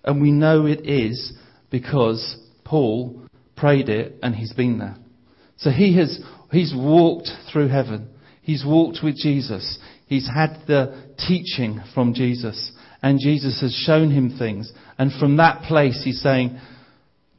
And 0.04 0.20
we 0.20 0.32
know 0.32 0.66
it 0.66 0.86
is 0.86 1.32
because 1.70 2.36
Paul 2.64 3.22
prayed 3.56 3.88
it 3.88 4.16
and 4.22 4.34
he's 4.34 4.52
been 4.52 4.78
there. 4.78 4.96
So 5.56 5.70
he 5.70 5.96
has, 5.96 6.20
he's 6.50 6.74
walked 6.76 7.28
through 7.50 7.68
heaven. 7.68 8.10
He's 8.42 8.64
walked 8.66 8.98
with 9.02 9.16
Jesus. 9.16 9.78
He's 10.06 10.28
had 10.28 10.64
the 10.66 11.14
teaching 11.26 11.80
from 11.94 12.12
Jesus. 12.12 12.72
And 13.00 13.20
Jesus 13.20 13.60
has 13.60 13.72
shown 13.86 14.10
him 14.10 14.36
things. 14.36 14.72
And 14.98 15.12
from 15.18 15.36
that 15.36 15.62
place, 15.62 16.02
he's 16.04 16.20
saying, 16.20 16.58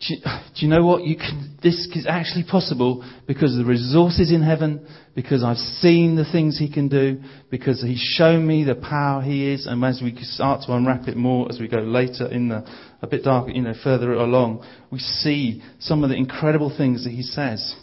do 0.07 0.15
you, 0.55 0.67
know 0.67 0.85
what? 0.85 1.03
You 1.03 1.15
can, 1.15 1.57
this 1.61 1.87
is 1.95 2.05
actually 2.07 2.43
possible 2.43 3.07
because 3.27 3.53
of 3.53 3.59
the 3.59 3.69
resources 3.69 4.31
in 4.31 4.41
heaven, 4.41 4.85
because 5.15 5.43
I've 5.43 5.57
seen 5.57 6.15
the 6.15 6.25
things 6.29 6.57
he 6.57 6.71
can 6.71 6.89
do, 6.89 7.21
because 7.49 7.81
he's 7.81 7.99
shown 7.99 8.45
me 8.45 8.63
the 8.63 8.75
power 8.75 9.21
he 9.21 9.51
is, 9.51 9.65
and 9.65 9.83
as 9.83 10.01
we 10.03 10.15
start 10.23 10.63
to 10.65 10.73
unwrap 10.73 11.07
it 11.07 11.15
more 11.15 11.47
as 11.49 11.59
we 11.59 11.67
go 11.67 11.79
later 11.79 12.27
in 12.27 12.49
the, 12.49 12.65
a 13.01 13.07
bit 13.07 13.23
darker, 13.23 13.51
you 13.51 13.61
know, 13.61 13.73
further 13.83 14.13
along, 14.13 14.65
we 14.91 14.99
see 14.99 15.61
some 15.79 16.03
of 16.03 16.09
the 16.09 16.15
incredible 16.15 16.73
things 16.75 17.03
that 17.03 17.11
he 17.11 17.21
says. 17.21 17.75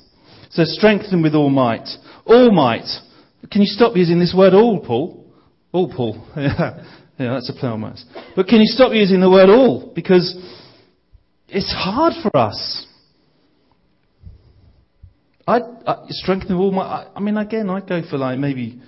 So 0.50 0.64
strengthen 0.64 1.22
with 1.22 1.34
all 1.34 1.50
might. 1.50 1.88
All 2.26 2.50
might. 2.50 2.88
Can 3.50 3.62
you 3.62 3.68
stop 3.68 3.96
using 3.96 4.18
this 4.18 4.34
word 4.36 4.52
all, 4.52 4.80
Paul? 4.80 5.32
All, 5.72 5.92
Paul. 5.94 6.26
yeah, 6.36 6.84
that's 7.18 7.48
a 7.48 7.52
plural. 7.52 7.94
But 8.34 8.46
can 8.48 8.58
you 8.58 8.66
stop 8.66 8.92
using 8.92 9.20
the 9.20 9.30
word 9.30 9.48
all? 9.48 9.92
Because 9.94 10.34
it's 11.52 11.72
hard 11.72 12.14
for 12.22 12.36
us. 12.36 12.86
I, 15.46 15.58
I 15.86 15.96
strengthen 16.10 16.56
all 16.56 16.70
my. 16.70 16.82
I, 16.82 17.06
I 17.16 17.20
mean, 17.20 17.36
again, 17.36 17.68
I'd 17.70 17.88
go 17.88 18.02
for 18.08 18.18
like 18.18 18.38
maybe 18.38 18.80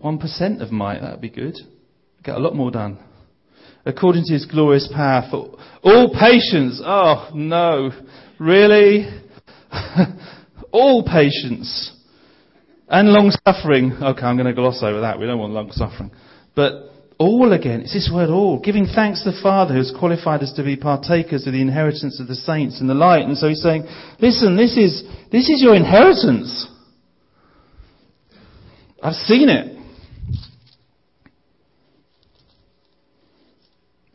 one 0.00 0.18
percent 0.18 0.60
of 0.60 0.70
might. 0.70 1.00
That'd 1.00 1.20
be 1.20 1.30
good. 1.30 1.56
Get 2.22 2.36
a 2.36 2.38
lot 2.38 2.54
more 2.54 2.70
done. 2.70 2.98
According 3.86 4.24
to 4.26 4.32
His 4.34 4.46
glorious 4.46 4.88
power, 4.94 5.22
for 5.30 5.58
all 5.82 6.14
patience. 6.14 6.80
Oh 6.84 7.30
no, 7.34 7.90
really? 8.38 9.08
all 10.72 11.04
patience 11.04 11.92
and 12.88 13.08
long 13.08 13.32
suffering. 13.46 13.92
Okay, 13.92 14.22
I'm 14.22 14.36
going 14.36 14.46
to 14.46 14.54
gloss 14.54 14.82
over 14.82 15.00
that. 15.02 15.18
We 15.18 15.26
don't 15.26 15.38
want 15.38 15.52
long 15.52 15.70
suffering, 15.72 16.10
but 16.54 16.90
all 17.18 17.52
again. 17.52 17.80
It's 17.80 17.94
this 17.94 18.10
word 18.12 18.30
all. 18.30 18.58
Giving 18.58 18.86
thanks 18.86 19.22
to 19.22 19.30
the 19.30 19.40
Father 19.42 19.74
who 19.74 19.78
has 19.78 19.92
qualified 19.98 20.42
us 20.42 20.52
to 20.54 20.64
be 20.64 20.76
partakers 20.76 21.46
of 21.46 21.52
the 21.52 21.60
inheritance 21.60 22.20
of 22.20 22.26
the 22.26 22.34
saints 22.34 22.80
in 22.80 22.86
the 22.86 22.94
light. 22.94 23.24
And 23.24 23.36
so 23.36 23.48
he's 23.48 23.62
saying, 23.62 23.84
listen, 24.20 24.56
this 24.56 24.76
is, 24.76 25.02
this 25.30 25.48
is 25.48 25.62
your 25.62 25.74
inheritance. 25.74 26.68
I've 29.02 29.14
seen 29.14 29.48
it. 29.48 29.78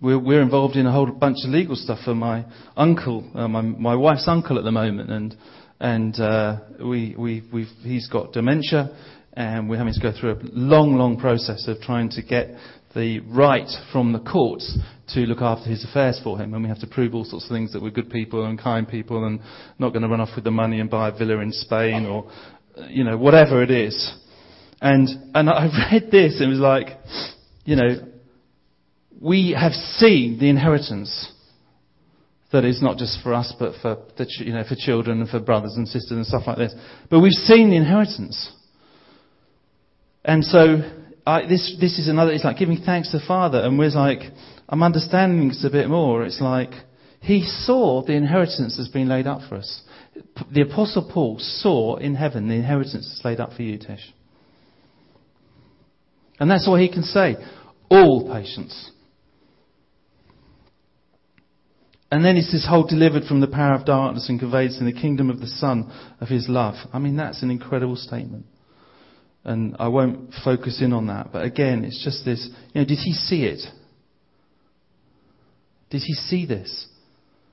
We're, 0.01 0.19
we're 0.19 0.41
involved 0.41 0.75
in 0.77 0.85
a 0.85 0.91
whole 0.91 1.07
bunch 1.07 1.39
of 1.43 1.51
legal 1.51 1.75
stuff 1.75 1.99
for 2.05 2.15
my 2.15 2.45
uncle, 2.77 3.29
uh, 3.35 3.47
my, 3.47 3.61
my 3.61 3.95
wife's 3.95 4.27
uncle 4.27 4.57
at 4.57 4.63
the 4.63 4.71
moment, 4.71 5.11
and 5.11 5.35
and 5.79 6.19
uh, 6.19 6.59
we, 6.83 7.15
we, 7.17 7.43
we've, 7.53 7.67
he's 7.81 8.07
got 8.09 8.33
dementia, 8.33 8.95
and 9.33 9.69
we're 9.69 9.77
having 9.77 9.93
to 9.93 10.01
go 10.01 10.11
through 10.11 10.31
a 10.31 10.39
long, 10.51 10.97
long 10.97 11.17
process 11.17 11.67
of 11.67 11.79
trying 11.79 12.09
to 12.11 12.21
get 12.21 12.49
the 12.95 13.19
right 13.21 13.69
from 13.91 14.13
the 14.13 14.19
courts 14.19 14.77
to 15.13 15.21
look 15.21 15.41
after 15.41 15.69
his 15.69 15.85
affairs 15.85 16.19
for 16.23 16.37
him. 16.39 16.53
And 16.53 16.63
we 16.63 16.69
have 16.69 16.79
to 16.79 16.87
prove 16.87 17.13
all 17.13 17.23
sorts 17.23 17.45
of 17.45 17.51
things 17.51 17.73
that 17.73 17.81
we're 17.81 17.91
good 17.91 18.09
people 18.09 18.45
and 18.45 18.59
kind 18.59 18.87
people 18.87 19.25
and 19.25 19.39
not 19.77 19.89
going 19.89 20.03
to 20.03 20.07
run 20.07 20.21
off 20.21 20.29
with 20.35 20.43
the 20.43 20.51
money 20.51 20.79
and 20.79 20.89
buy 20.89 21.09
a 21.09 21.17
villa 21.17 21.39
in 21.39 21.51
Spain 21.51 22.05
or, 22.05 22.31
you 22.87 23.03
know, 23.03 23.17
whatever 23.17 23.61
it 23.61 23.71
is. 23.71 24.15
And, 24.81 25.07
and 25.35 25.49
I 25.49 25.65
read 25.91 26.09
this 26.11 26.39
and 26.39 26.47
it 26.47 26.49
was 26.49 26.59
like, 26.59 26.97
you 27.65 27.75
know, 27.75 28.07
we 29.21 29.55
have 29.59 29.73
seen 29.73 30.39
the 30.39 30.49
inheritance 30.49 31.33
that 32.51 32.65
is 32.65 32.81
not 32.81 32.97
just 32.97 33.21
for 33.21 33.33
us, 33.33 33.53
but 33.59 33.73
for 33.81 33.97
the, 34.17 34.25
you 34.39 34.53
know, 34.53 34.63
for 34.67 34.75
children 34.75 35.19
and 35.19 35.29
for 35.29 35.39
brothers 35.39 35.73
and 35.75 35.87
sisters 35.87 36.11
and 36.11 36.25
stuff 36.25 36.43
like 36.47 36.57
this. 36.57 36.73
But 37.09 37.19
we've 37.19 37.31
seen 37.31 37.69
the 37.69 37.75
inheritance. 37.75 38.51
And 40.25 40.43
so 40.43 40.81
I, 41.29 41.47
this, 41.47 41.77
this 41.79 41.99
is 41.99 42.07
another, 42.07 42.31
it's 42.31 42.43
like 42.43 42.57
giving 42.57 42.77
thanks 42.77 43.11
to 43.11 43.19
the 43.19 43.25
Father. 43.25 43.59
And 43.59 43.77
we're 43.77 43.89
like, 43.89 44.21
I'm 44.67 44.81
understanding 44.81 45.49
this 45.49 45.63
a 45.63 45.69
bit 45.69 45.87
more. 45.87 46.23
It's 46.23 46.41
like, 46.41 46.71
he 47.21 47.43
saw 47.43 48.03
the 48.03 48.13
inheritance 48.13 48.77
that's 48.77 48.89
been 48.89 49.07
laid 49.07 49.27
up 49.27 49.41
for 49.47 49.55
us. 49.55 49.81
The 50.51 50.61
Apostle 50.61 51.09
Paul 51.11 51.37
saw 51.39 51.97
in 51.97 52.15
heaven 52.15 52.47
the 52.47 52.55
inheritance 52.55 53.07
that's 53.07 53.23
laid 53.23 53.39
up 53.39 53.53
for 53.53 53.61
you, 53.61 53.77
Tish. 53.77 54.13
And 56.39 56.49
that's 56.49 56.67
what 56.67 56.81
he 56.81 56.89
can 56.89 57.03
say. 57.03 57.35
All 57.89 58.31
patience. 58.33 58.91
And 62.11 62.25
then 62.25 62.37
it's 62.37 62.51
this 62.51 62.65
whole 62.67 62.87
delivered 62.87 63.25
from 63.25 63.39
the 63.39 63.47
power 63.47 63.75
of 63.75 63.85
darkness 63.85 64.29
and 64.29 64.39
conveyed 64.39 64.71
in 64.71 64.85
the 64.85 64.93
kingdom 64.93 65.29
of 65.29 65.39
the 65.39 65.47
Son 65.47 65.91
of 66.19 66.27
his 66.27 66.49
love. 66.49 66.75
I 66.91 66.97
mean, 66.97 67.17
that's 67.17 67.43
an 67.43 67.51
incredible 67.51 67.97
statement. 67.97 68.45
And 69.49 69.75
I 69.79 69.87
won't 69.87 70.31
focus 70.45 70.79
in 70.79 70.93
on 70.93 71.07
that. 71.07 71.31
But 71.33 71.43
again, 71.43 71.83
it's 71.83 72.03
just 72.03 72.23
this, 72.23 72.47
you 72.71 72.81
know, 72.81 72.87
did 72.87 72.99
he 72.99 73.13
see 73.13 73.45
it? 73.45 73.61
Did 75.89 76.03
he 76.05 76.13
see 76.13 76.45
this? 76.45 76.87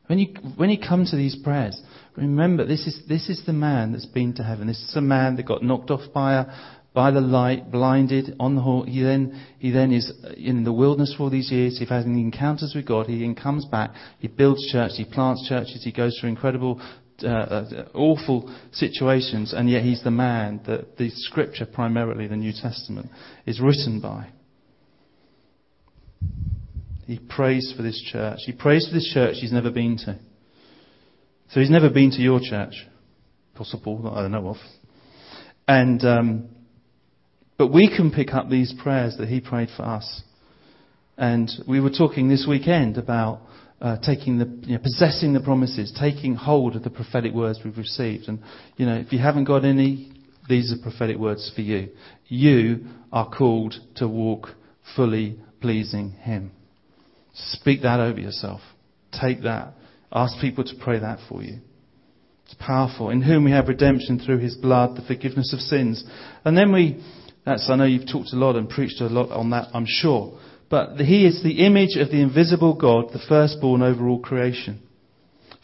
When 0.06 0.18
you, 0.18 0.34
when 0.56 0.68
you 0.68 0.76
come 0.78 1.06
to 1.06 1.16
these 1.16 1.36
prayers, 1.42 1.80
remember 2.14 2.66
this 2.66 2.86
is, 2.86 3.00
this 3.08 3.30
is 3.30 3.46
the 3.46 3.54
man 3.54 3.92
that's 3.92 4.04
been 4.04 4.34
to 4.34 4.42
heaven. 4.42 4.66
This 4.66 4.82
is 4.82 4.92
the 4.92 5.00
man 5.00 5.36
that 5.36 5.46
got 5.46 5.62
knocked 5.62 5.90
off 5.90 6.02
by 6.12 6.34
a, 6.34 6.44
by 6.92 7.12
the 7.12 7.22
light, 7.22 7.72
blinded 7.72 8.36
on 8.38 8.56
the. 8.56 8.90
He 8.90 9.02
then, 9.02 9.42
he 9.58 9.70
then 9.70 9.90
is 9.90 10.12
in 10.36 10.64
the 10.64 10.74
wilderness 10.74 11.14
for 11.16 11.24
all 11.24 11.30
these 11.30 11.50
years. 11.50 11.78
He 11.78 11.86
has 11.86 12.04
encounters 12.04 12.74
with 12.76 12.86
God. 12.86 13.06
He 13.06 13.20
then 13.20 13.34
comes 13.34 13.64
back. 13.64 13.92
He 14.18 14.28
builds 14.28 14.70
churches. 14.70 14.98
He 14.98 15.06
plants 15.06 15.48
churches. 15.48 15.80
He 15.82 15.92
goes 15.92 16.14
through 16.20 16.28
incredible 16.28 16.78
uh, 17.22 17.28
uh, 17.28 17.84
awful 17.94 18.54
situations, 18.72 19.52
and 19.52 19.70
yet 19.70 19.82
he's 19.82 20.02
the 20.02 20.10
man 20.10 20.60
that 20.66 20.96
the 20.96 21.10
scripture, 21.10 21.66
primarily 21.66 22.26
the 22.26 22.36
New 22.36 22.52
Testament, 22.52 23.10
is 23.46 23.60
written 23.60 24.00
by. 24.00 24.28
He 27.06 27.18
prays 27.18 27.72
for 27.76 27.82
this 27.82 28.02
church. 28.12 28.40
He 28.44 28.52
prays 28.52 28.86
for 28.88 28.94
this 28.94 29.10
church 29.14 29.36
he's 29.40 29.52
never 29.52 29.70
been 29.70 29.96
to. 29.98 30.18
So 31.50 31.60
he's 31.60 31.70
never 31.70 31.88
been 31.88 32.10
to 32.10 32.20
your 32.20 32.40
church, 32.42 32.74
possible 33.54 34.02
that 34.02 34.10
I 34.10 34.22
don't 34.22 34.32
know 34.32 34.48
of. 34.48 34.56
And 35.68 36.04
um, 36.04 36.48
but 37.56 37.68
we 37.68 37.88
can 37.88 38.10
pick 38.10 38.34
up 38.34 38.50
these 38.50 38.74
prayers 38.82 39.16
that 39.18 39.28
he 39.28 39.40
prayed 39.40 39.68
for 39.76 39.84
us. 39.84 40.22
And 41.16 41.50
we 41.66 41.80
were 41.80 41.90
talking 41.90 42.28
this 42.28 42.46
weekend 42.48 42.98
about 42.98 43.40
uh, 43.80 43.96
taking 44.02 44.38
the, 44.38 44.46
you 44.66 44.76
know, 44.76 44.82
possessing 44.82 45.32
the 45.32 45.40
promises, 45.40 45.92
taking 45.98 46.34
hold 46.34 46.76
of 46.76 46.82
the 46.82 46.90
prophetic 46.90 47.32
words 47.32 47.60
we've 47.64 47.76
received. 47.76 48.28
And, 48.28 48.40
you 48.76 48.86
know, 48.86 48.96
if 48.96 49.12
you 49.12 49.18
haven't 49.18 49.44
got 49.44 49.64
any, 49.64 50.12
these 50.48 50.72
are 50.72 50.82
prophetic 50.82 51.18
words 51.18 51.50
for 51.54 51.60
you. 51.60 51.90
You 52.26 52.86
are 53.12 53.28
called 53.28 53.74
to 53.96 54.08
walk 54.08 54.48
fully 54.94 55.38
pleasing 55.60 56.12
Him. 56.12 56.52
Speak 57.34 57.82
that 57.82 58.00
over 58.00 58.18
yourself. 58.18 58.60
Take 59.12 59.42
that. 59.42 59.74
Ask 60.10 60.40
people 60.40 60.64
to 60.64 60.72
pray 60.80 60.98
that 61.00 61.18
for 61.28 61.42
you. 61.42 61.58
It's 62.46 62.54
powerful. 62.58 63.10
In 63.10 63.22
whom 63.22 63.44
we 63.44 63.50
have 63.50 63.68
redemption 63.68 64.20
through 64.20 64.38
His 64.38 64.54
blood, 64.54 64.96
the 64.96 65.02
forgiveness 65.02 65.52
of 65.52 65.60
sins. 65.60 66.02
And 66.44 66.56
then 66.56 66.72
we, 66.72 67.04
that's, 67.44 67.68
I 67.68 67.76
know 67.76 67.84
you've 67.84 68.10
talked 68.10 68.32
a 68.32 68.36
lot 68.36 68.56
and 68.56 68.68
preached 68.68 69.00
a 69.00 69.06
lot 69.06 69.30
on 69.30 69.50
that, 69.50 69.68
I'm 69.74 69.86
sure. 69.86 70.38
But 70.68 71.00
he 71.00 71.26
is 71.26 71.42
the 71.42 71.64
image 71.64 71.96
of 71.96 72.10
the 72.10 72.20
invisible 72.20 72.74
God, 72.74 73.12
the 73.12 73.24
firstborn 73.28 73.82
over 73.82 74.08
all 74.08 74.18
creation. 74.18 74.82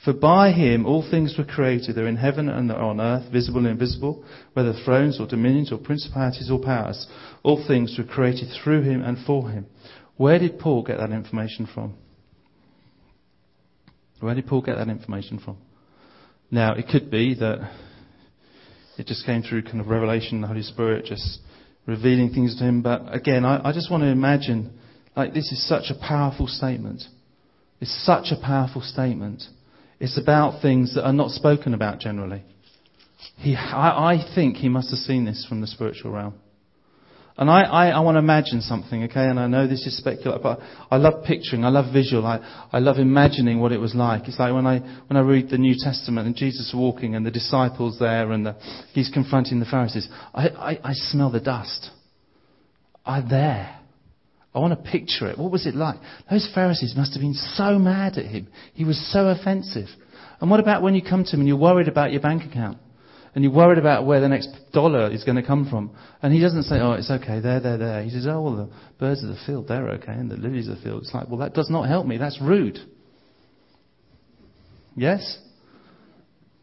For 0.05 0.13
by 0.13 0.51
him 0.51 0.85
all 0.85 1.09
things 1.09 1.37
were 1.39 1.45
created, 1.45 1.95
they're 1.95 2.09
in 2.09 2.17
heaven 2.17 2.49
and 2.49 2.71
on 2.73 3.01
earth, 3.01 3.31
visible 3.31 3.61
and 3.61 3.69
invisible, 3.69 4.25
whether 4.53 4.73
thrones 4.73 5.21
or 5.21 5.27
dominions 5.27 5.71
or 5.71 5.79
principalities 5.79 6.51
or 6.51 6.61
powers. 6.61 7.07
All 7.45 7.65
things 7.67 7.97
were 7.97 8.05
created 8.05 8.49
through 8.63 8.83
him 8.83 9.03
and 9.03 9.17
for 9.25 9.49
him. 9.49 9.67
Where 10.17 10.39
did 10.39 10.59
Paul 10.59 10.83
get 10.83 10.99
that 10.99 11.11
information 11.11 11.69
from? 11.73 11.95
Where 14.21 14.35
did 14.35 14.47
Paul 14.47 14.63
get 14.63 14.77
that 14.77 14.89
information 14.89 15.39
from? 15.39 15.57
Now, 16.51 16.75
it 16.75 16.87
could 16.89 17.11
be 17.11 17.35
that 17.35 17.73
it 18.99 19.07
just 19.07 19.25
came 19.25 19.43
through 19.43 19.63
kind 19.63 19.81
of 19.81 19.87
revelation, 19.87 20.41
the 20.41 20.49
Holy 20.49 20.63
Spirit 20.63 21.07
just 21.07 21.41
revealing 21.87 22.31
things 22.31 22.57
to 22.59 22.65
him. 22.65 22.83
But 22.83 23.13
again, 23.13 23.45
I, 23.45 23.69
I 23.69 23.73
just 23.73 23.91
want 23.91 24.03
to 24.03 24.09
imagine 24.09 24.79
like, 25.17 25.35
this 25.35 25.53
is 25.53 25.67
such 25.67 25.91
a 25.91 25.95
powerful 25.95 26.47
statement. 26.47 27.03
It's 27.81 28.05
such 28.05 28.27
a 28.31 28.41
powerful 28.41 28.81
statement. 28.81 29.43
It's 30.01 30.19
about 30.19 30.63
things 30.63 30.95
that 30.95 31.05
are 31.05 31.13
not 31.13 31.31
spoken 31.31 31.75
about 31.75 32.01
generally. 32.01 32.43
He, 33.37 33.55
I, 33.55 34.15
I 34.15 34.35
think 34.35 34.57
he 34.57 34.69
must 34.69 34.91
have 34.91 34.99
seen 34.99 35.25
this 35.25 35.47
from 35.49 35.61
the 35.61 35.67
spiritual 35.67 36.13
realm. 36.13 36.35
And 37.37 37.51
I, 37.51 37.63
I, 37.63 37.89
I 37.89 38.01
want 38.01 38.17
to 38.17 38.19
imagine 38.19 38.61
something, 38.61 39.05
okay? 39.05 39.27
And 39.27 39.41
I 39.41 39.47
know 39.47 39.67
this 39.67 39.87
is 39.87 39.97
speculative, 39.97 40.43
but 40.43 40.61
I 40.91 40.97
love 40.97 41.25
picturing, 41.25 41.65
I 41.65 41.71
love 41.71 41.93
visual, 41.93 42.27
I, 42.27 42.67
I 42.71 42.79
love 42.79 42.99
imagining 42.99 43.59
what 43.59 43.73
it 43.73 43.79
was 43.79 43.95
like. 43.95 44.29
It's 44.29 44.39
like 44.39 44.53
when 44.53 44.67
I, 44.67 44.81
when 45.07 45.17
I 45.17 45.21
read 45.21 45.49
the 45.49 45.57
New 45.57 45.75
Testament 45.79 46.27
and 46.27 46.37
Jesus 46.37 46.73
walking 46.77 47.15
and 47.15 47.25
the 47.25 47.31
disciples 47.31 47.99
there 47.99 48.33
and 48.33 48.45
the, 48.45 48.57
he's 48.93 49.09
confronting 49.09 49.61
the 49.61 49.67
Pharisees. 49.67 50.09
I, 50.35 50.49
I, 50.49 50.79
I 50.85 50.93
smell 50.93 51.31
the 51.31 51.41
dust. 51.41 51.91
I'm 53.07 53.29
there. 53.29 53.79
I 54.55 54.59
want 54.59 54.73
to 54.85 54.91
picture 54.91 55.27
it. 55.29 55.39
What 55.39 55.51
was 55.51 55.67
it 55.67 55.75
like? 55.75 55.97
Those 56.31 56.51
Pharisees 56.55 56.95
must 56.97 57.15
have 57.15 57.23
been 57.23 57.35
so 57.35 57.79
mad 57.79 58.19
at 58.19 58.27
him. 58.27 58.49
He 58.75 58.85
was 58.85 58.99
so 59.13 59.29
offensive. 59.29 59.89
And 60.41 60.51
what 60.51 60.61
about 60.61 60.83
when 60.83 60.95
you 60.95 61.03
come 61.03 61.25
to 61.25 61.31
him 61.31 61.41
and 61.41 61.49
you're 61.49 61.57
worried 61.57 61.89
about 61.89 62.13
your 62.13 62.21
bank 62.21 62.43
account? 62.45 62.79
and 63.35 63.43
you're 63.43 63.53
worried 63.53 63.79
about 63.79 64.05
where 64.05 64.21
the 64.21 64.29
next 64.29 64.51
dollar 64.73 65.11
is 65.11 65.25
going 65.25 65.37
to 65.37 65.43
come 65.43 65.69
from. 65.69 65.91
And 66.21 66.35
he 66.35 66.41
doesn't 66.41 66.65
say, 66.65 66.81
oh, 66.81 66.93
it's 66.93 67.11
okay, 67.11 67.41
there, 67.41 67.61
there, 67.61 67.79
there. 67.79 68.03
He 68.03 68.11
says, 68.11 68.27
oh, 68.29 68.43
well, 68.43 68.57
the 68.57 68.71
birds 68.99 69.23
of 69.23 69.31
the 69.31 69.39
field, 69.47 69.69
they're 69.69 69.89
okay, 69.93 70.13
and 70.13 70.31
the 70.31 70.37
lilies 70.37 70.69
of 70.69 70.77
the 70.77 70.83
field. 70.83 71.03
It's 71.03 71.15
like, 71.15 71.29
well, 71.29 71.39
that 71.39 71.55
does 71.55 71.71
not 71.71 71.89
help 71.89 72.07
me. 72.07 72.19
That's 72.19 72.41
rude. 72.43 72.79
Yes? 74.95 75.39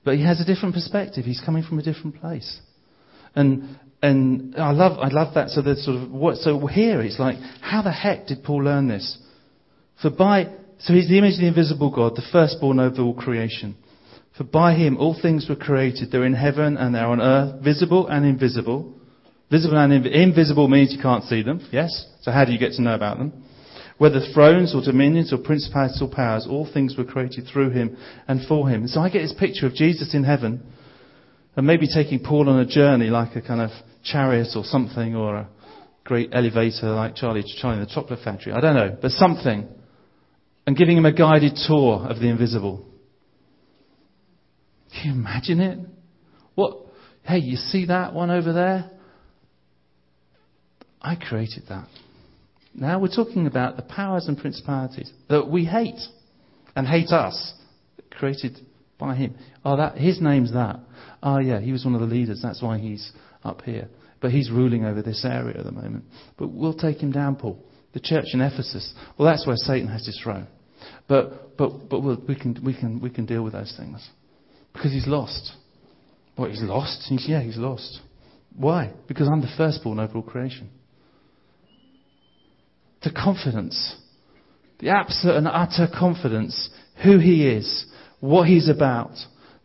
But 0.03 0.17
he 0.17 0.23
has 0.23 0.39
a 0.39 0.45
different 0.45 0.75
perspective. 0.75 1.25
He's 1.25 1.41
coming 1.43 1.63
from 1.63 1.79
a 1.79 1.83
different 1.83 2.19
place. 2.19 2.59
And, 3.33 3.79
and 4.01 4.55
I 4.55 4.71
love, 4.71 4.99
I 4.99 5.09
love 5.09 5.33
that. 5.35 5.49
So 5.49 5.61
sort 5.75 5.97
of, 6.01 6.11
what, 6.11 6.37
so 6.37 6.65
here 6.67 7.01
it's 7.01 7.19
like, 7.19 7.37
how 7.61 7.81
the 7.81 7.91
heck 7.91 8.27
did 8.27 8.43
Paul 8.43 8.63
learn 8.63 8.87
this? 8.87 9.17
For 10.01 10.09
by, 10.09 10.45
so 10.79 10.93
he's 10.93 11.09
the 11.09 11.17
image 11.17 11.33
of 11.33 11.41
the 11.41 11.47
invisible 11.47 11.93
God, 11.93 12.15
the 12.15 12.27
firstborn 12.31 12.79
over 12.79 13.01
all 13.01 13.13
creation. 13.13 13.75
For 14.37 14.45
by 14.45 14.73
him 14.73 14.97
all 14.97 15.19
things 15.21 15.47
were 15.49 15.57
created. 15.57 16.11
They're 16.11 16.25
in 16.25 16.33
heaven 16.33 16.77
and 16.77 16.95
they're 16.95 17.07
on 17.07 17.19
earth, 17.19 17.61
visible 17.61 18.07
and 18.07 18.25
invisible. 18.25 18.93
Visible 19.51 19.77
and 19.77 19.91
inv- 19.91 20.11
invisible 20.11 20.69
means 20.69 20.93
you 20.93 21.01
can't 21.01 21.25
see 21.25 21.41
them, 21.41 21.67
yes? 21.71 22.05
So 22.21 22.31
how 22.31 22.45
do 22.45 22.53
you 22.53 22.59
get 22.59 22.73
to 22.73 22.81
know 22.81 22.95
about 22.95 23.17
them? 23.17 23.43
Whether 23.97 24.21
thrones 24.33 24.73
or 24.73 24.81
dominions 24.81 25.33
or 25.33 25.39
principalities 25.39 26.01
or 26.01 26.07
powers, 26.07 26.47
all 26.49 26.69
things 26.71 26.95
were 26.97 27.03
created 27.03 27.47
through 27.51 27.71
him 27.71 27.97
and 28.29 28.47
for 28.47 28.69
him. 28.69 28.87
So 28.87 29.01
I 29.01 29.09
get 29.09 29.23
this 29.23 29.35
picture 29.37 29.65
of 29.65 29.73
Jesus 29.73 30.15
in 30.15 30.23
heaven 30.23 30.63
and 31.59 31.67
maybe 31.67 31.87
taking 31.93 32.21
Paul 32.21 32.47
on 32.47 32.61
a 32.61 32.65
journey 32.65 33.07
like 33.07 33.35
a 33.35 33.41
kind 33.41 33.59
of 33.59 33.69
chariot 34.01 34.47
or 34.55 34.63
something 34.63 35.13
or 35.13 35.35
a 35.35 35.49
great 36.05 36.29
elevator 36.31 36.89
like 36.91 37.17
Charlie, 37.17 37.43
Charlie 37.59 37.79
in 37.79 37.83
the 37.83 37.89
chocolate 37.93 38.21
factory. 38.23 38.53
I 38.53 38.61
don't 38.61 38.75
know, 38.75 38.97
but 39.01 39.11
something. 39.11 39.67
And 40.65 40.77
giving 40.77 40.95
him 40.95 41.03
a 41.03 41.11
guided 41.11 41.57
tour 41.67 42.07
of 42.09 42.21
the 42.21 42.29
invisible. 42.29 42.87
Can 44.93 45.07
you 45.07 45.11
imagine 45.11 45.59
it? 45.59 45.79
What? 46.55 46.77
Hey, 47.23 47.39
you 47.39 47.57
see 47.57 47.87
that 47.87 48.13
one 48.13 48.31
over 48.31 48.53
there? 48.53 48.91
I 51.01 51.17
created 51.17 51.63
that. 51.67 51.89
Now 52.73 53.01
we're 53.01 53.13
talking 53.13 53.47
about 53.47 53.75
the 53.75 53.83
powers 53.83 54.29
and 54.29 54.37
principalities 54.37 55.11
that 55.27 55.49
we 55.49 55.65
hate 55.65 55.99
and 56.77 56.87
hate 56.87 57.09
us, 57.09 57.51
created 58.11 58.57
by 58.97 59.15
him. 59.15 59.35
Oh, 59.65 59.75
that 59.75 59.97
his 59.97 60.21
name's 60.21 60.53
that. 60.53 60.79
Oh, 61.21 61.39
yeah, 61.39 61.59
he 61.59 61.71
was 61.71 61.85
one 61.85 61.95
of 61.95 62.01
the 62.01 62.07
leaders. 62.07 62.41
That's 62.41 62.61
why 62.61 62.77
he's 62.77 63.11
up 63.43 63.61
here. 63.61 63.87
But 64.21 64.31
he's 64.31 64.51
ruling 64.51 64.85
over 64.85 65.01
this 65.01 65.23
area 65.25 65.57
at 65.57 65.65
the 65.65 65.71
moment. 65.71 66.05
But 66.37 66.51
we'll 66.51 66.73
take 66.73 66.97
him 66.97 67.11
down, 67.11 67.35
Paul. 67.35 67.63
The 67.93 67.99
church 67.99 68.25
in 68.33 68.41
Ephesus. 68.41 68.93
Well, 69.17 69.27
that's 69.27 69.47
where 69.47 69.55
Satan 69.55 69.87
has 69.87 70.05
his 70.05 70.19
throne. 70.21 70.47
But 71.07 71.57
but 71.57 71.89
but 71.89 72.01
we'll, 72.01 72.21
we 72.27 72.35
can 72.35 72.57
we 72.63 72.73
can 72.73 73.01
we 73.01 73.09
can 73.09 73.25
deal 73.25 73.43
with 73.43 73.53
those 73.53 73.73
things. 73.77 74.07
Because 74.73 74.91
he's 74.91 75.07
lost. 75.07 75.53
What, 76.35 76.51
he's 76.51 76.61
lost? 76.61 77.05
He's, 77.09 77.27
yeah, 77.27 77.41
he's 77.41 77.57
lost. 77.57 77.99
Why? 78.55 78.93
Because 79.07 79.27
I'm 79.27 79.41
the 79.41 79.51
firstborn 79.57 79.99
over 79.99 80.15
all 80.15 80.21
creation. 80.21 80.69
The 83.03 83.11
confidence, 83.11 83.95
the 84.79 84.89
absolute 84.89 85.35
and 85.35 85.47
utter 85.47 85.87
confidence, 85.93 86.69
who 87.03 87.17
he 87.19 87.47
is, 87.47 87.85
what 88.19 88.47
he's 88.47 88.69
about, 88.69 89.11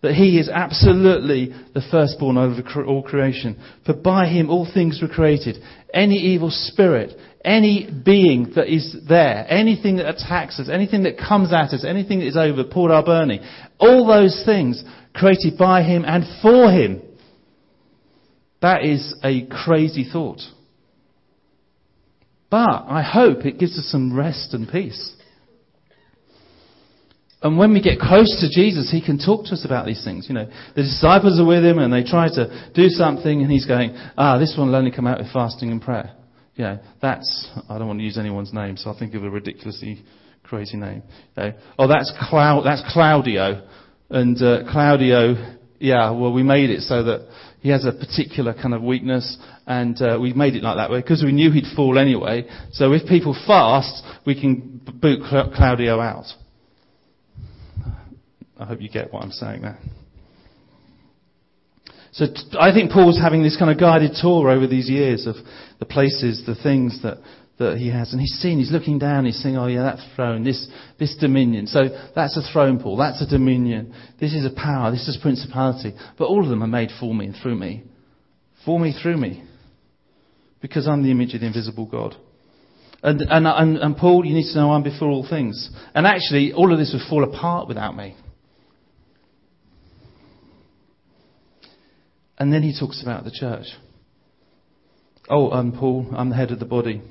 that 0.05 0.14
he 0.14 0.38
is 0.38 0.48
absolutely 0.48 1.52
the 1.74 1.82
firstborn 1.90 2.36
over 2.36 2.62
all 2.84 3.02
creation. 3.02 3.61
For 3.84 3.94
by 3.94 4.26
him 4.26 4.50
all 4.50 4.70
things 4.72 5.00
were 5.02 5.09
created. 5.09 5.57
Any 5.92 6.16
evil 6.16 6.50
spirit, 6.50 7.18
any 7.44 7.90
being 8.05 8.52
that 8.55 8.72
is 8.72 8.96
there, 9.09 9.46
anything 9.48 9.96
that 9.96 10.09
attacks 10.09 10.61
us, 10.61 10.68
anything 10.70 11.02
that 11.05 11.18
comes 11.18 11.52
at 11.52 11.74
us, 11.74 11.84
anything 11.86 12.20
that 12.20 12.28
is 12.28 12.36
over, 12.36 12.64
Port 12.64 12.90
Alberni, 12.90 13.40
all 13.78 14.07
those 14.07 14.42
things 14.44 14.82
created 15.14 15.59
by 15.59 15.82
Him 15.82 16.05
and 16.07 16.24
for 16.40 16.70
Him. 16.70 17.02
That 18.62 18.84
is 18.84 19.14
a 19.22 19.46
crazy 19.46 20.09
thought. 20.11 20.40
But 22.50 22.84
I 22.88 23.02
hope 23.02 23.44
it 23.44 23.59
gives 23.59 23.78
us 23.78 23.86
some 23.90 24.16
rest 24.16 24.55
and 24.55 24.68
peace. 24.70 25.13
And 27.45 27.59
when 27.59 27.72
we 27.72 27.80
get 27.80 28.01
close 28.01 28.40
to 28.40 28.49
Jesus, 28.51 28.90
He 28.90 29.05
can 29.05 29.18
talk 29.18 29.45
to 29.47 29.53
us 29.53 29.64
about 29.64 29.86
these 29.86 30.03
things. 30.03 30.26
You 30.28 30.34
know, 30.34 30.51
the 30.74 30.82
disciples 30.82 31.38
are 31.38 31.47
with 31.47 31.62
Him 31.62 31.78
and 31.78 31.92
they 31.92 32.03
try 32.03 32.26
to 32.26 32.70
do 32.74 32.88
something 32.88 33.42
and 33.42 33.53
He's 33.53 33.66
going, 33.66 33.95
ah, 34.18 34.38
this 34.38 34.57
one 34.59 34.68
will 34.68 34.76
only 34.76 34.90
come 34.90 35.07
out 35.07 35.18
with 35.18 35.30
fasting 35.32 35.70
and 35.70 35.80
prayer 35.80 36.16
you 36.57 36.64
know, 36.64 36.78
that's, 37.03 37.49
I 37.68 37.78
don't 37.78 37.88
want 37.88 37.99
to 37.99 38.05
use 38.05 38.18
anyone's 38.18 38.53
name, 38.53 38.76
so 38.76 38.90
I'll 38.90 38.99
think 38.99 39.14
of 39.14 39.24
a 39.24 39.30
ridiculously 39.30 40.05
crazy 40.45 40.76
name. 40.76 41.03
You 41.36 41.42
know, 41.42 41.53
oh, 41.78 41.88
that's, 41.88 42.12
Clau- 42.28 42.62
that's 42.62 42.82
Claudio. 42.92 43.66
And 44.11 44.40
uh, 44.40 44.70
Claudio, 44.70 45.57
yeah, 45.80 46.11
well, 46.11 46.32
we 46.32 46.42
made 46.42 46.70
it 46.70 46.82
so 46.82 47.03
that 47.03 47.28
he 47.61 47.70
has 47.70 47.84
a 47.84 47.92
particular 47.92 48.55
kind 48.55 48.74
of 48.74 48.82
weakness, 48.82 49.36
and 49.66 50.01
uh, 50.01 50.18
we 50.20 50.32
made 50.32 50.55
it 50.55 50.62
like 50.62 50.76
that 50.76 50.90
way 50.90 51.01
because 51.01 51.24
we 51.24 51.32
knew 51.32 51.51
he'd 51.51 51.74
fall 51.74 51.99
anyway. 51.99 52.45
So 52.72 52.92
if 52.92 53.09
people 53.09 53.34
fast, 53.47 54.05
we 54.24 54.40
can 54.40 54.80
boot 55.01 55.22
Claudio 55.28 55.99
out. 55.99 56.26
I 58.59 58.64
hope 58.64 58.80
you 58.80 58.88
get 58.88 59.12
what 59.12 59.22
I'm 59.22 59.32
saying 59.32 59.62
there. 59.62 59.78
So 62.12 62.26
t- 62.26 62.57
I 62.59 62.72
think 62.72 62.92
Paul's 62.92 63.20
having 63.20 63.42
this 63.42 63.57
kind 63.57 63.70
of 63.70 63.78
guided 63.78 64.12
tour 64.20 64.48
over 64.48 64.68
these 64.68 64.88
years 64.88 65.26
of 65.26 65.34
the 65.80 65.84
places, 65.84 66.44
the 66.46 66.55
things 66.55 67.02
that, 67.02 67.18
that 67.59 67.76
he 67.76 67.88
has. 67.88 68.12
And 68.12 68.20
he's 68.20 68.34
seen, 68.34 68.59
he's 68.59 68.70
looking 68.70 69.00
down, 69.00 69.24
he's 69.24 69.42
saying, 69.42 69.57
oh 69.57 69.66
yeah, 69.66 69.82
that 69.82 69.98
throne, 70.14 70.44
this, 70.44 70.68
this 71.00 71.16
dominion. 71.20 71.66
So 71.66 71.80
that's 72.14 72.36
a 72.36 72.52
throne, 72.52 72.78
Paul. 72.78 72.96
That's 72.98 73.20
a 73.20 73.26
dominion. 73.26 73.92
This 74.20 74.32
is 74.32 74.46
a 74.46 74.55
power. 74.55 74.92
This 74.92 75.09
is 75.09 75.18
principality. 75.20 75.92
But 76.16 76.26
all 76.26 76.44
of 76.44 76.48
them 76.48 76.62
are 76.62 76.68
made 76.68 76.90
for 77.00 77.12
me 77.12 77.26
and 77.26 77.36
through 77.42 77.57
me. 77.57 77.82
For 78.64 78.78
me, 78.78 78.96
through 79.02 79.16
me. 79.16 79.42
Because 80.62 80.86
I'm 80.86 81.02
the 81.02 81.11
image 81.11 81.34
of 81.34 81.40
the 81.40 81.48
invisible 81.48 81.86
God. 81.86 82.14
And, 83.02 83.20
and, 83.22 83.46
and, 83.46 83.76
and 83.76 83.96
Paul, 83.96 84.24
you 84.24 84.34
need 84.34 84.50
to 84.52 84.59
know 84.59 84.70
I'm 84.70 84.84
before 84.84 85.09
all 85.09 85.26
things. 85.28 85.68
And 85.94 86.07
actually, 86.07 86.52
all 86.52 86.72
of 86.72 86.78
this 86.78 86.94
would 86.94 87.07
fall 87.11 87.24
apart 87.24 87.66
without 87.66 87.96
me. 87.96 88.14
And 92.39 92.53
then 92.53 92.62
he 92.62 92.78
talks 92.78 93.03
about 93.03 93.24
the 93.24 93.30
church. 93.30 93.66
Oh, 95.28 95.51
I'm 95.51 95.72
Paul. 95.72 96.07
I'm 96.14 96.30
the 96.30 96.37
head 96.37 96.51
of 96.51 96.59
the 96.59 96.64
body. 96.64 97.03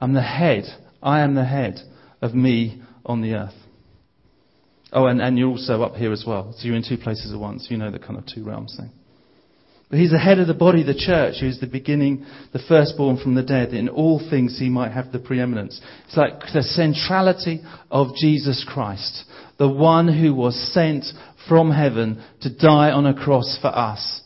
I'm 0.00 0.14
the 0.14 0.22
head. 0.22 0.64
I 1.02 1.20
am 1.20 1.34
the 1.34 1.44
head 1.44 1.80
of 2.20 2.34
me 2.34 2.82
on 3.06 3.22
the 3.22 3.34
earth. 3.34 3.54
Oh, 4.92 5.06
and, 5.06 5.20
and 5.20 5.38
you're 5.38 5.48
also 5.48 5.82
up 5.82 5.94
here 5.94 6.12
as 6.12 6.24
well. 6.26 6.52
So 6.56 6.66
you're 6.66 6.76
in 6.76 6.84
two 6.86 6.96
places 6.96 7.32
at 7.32 7.38
once. 7.38 7.68
You 7.70 7.76
know 7.76 7.90
the 7.90 7.98
kind 7.98 8.18
of 8.18 8.26
two 8.26 8.44
realms 8.44 8.76
thing. 8.78 8.90
But 9.90 9.98
he's 9.98 10.10
the 10.10 10.18
head 10.18 10.38
of 10.38 10.46
the 10.46 10.54
body, 10.54 10.82
the 10.82 10.94
church, 10.94 11.36
who's 11.40 11.60
the 11.60 11.66
beginning, 11.66 12.26
the 12.52 12.58
firstborn 12.68 13.16
from 13.16 13.34
the 13.34 13.42
dead. 13.42 13.72
In 13.72 13.88
all 13.88 14.20
things, 14.30 14.58
he 14.58 14.68
might 14.68 14.92
have 14.92 15.12
the 15.12 15.18
preeminence. 15.18 15.80
It's 16.06 16.16
like 16.16 16.40
the 16.52 16.62
centrality 16.62 17.62
of 17.90 18.14
Jesus 18.14 18.66
Christ, 18.68 19.24
the 19.58 19.68
one 19.68 20.08
who 20.08 20.34
was 20.34 20.54
sent 20.72 21.04
from 21.48 21.70
heaven 21.70 22.22
to 22.42 22.54
die 22.54 22.90
on 22.90 23.06
a 23.06 23.14
cross 23.14 23.58
for 23.60 23.68
us, 23.68 24.22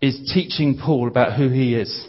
is 0.00 0.30
teaching 0.34 0.78
Paul 0.82 1.08
about 1.08 1.36
who 1.36 1.48
he 1.48 1.74
is. 1.74 2.06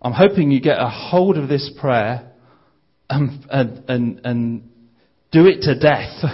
I'm 0.00 0.12
hoping 0.12 0.50
you 0.50 0.60
get 0.60 0.78
a 0.78 0.88
hold 0.88 1.38
of 1.38 1.48
this 1.48 1.70
prayer 1.80 2.32
and, 3.08 3.46
and, 3.50 3.84
and, 3.88 4.20
and 4.24 4.70
do 5.30 5.46
it 5.46 5.62
to 5.62 5.78
death. 5.78 6.24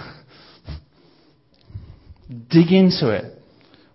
Dig 2.51 2.73
into 2.73 3.11
it. 3.11 3.39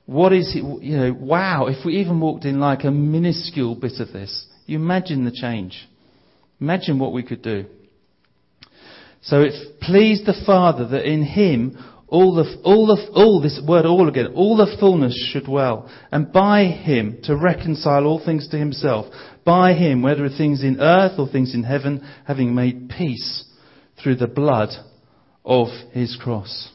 What 0.05 0.33
is 0.33 0.55
it? 0.55 0.83
You 0.83 0.97
know, 0.97 1.13
wow, 1.13 1.67
if 1.67 1.85
we 1.85 1.97
even 1.97 2.19
walked 2.19 2.45
in 2.45 2.59
like 2.59 2.83
a 2.83 2.91
minuscule 2.91 3.75
bit 3.75 3.99
of 3.99 4.11
this, 4.11 4.45
you 4.65 4.77
imagine 4.77 5.25
the 5.25 5.31
change. 5.31 5.87
Imagine 6.59 6.99
what 6.99 7.13
we 7.13 7.23
could 7.23 7.41
do. 7.41 7.65
So 9.23 9.41
it 9.41 9.79
pleased 9.81 10.25
the 10.25 10.41
Father 10.45 10.87
that 10.87 11.09
in 11.09 11.23
Him 11.23 11.77
all 12.07 12.35
the, 12.35 12.61
all 12.63 12.85
the, 12.85 13.11
all 13.13 13.41
this 13.41 13.59
word 13.67 13.85
all 13.85 14.07
again, 14.07 14.33
all 14.35 14.55
the 14.55 14.77
fullness 14.79 15.29
should 15.31 15.45
dwell, 15.45 15.89
and 16.11 16.31
by 16.31 16.65
Him 16.65 17.19
to 17.23 17.35
reconcile 17.35 18.05
all 18.05 18.23
things 18.23 18.47
to 18.49 18.57
Himself, 18.57 19.07
by 19.43 19.73
Him, 19.73 20.01
whether 20.01 20.29
things 20.29 20.63
in 20.63 20.79
earth 20.79 21.17
or 21.17 21.27
things 21.27 21.55
in 21.55 21.63
heaven, 21.63 22.07
having 22.27 22.53
made 22.53 22.89
peace 22.89 23.45
through 24.01 24.17
the 24.17 24.27
blood 24.27 24.69
of 25.43 25.67
His 25.91 26.17
cross. 26.21 26.69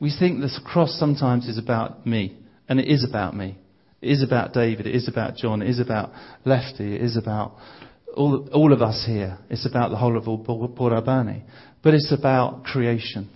We 0.00 0.14
think 0.16 0.40
this 0.40 0.60
cross 0.64 0.98
sometimes 0.98 1.48
is 1.48 1.56
about 1.56 2.06
me. 2.06 2.36
And 2.68 2.80
it 2.80 2.88
is 2.88 3.06
about 3.08 3.36
me. 3.36 3.58
It 4.00 4.10
is 4.10 4.22
about 4.22 4.52
David. 4.52 4.86
It 4.86 4.94
is 4.94 5.08
about 5.08 5.36
John. 5.36 5.62
It 5.62 5.68
is 5.68 5.80
about 5.80 6.12
Lefty. 6.44 6.94
It 6.94 7.02
is 7.02 7.16
about 7.16 7.56
all, 8.14 8.48
all 8.52 8.72
of 8.72 8.82
us 8.82 9.04
here. 9.06 9.38
It's 9.50 9.66
about 9.66 9.90
the 9.90 9.96
whole 9.96 10.16
of 10.16 10.24
Port 10.24 10.92
Alberni. 10.92 11.42
But 11.84 11.94
it's 11.94 12.10
about 12.10 12.64
creation. 12.64 13.28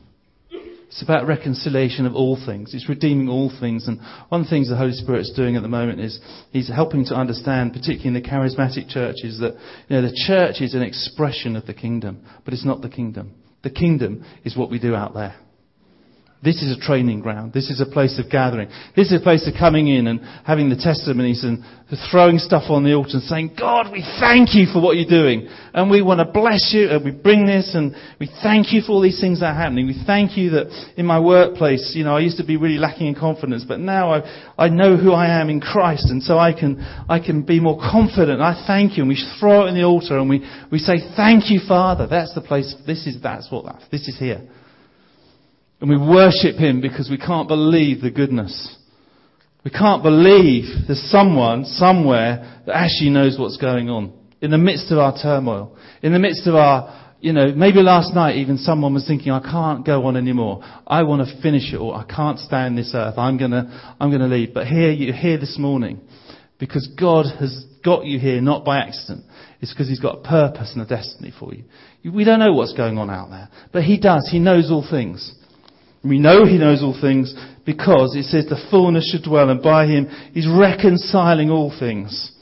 It's 0.88 1.02
about 1.02 1.26
reconciliation 1.26 2.06
of 2.06 2.14
all 2.14 2.42
things. 2.46 2.72
It's 2.72 2.88
redeeming 2.88 3.28
all 3.28 3.52
things. 3.60 3.86
And 3.86 4.00
one 4.30 4.40
of 4.40 4.46
the 4.46 4.50
things 4.50 4.70
the 4.70 4.76
Holy 4.76 4.92
Spirit 4.92 5.20
is 5.20 5.32
doing 5.36 5.54
at 5.54 5.62
the 5.62 5.68
moment 5.68 6.00
is 6.00 6.18
He's 6.50 6.68
helping 6.68 7.04
to 7.06 7.14
understand, 7.14 7.74
particularly 7.74 8.08
in 8.08 8.14
the 8.14 8.28
charismatic 8.28 8.88
churches, 8.88 9.38
that 9.40 9.52
you 9.88 9.96
know, 9.96 10.02
the 10.02 10.24
church 10.26 10.62
is 10.62 10.72
an 10.72 10.80
expression 10.80 11.56
of 11.56 11.66
the 11.66 11.74
kingdom, 11.74 12.24
but 12.44 12.54
it's 12.54 12.64
not 12.64 12.80
the 12.80 12.88
kingdom. 12.88 13.34
The 13.62 13.70
kingdom 13.70 14.24
is 14.44 14.56
what 14.56 14.70
we 14.70 14.78
do 14.78 14.94
out 14.94 15.12
there. 15.12 15.36
This 16.40 16.62
is 16.62 16.76
a 16.76 16.80
training 16.80 17.18
ground. 17.18 17.52
This 17.52 17.68
is 17.68 17.80
a 17.80 17.86
place 17.86 18.20
of 18.20 18.30
gathering. 18.30 18.68
This 18.94 19.10
is 19.10 19.20
a 19.20 19.22
place 19.22 19.48
of 19.48 19.54
coming 19.58 19.88
in 19.88 20.06
and 20.06 20.20
having 20.46 20.68
the 20.68 20.76
testimonies 20.76 21.42
and 21.42 21.64
throwing 22.12 22.38
stuff 22.38 22.70
on 22.70 22.84
the 22.84 22.94
altar 22.94 23.14
and 23.14 23.22
saying, 23.22 23.56
God, 23.58 23.90
we 23.90 24.06
thank 24.20 24.54
you 24.54 24.66
for 24.72 24.80
what 24.80 24.96
you're 24.96 25.10
doing. 25.10 25.48
And 25.74 25.90
we 25.90 26.00
want 26.00 26.20
to 26.20 26.30
bless 26.30 26.70
you 26.72 26.90
and 26.90 27.04
we 27.04 27.10
bring 27.10 27.44
this 27.44 27.74
and 27.74 27.92
we 28.20 28.30
thank 28.40 28.72
you 28.72 28.82
for 28.82 28.92
all 28.92 29.02
these 29.02 29.20
things 29.20 29.40
that 29.40 29.46
are 29.46 29.60
happening. 29.60 29.88
We 29.88 30.00
thank 30.06 30.36
you 30.36 30.50
that 30.50 30.70
in 30.96 31.06
my 31.06 31.18
workplace, 31.18 31.92
you 31.96 32.04
know, 32.04 32.14
I 32.14 32.20
used 32.20 32.36
to 32.36 32.46
be 32.46 32.56
really 32.56 32.78
lacking 32.78 33.08
in 33.08 33.14
confidence, 33.16 33.64
but 33.66 33.80
now 33.80 34.14
I, 34.14 34.54
I 34.56 34.68
know 34.68 34.96
who 34.96 35.10
I 35.10 35.40
am 35.40 35.50
in 35.50 35.60
Christ 35.60 36.08
and 36.08 36.22
so 36.22 36.38
I 36.38 36.52
can, 36.52 36.78
I 37.08 37.18
can 37.18 37.42
be 37.42 37.58
more 37.58 37.78
confident. 37.78 38.40
I 38.40 38.62
thank 38.64 38.96
you 38.96 39.02
and 39.02 39.08
we 39.08 39.20
throw 39.40 39.66
it 39.66 39.70
in 39.70 39.74
the 39.74 39.82
altar 39.82 40.18
and 40.18 40.28
we, 40.28 40.48
we 40.70 40.78
say, 40.78 40.98
thank 41.16 41.50
you, 41.50 41.58
Father. 41.66 42.06
That's 42.06 42.32
the 42.32 42.42
place. 42.42 42.76
This 42.86 43.08
is, 43.08 43.20
that's 43.20 43.50
what 43.50 43.64
this 43.90 44.06
is 44.06 44.16
here. 44.20 44.46
And 45.80 45.90
we 45.90 45.96
worship 45.96 46.56
Him 46.56 46.80
because 46.80 47.08
we 47.10 47.18
can't 47.18 47.48
believe 47.48 48.00
the 48.00 48.10
goodness. 48.10 48.76
We 49.64 49.70
can't 49.70 50.02
believe 50.02 50.64
there's 50.86 51.10
someone 51.10 51.64
somewhere 51.64 52.62
that 52.66 52.76
actually 52.76 53.10
knows 53.10 53.36
what's 53.38 53.56
going 53.56 53.88
on. 53.90 54.12
In 54.40 54.50
the 54.50 54.58
midst 54.58 54.90
of 54.92 54.98
our 54.98 55.14
turmoil. 55.20 55.76
In 56.02 56.12
the 56.12 56.18
midst 56.18 56.46
of 56.46 56.54
our, 56.54 57.14
you 57.20 57.32
know, 57.32 57.52
maybe 57.54 57.80
last 57.80 58.14
night 58.14 58.36
even 58.36 58.56
someone 58.56 58.94
was 58.94 59.06
thinking, 59.06 59.32
I 59.32 59.40
can't 59.40 59.84
go 59.84 60.06
on 60.06 60.16
anymore. 60.16 60.62
I 60.86 61.02
want 61.02 61.26
to 61.26 61.42
finish 61.42 61.72
it 61.72 61.76
all. 61.76 61.94
I 61.94 62.04
can't 62.04 62.38
stand 62.38 62.78
this 62.78 62.92
earth. 62.94 63.18
I'm 63.18 63.36
gonna, 63.36 63.96
I'm 64.00 64.10
gonna 64.10 64.28
leave. 64.28 64.54
But 64.54 64.68
here, 64.68 64.90
you're 64.90 65.14
here 65.14 65.38
this 65.38 65.56
morning 65.58 66.00
because 66.58 66.88
God 66.98 67.26
has 67.40 67.66
got 67.84 68.04
you 68.04 68.18
here 68.18 68.40
not 68.40 68.64
by 68.64 68.78
accident. 68.78 69.24
It's 69.60 69.72
because 69.72 69.88
He's 69.88 70.00
got 70.00 70.18
a 70.18 70.22
purpose 70.22 70.72
and 70.72 70.82
a 70.82 70.86
destiny 70.86 71.32
for 71.38 71.52
you. 71.52 71.64
We 72.10 72.24
don't 72.24 72.38
know 72.38 72.52
what's 72.52 72.74
going 72.74 72.96
on 72.96 73.10
out 73.10 73.30
there, 73.30 73.48
but 73.72 73.82
He 73.82 73.98
does. 73.98 74.28
He 74.30 74.38
knows 74.38 74.70
all 74.70 74.86
things. 74.88 75.34
We 76.04 76.18
know 76.18 76.44
he 76.44 76.58
knows 76.58 76.82
all 76.82 76.98
things 76.98 77.34
because 77.66 78.14
it 78.14 78.24
says 78.24 78.46
the 78.46 78.68
fullness 78.70 79.10
should 79.10 79.24
dwell 79.28 79.50
and 79.50 79.62
by 79.62 79.86
him 79.86 80.06
he's 80.32 80.48
reconciling 80.48 81.50
all 81.50 81.76
things. 81.76 82.32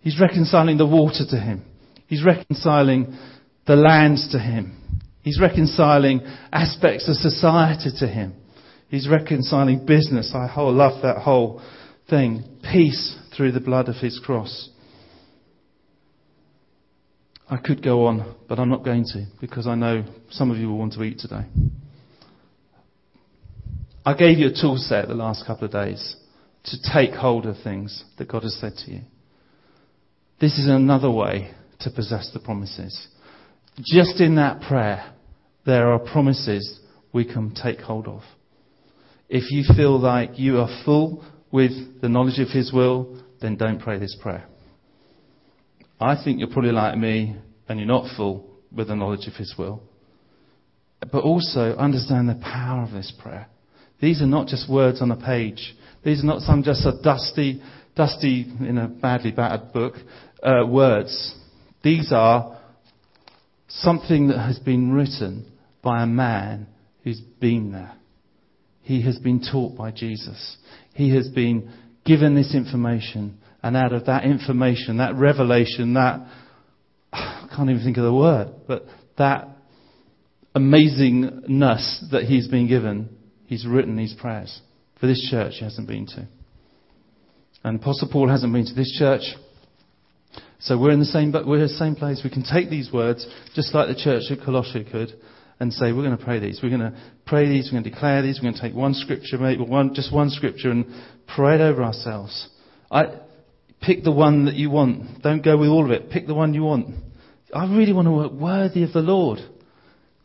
He's 0.00 0.20
reconciling 0.20 0.76
the 0.76 0.86
water 0.86 1.24
to 1.28 1.36
him. 1.36 1.64
He's 2.06 2.24
reconciling 2.24 3.16
the 3.66 3.76
lands 3.76 4.32
to 4.32 4.38
him. 4.38 4.76
He's 5.22 5.40
reconciling 5.40 6.22
aspects 6.52 7.08
of 7.08 7.16
society 7.16 7.90
to 7.98 8.08
him. 8.08 8.34
He's 8.88 9.08
reconciling 9.08 9.86
business. 9.86 10.32
I 10.34 10.48
whole, 10.48 10.72
love 10.72 11.02
that 11.02 11.18
whole 11.18 11.62
thing. 12.08 12.42
Peace 12.72 13.16
through 13.36 13.52
the 13.52 13.60
blood 13.60 13.88
of 13.88 13.96
his 13.96 14.18
cross. 14.18 14.70
I 17.48 17.56
could 17.56 17.82
go 17.82 18.06
on, 18.06 18.36
but 18.48 18.58
I'm 18.58 18.68
not 18.68 18.84
going 18.84 19.04
to 19.12 19.26
because 19.40 19.66
I 19.66 19.74
know 19.74 20.04
some 20.30 20.50
of 20.50 20.56
you 20.56 20.68
will 20.68 20.78
want 20.78 20.94
to 20.94 21.02
eat 21.02 21.18
today. 21.18 21.44
I 24.10 24.14
gave 24.14 24.38
you 24.38 24.48
a 24.48 24.52
tool 24.52 24.76
set 24.76 25.06
the 25.06 25.14
last 25.14 25.46
couple 25.46 25.66
of 25.66 25.70
days 25.70 26.16
to 26.64 26.76
take 26.92 27.12
hold 27.12 27.46
of 27.46 27.54
things 27.62 28.02
that 28.18 28.26
God 28.26 28.42
has 28.42 28.56
said 28.56 28.72
to 28.84 28.90
you. 28.90 29.02
This 30.40 30.58
is 30.58 30.66
another 30.68 31.08
way 31.08 31.52
to 31.82 31.90
possess 31.92 32.28
the 32.32 32.40
promises. 32.40 33.06
Just 33.78 34.20
in 34.20 34.34
that 34.34 34.62
prayer, 34.62 35.14
there 35.64 35.92
are 35.92 36.00
promises 36.00 36.80
we 37.12 37.24
can 37.24 37.54
take 37.54 37.78
hold 37.78 38.08
of. 38.08 38.22
If 39.28 39.52
you 39.52 39.62
feel 39.76 39.96
like 39.96 40.40
you 40.40 40.58
are 40.58 40.82
full 40.84 41.24
with 41.52 42.00
the 42.00 42.08
knowledge 42.08 42.40
of 42.40 42.48
His 42.48 42.72
will, 42.72 43.22
then 43.40 43.56
don't 43.56 43.78
pray 43.78 44.00
this 44.00 44.18
prayer. 44.20 44.44
I 46.00 46.20
think 46.20 46.40
you're 46.40 46.48
probably 46.48 46.72
like 46.72 46.98
me 46.98 47.36
and 47.68 47.78
you're 47.78 47.86
not 47.86 48.16
full 48.16 48.44
with 48.74 48.88
the 48.88 48.96
knowledge 48.96 49.28
of 49.28 49.34
His 49.34 49.54
will. 49.56 49.84
But 51.00 51.22
also 51.22 51.76
understand 51.76 52.28
the 52.28 52.40
power 52.42 52.82
of 52.82 52.90
this 52.90 53.12
prayer. 53.16 53.46
These 54.00 54.22
are 54.22 54.26
not 54.26 54.46
just 54.46 54.70
words 54.70 55.02
on 55.02 55.10
a 55.10 55.16
page. 55.16 55.74
These 56.04 56.22
are 56.22 56.26
not 56.26 56.42
some 56.42 56.62
just 56.62 56.86
a 56.86 57.00
dusty, 57.02 57.62
dusty, 57.94 58.46
in 58.60 58.78
a 58.78 58.88
badly 58.88 59.30
battered 59.30 59.72
book, 59.72 59.94
uh, 60.42 60.66
words. 60.66 61.34
These 61.82 62.12
are 62.12 62.58
something 63.68 64.28
that 64.28 64.38
has 64.38 64.58
been 64.58 64.92
written 64.92 65.50
by 65.82 66.02
a 66.02 66.06
man 66.06 66.66
who's 67.04 67.20
been 67.20 67.72
there. 67.72 67.94
He 68.82 69.02
has 69.02 69.18
been 69.18 69.40
taught 69.40 69.76
by 69.76 69.90
Jesus. 69.90 70.56
He 70.94 71.14
has 71.14 71.28
been 71.28 71.70
given 72.04 72.34
this 72.34 72.54
information, 72.54 73.38
and 73.62 73.76
out 73.76 73.92
of 73.92 74.06
that 74.06 74.24
information, 74.24 74.96
that 74.96 75.14
revelation, 75.14 75.94
that, 75.94 76.20
I 77.12 77.48
can't 77.54 77.70
even 77.70 77.84
think 77.84 77.98
of 77.98 78.04
the 78.04 78.14
word, 78.14 78.48
but 78.66 78.86
that 79.18 79.48
amazingness 80.56 82.10
that 82.10 82.24
he's 82.24 82.48
been 82.48 82.66
given, 82.66 83.16
He's 83.50 83.66
written 83.66 83.96
these 83.96 84.14
prayers. 84.14 84.60
For 85.00 85.08
this 85.08 85.28
church, 85.28 85.54
he 85.58 85.64
hasn't 85.64 85.88
been 85.88 86.06
to. 86.06 86.28
And 87.64 87.80
Apostle 87.80 88.08
Paul 88.10 88.28
hasn't 88.28 88.52
been 88.52 88.64
to 88.64 88.74
this 88.74 88.96
church. 88.96 89.22
So 90.60 90.78
we're 90.78 90.92
in 90.92 91.00
the 91.00 91.04
same, 91.04 91.32
but 91.32 91.48
we're 91.48 91.58
the 91.58 91.68
same 91.68 91.96
place. 91.96 92.20
We 92.22 92.30
can 92.30 92.44
take 92.44 92.70
these 92.70 92.92
words, 92.92 93.26
just 93.56 93.74
like 93.74 93.88
the 93.88 94.00
church 94.00 94.30
at 94.30 94.44
Colossae 94.44 94.86
could, 94.88 95.14
and 95.58 95.72
say, 95.72 95.90
we're 95.90 96.04
going 96.04 96.16
to 96.16 96.24
pray 96.24 96.38
these. 96.38 96.60
We're 96.62 96.68
going 96.68 96.92
to 96.92 96.96
pray 97.26 97.48
these. 97.48 97.66
We're 97.66 97.80
going 97.80 97.84
to 97.84 97.90
declare 97.90 98.22
these. 98.22 98.38
We're 98.38 98.52
going 98.52 98.54
to 98.54 98.60
take 98.60 98.74
one 98.74 98.94
scripture, 98.94 99.36
maybe 99.36 99.64
one, 99.64 99.94
just 99.94 100.14
one 100.14 100.30
scripture, 100.30 100.70
and 100.70 100.86
pray 101.34 101.56
it 101.56 101.60
over 101.60 101.82
ourselves. 101.82 102.48
I, 102.88 103.18
pick 103.82 104.04
the 104.04 104.12
one 104.12 104.44
that 104.44 104.54
you 104.54 104.70
want. 104.70 105.24
Don't 105.24 105.44
go 105.44 105.58
with 105.58 105.70
all 105.70 105.84
of 105.84 105.90
it. 105.90 106.08
Pick 106.08 106.28
the 106.28 106.34
one 106.34 106.54
you 106.54 106.62
want. 106.62 106.94
I 107.52 107.64
really 107.64 107.92
want 107.92 108.06
to 108.06 108.12
work 108.12 108.30
worthy 108.30 108.84
of 108.84 108.92
the 108.92 109.00
Lord. 109.00 109.40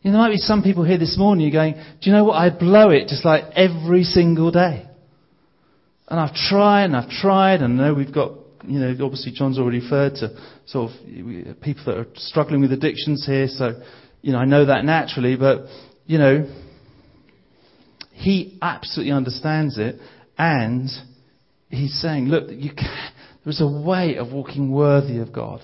Know, 0.06 0.12
there 0.12 0.20
might 0.20 0.34
be 0.34 0.38
some 0.38 0.62
people 0.62 0.84
here 0.84 0.98
this 0.98 1.18
morning 1.18 1.42
you're 1.44 1.60
going, 1.60 1.74
do 1.74 2.08
you 2.08 2.12
know 2.12 2.22
what? 2.22 2.34
I 2.34 2.50
blow 2.50 2.90
it 2.90 3.08
just 3.08 3.24
like 3.24 3.42
every 3.56 4.04
single 4.04 4.52
day. 4.52 4.86
And 6.06 6.20
I've 6.20 6.34
tried 6.34 6.84
and 6.84 6.96
I've 6.96 7.10
tried 7.10 7.60
and 7.60 7.80
I 7.80 7.88
know 7.88 7.94
we've 7.94 8.14
got, 8.14 8.34
you 8.64 8.78
know, 8.78 8.90
obviously 9.04 9.32
John's 9.32 9.58
already 9.58 9.80
referred 9.80 10.14
to 10.16 10.30
sort 10.66 10.92
of 10.92 11.60
people 11.60 11.82
that 11.86 11.96
are 11.96 12.06
struggling 12.14 12.60
with 12.60 12.70
addictions 12.70 13.26
here. 13.26 13.48
So, 13.48 13.80
you 14.22 14.30
know, 14.30 14.38
I 14.38 14.44
know 14.44 14.66
that 14.66 14.84
naturally, 14.84 15.34
but, 15.34 15.62
you 16.06 16.18
know, 16.18 16.48
he 18.12 18.58
absolutely 18.62 19.12
understands 19.12 19.76
it 19.76 19.96
and 20.38 20.88
he's 21.68 22.00
saying, 22.00 22.28
look, 22.28 22.48
you 22.50 22.70
can, 22.72 23.12
there's 23.42 23.60
a 23.60 23.66
way 23.66 24.18
of 24.18 24.32
walking 24.32 24.70
worthy 24.70 25.18
of 25.18 25.32
God. 25.32 25.62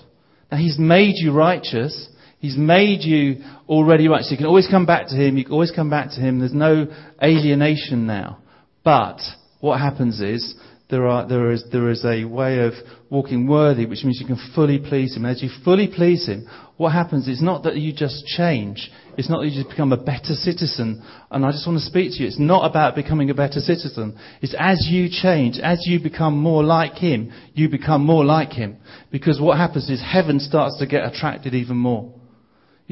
Now 0.51 0.57
he's 0.57 0.77
made 0.77 1.13
you 1.15 1.31
righteous 1.31 2.09
He's 2.43 2.57
made 2.57 3.03
you 3.03 3.41
already 3.69 4.09
right. 4.09 4.21
So 4.21 4.31
you 4.31 4.37
can 4.37 4.47
always 4.47 4.67
come 4.69 4.85
back 4.85 5.07
to 5.07 5.15
Him. 5.15 5.37
You 5.37 5.45
can 5.45 5.53
always 5.53 5.71
come 5.71 5.89
back 5.89 6.09
to 6.09 6.19
Him. 6.19 6.39
There's 6.39 6.53
no 6.53 6.87
alienation 7.23 8.05
now. 8.05 8.39
But 8.83 9.21
what 9.61 9.79
happens 9.79 10.19
is 10.19 10.53
there, 10.89 11.07
are, 11.07 11.25
there, 11.25 11.51
is, 11.51 11.63
there 11.71 11.89
is 11.89 12.03
a 12.03 12.25
way 12.25 12.59
of 12.59 12.73
walking 13.09 13.47
worthy, 13.47 13.85
which 13.85 14.03
means 14.03 14.19
you 14.19 14.27
can 14.27 14.51
fully 14.53 14.77
please 14.77 15.15
Him. 15.15 15.23
And 15.23 15.33
as 15.33 15.41
you 15.41 15.49
fully 15.63 15.87
please 15.87 16.27
Him, 16.27 16.45
what 16.75 16.91
happens 16.91 17.29
is 17.29 17.41
not 17.41 17.63
that 17.63 17.77
you 17.77 17.93
just 17.93 18.25
change. 18.25 18.91
It's 19.17 19.29
not 19.29 19.39
that 19.39 19.47
you 19.47 19.63
just 19.63 19.69
become 19.69 19.93
a 19.93 20.03
better 20.03 20.33
citizen. 20.33 21.01
And 21.31 21.45
I 21.45 21.51
just 21.51 21.65
want 21.65 21.79
to 21.79 21.85
speak 21.85 22.11
to 22.11 22.23
you. 22.23 22.27
It's 22.27 22.39
not 22.39 22.69
about 22.69 22.93
becoming 22.93 23.29
a 23.29 23.33
better 23.33 23.61
citizen. 23.61 24.19
It's 24.41 24.53
as 24.59 24.85
you 24.91 25.07
change, 25.09 25.59
as 25.63 25.87
you 25.87 25.97
become 26.01 26.37
more 26.37 26.61
like 26.61 26.95
Him, 26.95 27.31
you 27.53 27.69
become 27.69 28.05
more 28.05 28.25
like 28.25 28.51
Him. 28.51 28.79
Because 29.13 29.39
what 29.39 29.55
happens 29.55 29.89
is 29.89 30.03
heaven 30.05 30.41
starts 30.41 30.77
to 30.79 30.85
get 30.85 31.05
attracted 31.05 31.53
even 31.53 31.77
more. 31.77 32.13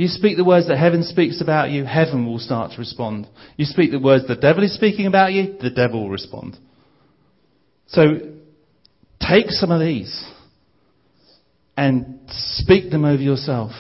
You 0.02 0.08
speak 0.08 0.36
the 0.36 0.44
words 0.44 0.68
that 0.68 0.80
heaven 0.80 1.04
speaks 1.04 1.42
about 1.42 1.70
you, 1.70 1.86
heaven 1.86 2.26
will 2.26 2.40
start 2.40 2.72
to 2.72 2.80
respond. 2.80 3.28
You 3.56 3.66
speak 3.66 3.92
the 3.92 4.00
words 4.00 4.28
the 4.28 4.36
devil 4.36 4.64
is 4.64 4.74
speaking 4.74 5.06
about 5.06 5.32
you, 5.32 5.58
the 5.62 5.70
devil 5.70 6.02
will 6.02 6.10
respond. 6.10 6.58
So, 7.86 8.02
take 9.20 9.52
some 9.52 9.70
of 9.70 9.80
these 9.80 10.28
and 11.78 12.20
speak 12.30 12.90
them 12.90 13.06
over 13.06 13.22
yourself. 13.22 13.74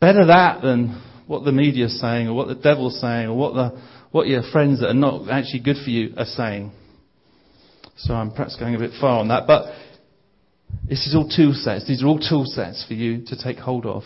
Better 0.00 0.24
that 0.26 0.62
than 0.62 1.02
what 1.26 1.44
the 1.44 1.50
media 1.50 1.86
is 1.86 2.00
saying 2.00 2.28
or 2.28 2.34
what 2.34 2.46
the 2.46 2.54
devil's 2.54 3.00
saying 3.00 3.26
or 3.26 3.36
what 3.36 3.54
the, 3.54 3.82
what 4.12 4.28
your 4.28 4.44
friends 4.52 4.82
that 4.82 4.90
are 4.90 4.94
not 4.94 5.28
actually 5.28 5.64
good 5.64 5.78
for 5.82 5.90
you 5.90 6.14
are 6.16 6.26
saying. 6.26 6.70
So 7.96 8.14
I'm 8.14 8.30
perhaps 8.30 8.54
going 8.54 8.76
a 8.76 8.78
bit 8.78 8.92
far 9.00 9.18
on 9.18 9.26
that, 9.28 9.48
but 9.48 9.74
this 10.88 11.08
is 11.08 11.16
all 11.16 11.28
tool 11.28 11.54
sets. 11.54 11.88
These 11.88 12.04
are 12.04 12.06
all 12.06 12.20
tool 12.20 12.44
sets 12.46 12.84
for 12.86 12.94
you 12.94 13.24
to 13.26 13.36
take 13.36 13.58
hold 13.58 13.84
of 13.84 14.04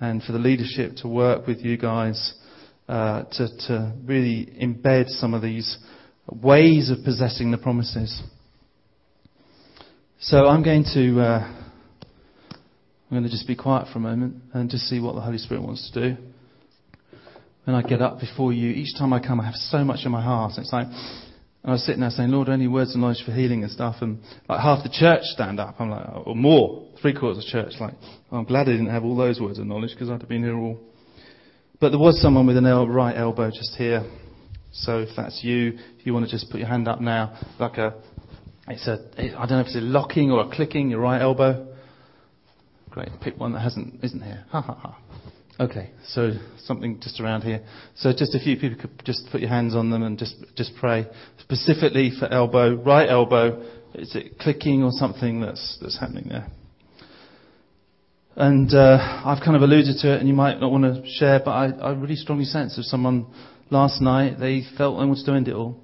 and 0.00 0.22
for 0.22 0.32
the 0.32 0.38
leadership 0.38 0.96
to 0.96 1.08
work 1.08 1.46
with 1.46 1.58
you 1.58 1.76
guys 1.76 2.34
uh, 2.88 3.24
to, 3.32 3.48
to 3.66 3.92
really 4.04 4.46
embed 4.60 5.08
some 5.08 5.34
of 5.34 5.42
these 5.42 5.78
ways 6.42 6.90
of 6.90 7.04
possessing 7.04 7.50
the 7.50 7.58
promises. 7.58 8.22
So 10.20 10.46
I'm 10.46 10.62
going 10.62 10.84
to 10.94 11.20
uh, 11.20 11.38
I'm 13.10 13.10
going 13.10 13.24
to 13.24 13.30
just 13.30 13.46
be 13.46 13.56
quiet 13.56 13.88
for 13.92 13.98
a 13.98 14.02
moment 14.02 14.36
and 14.52 14.70
just 14.70 14.84
see 14.84 15.00
what 15.00 15.14
the 15.14 15.20
Holy 15.20 15.38
Spirit 15.38 15.62
wants 15.62 15.90
to 15.90 16.10
do. 16.10 16.22
When 17.64 17.76
I 17.76 17.82
get 17.82 18.00
up 18.00 18.20
before 18.20 18.52
you, 18.52 18.70
each 18.70 18.96
time 18.96 19.12
I 19.12 19.20
come, 19.20 19.40
I 19.40 19.44
have 19.44 19.54
so 19.54 19.84
much 19.84 20.00
in 20.04 20.12
my 20.12 20.22
heart. 20.22 20.52
It's 20.58 20.72
like 20.72 20.86
I 21.62 21.72
was 21.72 21.84
sitting 21.84 22.00
there 22.00 22.10
saying, 22.10 22.30
Lord, 22.30 22.48
any 22.48 22.68
words 22.68 22.94
of 22.94 23.00
knowledge 23.00 23.22
for 23.24 23.32
healing 23.32 23.62
and 23.62 23.70
stuff, 23.70 23.96
and 24.00 24.20
like 24.48 24.60
half 24.60 24.82
the 24.82 24.88
church 24.88 25.22
stand 25.24 25.60
up. 25.60 25.76
I'm 25.78 25.90
like, 25.90 26.26
or 26.26 26.34
more, 26.34 26.88
three 27.02 27.14
quarters 27.14 27.44
of 27.44 27.50
church. 27.50 27.74
Like, 27.78 27.94
I'm 28.32 28.44
glad 28.44 28.62
I 28.68 28.72
didn't 28.72 28.88
have 28.88 29.04
all 29.04 29.16
those 29.16 29.40
words 29.40 29.58
of 29.58 29.66
knowledge 29.66 29.90
because 29.92 30.08
I'd 30.08 30.20
have 30.20 30.28
been 30.28 30.42
here 30.42 30.56
all. 30.56 30.78
But 31.78 31.90
there 31.90 31.98
was 31.98 32.20
someone 32.20 32.46
with 32.46 32.56
an 32.56 32.66
el- 32.66 32.88
right 32.88 33.16
elbow 33.16 33.50
just 33.50 33.74
here. 33.76 34.10
So 34.72 35.00
if 35.00 35.10
that's 35.16 35.42
you, 35.42 35.78
if 35.98 36.06
you 36.06 36.14
want 36.14 36.24
to 36.26 36.30
just 36.30 36.50
put 36.50 36.60
your 36.60 36.68
hand 36.68 36.88
up 36.88 37.00
now, 37.00 37.38
like 37.58 37.76
a 37.76 37.94
it's 38.68 38.86
a, 38.86 38.98
I 39.18 39.46
don't 39.46 39.50
know 39.50 39.60
if 39.60 39.66
it's 39.66 39.76
a 39.76 39.80
locking 39.80 40.30
or 40.30 40.46
a 40.46 40.48
clicking, 40.48 40.90
your 40.90 41.00
right 41.00 41.20
elbow. 41.20 41.66
Great, 42.90 43.08
pick 43.20 43.38
one 43.38 43.52
that 43.52 43.60
hasn't, 43.60 44.02
isn't 44.04 44.22
here. 44.22 44.44
Ha 44.50 44.60
ha 44.60 44.74
ha. 44.74 44.98
Okay, 45.60 45.90
so 46.06 46.30
something 46.64 46.98
just 47.02 47.20
around 47.20 47.42
here. 47.42 47.62
So 47.96 48.12
just 48.16 48.34
a 48.34 48.38
few 48.38 48.56
people 48.56 48.80
could 48.80 49.04
just 49.04 49.28
put 49.30 49.42
your 49.42 49.50
hands 49.50 49.74
on 49.74 49.90
them 49.90 50.02
and 50.02 50.18
just, 50.18 50.36
just 50.56 50.72
pray. 50.80 51.06
Specifically 51.38 52.10
for 52.18 52.32
elbow, 52.32 52.76
right 52.76 53.06
elbow, 53.06 53.62
is 53.94 54.16
it 54.16 54.38
clicking 54.38 54.82
or 54.82 54.90
something 54.90 55.42
that's, 55.42 55.76
that's 55.82 56.00
happening 56.00 56.28
there? 56.30 56.46
And 58.36 58.72
uh, 58.72 59.22
I've 59.26 59.44
kind 59.44 59.54
of 59.54 59.60
alluded 59.60 59.98
to 59.98 60.14
it, 60.14 60.20
and 60.20 60.26
you 60.26 60.32
might 60.32 60.58
not 60.60 60.72
want 60.72 60.84
to 60.84 61.02
share, 61.18 61.42
but 61.44 61.50
I, 61.50 61.66
I 61.66 61.90
really 61.92 62.16
strongly 62.16 62.46
sense 62.46 62.78
of 62.78 62.86
someone 62.86 63.26
last 63.68 64.00
night, 64.00 64.40
they 64.40 64.62
felt 64.78 64.98
they 64.98 65.04
wanted 65.04 65.26
to 65.26 65.32
end 65.32 65.48
it 65.48 65.54
all. 65.54 65.78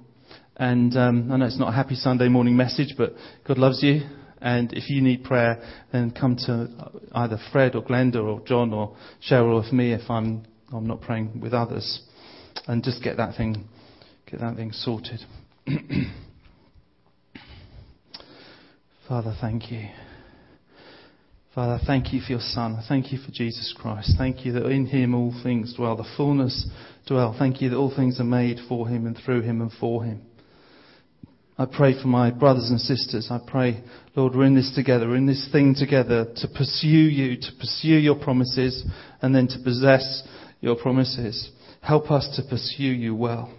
And 0.55 0.97
um, 0.97 1.31
I 1.31 1.37
know 1.37 1.45
it's 1.45 1.59
not 1.59 1.69
a 1.69 1.75
happy 1.75 1.93
Sunday 1.93 2.29
morning 2.29 2.57
message, 2.57 2.95
but 2.97 3.13
God 3.47 3.59
loves 3.59 3.83
you. 3.83 4.01
And 4.41 4.71
if 4.73 4.89
you 4.89 5.01
need 5.01 5.23
prayer, 5.23 5.61
then 5.91 6.11
come 6.11 6.35
to 6.45 6.69
either 7.13 7.39
Fred 7.51 7.75
or 7.75 7.83
Glenda 7.83 8.23
or 8.23 8.41
John 8.45 8.73
or 8.73 8.95
Cheryl 9.27 9.63
or 9.63 9.73
me 9.73 9.93
if 9.93 10.09
I'm 10.09 10.45
I'm 10.71 10.85
not 10.85 11.01
praying 11.01 11.39
with 11.39 11.53
others, 11.53 12.01
and 12.67 12.83
just 12.83 13.01
get 13.03 13.17
that 13.17 13.35
thing 13.35 13.67
get 14.29 14.39
that 14.41 14.55
thing 14.57 14.71
sorted. 14.71 15.21
Father, 19.07 19.33
thank 19.39 19.71
you. 19.71 19.87
Father, 21.55 21.79
thank 21.87 22.13
you 22.13 22.19
for 22.21 22.33
your 22.33 22.41
Son. 22.41 22.83
Thank 22.87 23.11
you 23.11 23.17
for 23.17 23.31
Jesus 23.31 23.73
Christ. 23.75 24.13
Thank 24.17 24.45
you 24.45 24.51
that 24.51 24.65
in 24.67 24.85
him 24.85 25.15
all 25.15 25.33
things 25.41 25.73
dwell, 25.75 25.95
the 25.95 26.05
fullness 26.15 26.69
dwell. 27.07 27.33
Thank 27.37 27.61
you 27.61 27.69
that 27.69 27.77
all 27.77 27.91
things 27.95 28.19
are 28.19 28.25
made 28.25 28.59
for 28.69 28.87
him 28.87 29.07
and 29.07 29.17
through 29.17 29.41
him 29.41 29.61
and 29.61 29.71
for 29.71 30.03
him. 30.03 30.21
I 31.59 31.65
pray 31.65 31.99
for 31.99 32.07
my 32.07 32.29
brothers 32.29 32.69
and 32.69 32.79
sisters. 32.79 33.29
I 33.31 33.39
pray, 33.45 33.83
Lord, 34.15 34.35
we're 34.35 34.45
in 34.45 34.53
this 34.53 34.71
together, 34.75 35.07
we're 35.07 35.15
in 35.15 35.25
this 35.25 35.49
thing 35.51 35.73
together 35.73 36.27
to 36.35 36.47
pursue 36.47 36.87
you, 36.87 37.35
to 37.35 37.51
pursue 37.59 37.97
your 37.97 38.13
promises, 38.13 38.85
and 39.23 39.33
then 39.33 39.47
to 39.47 39.57
possess 39.63 40.21
your 40.61 40.75
promises. 40.75 41.49
Help 41.81 42.11
us 42.11 42.29
to 42.35 42.47
pursue 42.47 42.83
you 42.83 43.15
well. 43.15 43.51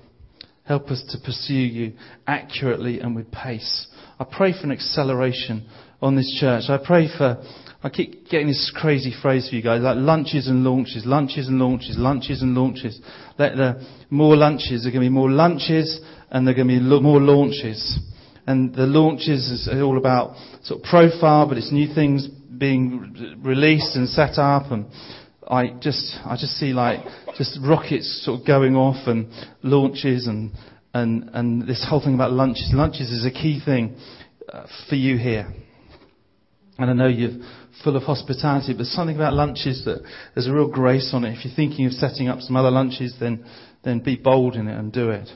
Help 0.62 0.90
us 0.92 1.02
to 1.08 1.18
pursue 1.24 1.54
you 1.54 1.92
accurately 2.24 3.00
and 3.00 3.16
with 3.16 3.32
pace. 3.32 3.88
I 4.20 4.24
pray 4.24 4.52
for 4.52 4.66
an 4.66 4.72
acceleration 4.72 5.68
on 6.00 6.14
this 6.14 6.36
church. 6.38 6.64
I 6.68 6.78
pray 6.78 7.08
for, 7.08 7.42
I 7.82 7.88
keep 7.88 8.28
getting 8.28 8.46
this 8.46 8.72
crazy 8.76 9.12
phrase 9.20 9.48
for 9.48 9.56
you 9.56 9.62
guys, 9.62 9.82
like 9.82 9.96
lunches 9.96 10.46
and 10.46 10.62
launches, 10.62 11.04
lunches 11.04 11.48
and 11.48 11.58
launches, 11.58 11.96
lunches 11.98 12.42
and 12.42 12.54
launches. 12.54 13.00
Let 13.38 13.56
the 13.56 13.84
more 14.08 14.36
lunches, 14.36 14.82
there 14.82 14.90
are 14.90 14.92
going 14.92 15.04
to 15.04 15.10
be 15.10 15.14
more 15.14 15.30
lunches 15.30 16.00
and 16.30 16.46
there 16.46 16.54
are 16.54 16.56
going 16.56 16.68
to 16.68 16.78
be 16.78 17.02
more 17.02 17.20
launches. 17.20 17.98
And 18.46 18.74
the 18.74 18.86
launches 18.86 19.50
is 19.50 19.68
all 19.68 19.98
about 19.98 20.36
sort 20.62 20.80
of 20.80 20.84
profile, 20.84 21.48
but 21.48 21.58
it's 21.58 21.72
new 21.72 21.92
things 21.94 22.26
being 22.26 23.36
released 23.42 23.94
and 23.94 24.08
set 24.08 24.38
up 24.38 24.72
and 24.72 24.86
I 25.50 25.68
just, 25.80 26.14
I 26.26 26.36
just 26.38 26.58
see 26.58 26.72
like 26.72 27.00
just 27.36 27.58
rockets 27.62 28.22
sort 28.24 28.40
of 28.40 28.46
going 28.46 28.76
off 28.76 29.06
and 29.06 29.32
launches 29.62 30.26
and, 30.26 30.52
and, 30.92 31.30
and 31.32 31.66
this 31.66 31.86
whole 31.88 32.02
thing 32.02 32.14
about 32.14 32.32
lunches. 32.32 32.70
Lunches 32.72 33.10
is 33.10 33.24
a 33.24 33.30
key 33.30 33.60
thing 33.64 33.96
uh, 34.52 34.66
for 34.88 34.94
you 34.94 35.16
here. 35.16 35.50
And 36.78 36.90
I 36.90 36.92
know 36.92 37.08
you're 37.08 37.42
full 37.82 37.96
of 37.96 38.02
hospitality, 38.02 38.74
but 38.76 38.86
something 38.86 39.16
about 39.16 39.32
lunches 39.32 39.84
that 39.86 40.02
there's 40.34 40.46
a 40.46 40.52
real 40.52 40.68
grace 40.68 41.10
on 41.14 41.24
it. 41.24 41.36
If 41.36 41.44
you're 41.44 41.54
thinking 41.54 41.86
of 41.86 41.92
setting 41.92 42.28
up 42.28 42.40
some 42.40 42.56
other 42.56 42.70
lunches, 42.70 43.14
then, 43.18 43.44
then 43.84 44.00
be 44.00 44.16
bold 44.16 44.54
in 44.54 44.68
it 44.68 44.78
and 44.78 44.92
do 44.92 45.10
it. 45.10 45.28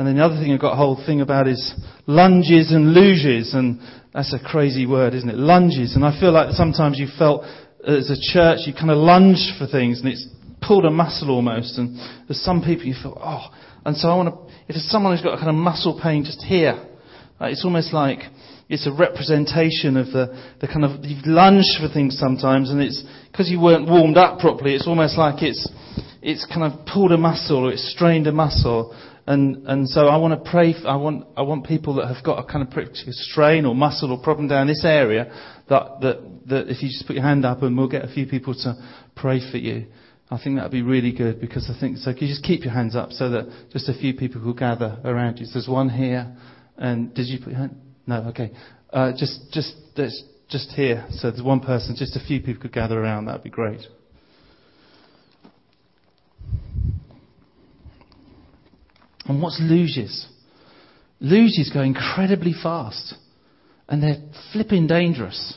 And 0.00 0.06
then 0.06 0.16
the 0.16 0.24
other 0.24 0.40
thing 0.40 0.50
I've 0.50 0.60
got 0.62 0.72
a 0.72 0.76
whole 0.76 0.96
thing 0.96 1.20
about 1.20 1.46
is 1.46 1.74
lunges 2.06 2.72
and 2.72 2.96
luges, 2.96 3.54
and 3.54 3.78
that's 4.14 4.32
a 4.32 4.38
crazy 4.42 4.86
word, 4.86 5.12
isn't 5.12 5.28
it? 5.28 5.36
Lunges. 5.36 5.94
And 5.94 6.06
I 6.06 6.18
feel 6.18 6.32
like 6.32 6.52
sometimes 6.52 6.98
you 6.98 7.06
felt 7.18 7.44
as 7.86 8.08
a 8.08 8.16
church, 8.18 8.60
you 8.64 8.72
kind 8.72 8.90
of 8.90 8.96
lunge 8.96 9.52
for 9.58 9.66
things, 9.66 10.00
and 10.00 10.08
it's 10.08 10.26
pulled 10.62 10.86
a 10.86 10.90
muscle 10.90 11.30
almost. 11.30 11.76
And 11.76 11.98
there's 12.26 12.40
some 12.40 12.62
people 12.62 12.86
you 12.86 12.94
feel, 12.94 13.12
oh, 13.20 13.52
and 13.84 13.94
so 13.94 14.08
I 14.08 14.16
want 14.16 14.32
to. 14.32 14.54
If 14.68 14.68
there's 14.68 14.88
someone 14.88 15.14
who's 15.14 15.22
got 15.22 15.34
a 15.34 15.36
kind 15.36 15.50
of 15.50 15.56
muscle 15.56 16.00
pain 16.02 16.24
just 16.24 16.40
here, 16.44 16.82
like 17.38 17.52
it's 17.52 17.66
almost 17.66 17.92
like 17.92 18.20
it's 18.70 18.86
a 18.86 18.92
representation 18.92 19.98
of 19.98 20.06
the, 20.16 20.32
the 20.62 20.66
kind 20.66 20.86
of 20.86 21.04
you've 21.04 21.26
lunged 21.26 21.76
for 21.78 21.92
things 21.92 22.16
sometimes, 22.16 22.70
and 22.70 22.80
it's 22.80 23.04
because 23.30 23.50
you 23.50 23.60
weren't 23.60 23.86
warmed 23.86 24.16
up 24.16 24.38
properly. 24.38 24.72
It's 24.72 24.88
almost 24.88 25.18
like 25.18 25.42
it's 25.42 25.68
it's 26.22 26.46
kind 26.46 26.72
of 26.72 26.86
pulled 26.86 27.12
a 27.12 27.18
muscle 27.18 27.66
or 27.66 27.72
it's 27.72 27.92
strained 27.92 28.26
a 28.26 28.32
muscle. 28.32 28.96
And, 29.26 29.66
and 29.66 29.88
so 29.88 30.06
I 30.06 30.16
want 30.16 30.42
to 30.42 30.50
pray, 30.50 30.72
for, 30.72 30.88
I 30.88 30.96
want, 30.96 31.26
I 31.36 31.42
want 31.42 31.66
people 31.66 31.94
that 31.96 32.12
have 32.12 32.24
got 32.24 32.38
a 32.38 32.44
kind 32.44 32.66
of 32.66 32.86
strain 32.94 33.64
or 33.64 33.74
muscle 33.74 34.12
or 34.12 34.22
problem 34.22 34.48
down 34.48 34.66
this 34.66 34.84
area 34.84 35.30
that, 35.68 36.00
that, 36.00 36.40
that 36.46 36.68
if 36.68 36.82
you 36.82 36.88
just 36.88 37.06
put 37.06 37.14
your 37.14 37.24
hand 37.24 37.44
up 37.44 37.62
and 37.62 37.76
we'll 37.76 37.88
get 37.88 38.04
a 38.04 38.12
few 38.12 38.26
people 38.26 38.54
to 38.54 38.74
pray 39.16 39.40
for 39.50 39.58
you. 39.58 39.86
I 40.30 40.38
think 40.42 40.56
that 40.56 40.62
would 40.62 40.72
be 40.72 40.82
really 40.82 41.12
good 41.12 41.40
because 41.40 41.68
I 41.74 41.78
think 41.78 41.98
so. 41.98 42.12
Can 42.12 42.22
you 42.22 42.28
just 42.28 42.44
keep 42.44 42.64
your 42.64 42.72
hands 42.72 42.94
up 42.94 43.10
so 43.10 43.30
that 43.30 43.68
just 43.72 43.88
a 43.88 43.94
few 43.94 44.14
people 44.14 44.40
will 44.40 44.54
gather 44.54 44.98
around 45.04 45.38
you? 45.38 45.46
So 45.46 45.54
there's 45.54 45.68
one 45.68 45.88
here, 45.88 46.36
and 46.76 47.12
did 47.14 47.26
you 47.26 47.38
put 47.38 47.48
your 47.48 47.58
hand? 47.58 47.76
No, 48.06 48.28
okay. 48.28 48.52
Uh, 48.92 49.12
just, 49.16 49.50
just, 49.52 49.74
just 50.48 50.70
here. 50.70 51.06
So 51.10 51.30
there's 51.30 51.42
one 51.42 51.60
person. 51.60 51.96
Just 51.96 52.14
a 52.16 52.20
few 52.20 52.40
people 52.40 52.62
could 52.62 52.72
gather 52.72 53.00
around. 53.00 53.26
That'd 53.26 53.42
be 53.42 53.50
great. 53.50 53.80
And 59.30 59.40
what's 59.40 59.60
luges? 59.60 60.26
Luges 61.22 61.72
go 61.72 61.82
incredibly 61.82 62.52
fast. 62.52 63.14
And 63.88 64.02
they're 64.02 64.16
flipping 64.52 64.88
dangerous. 64.88 65.56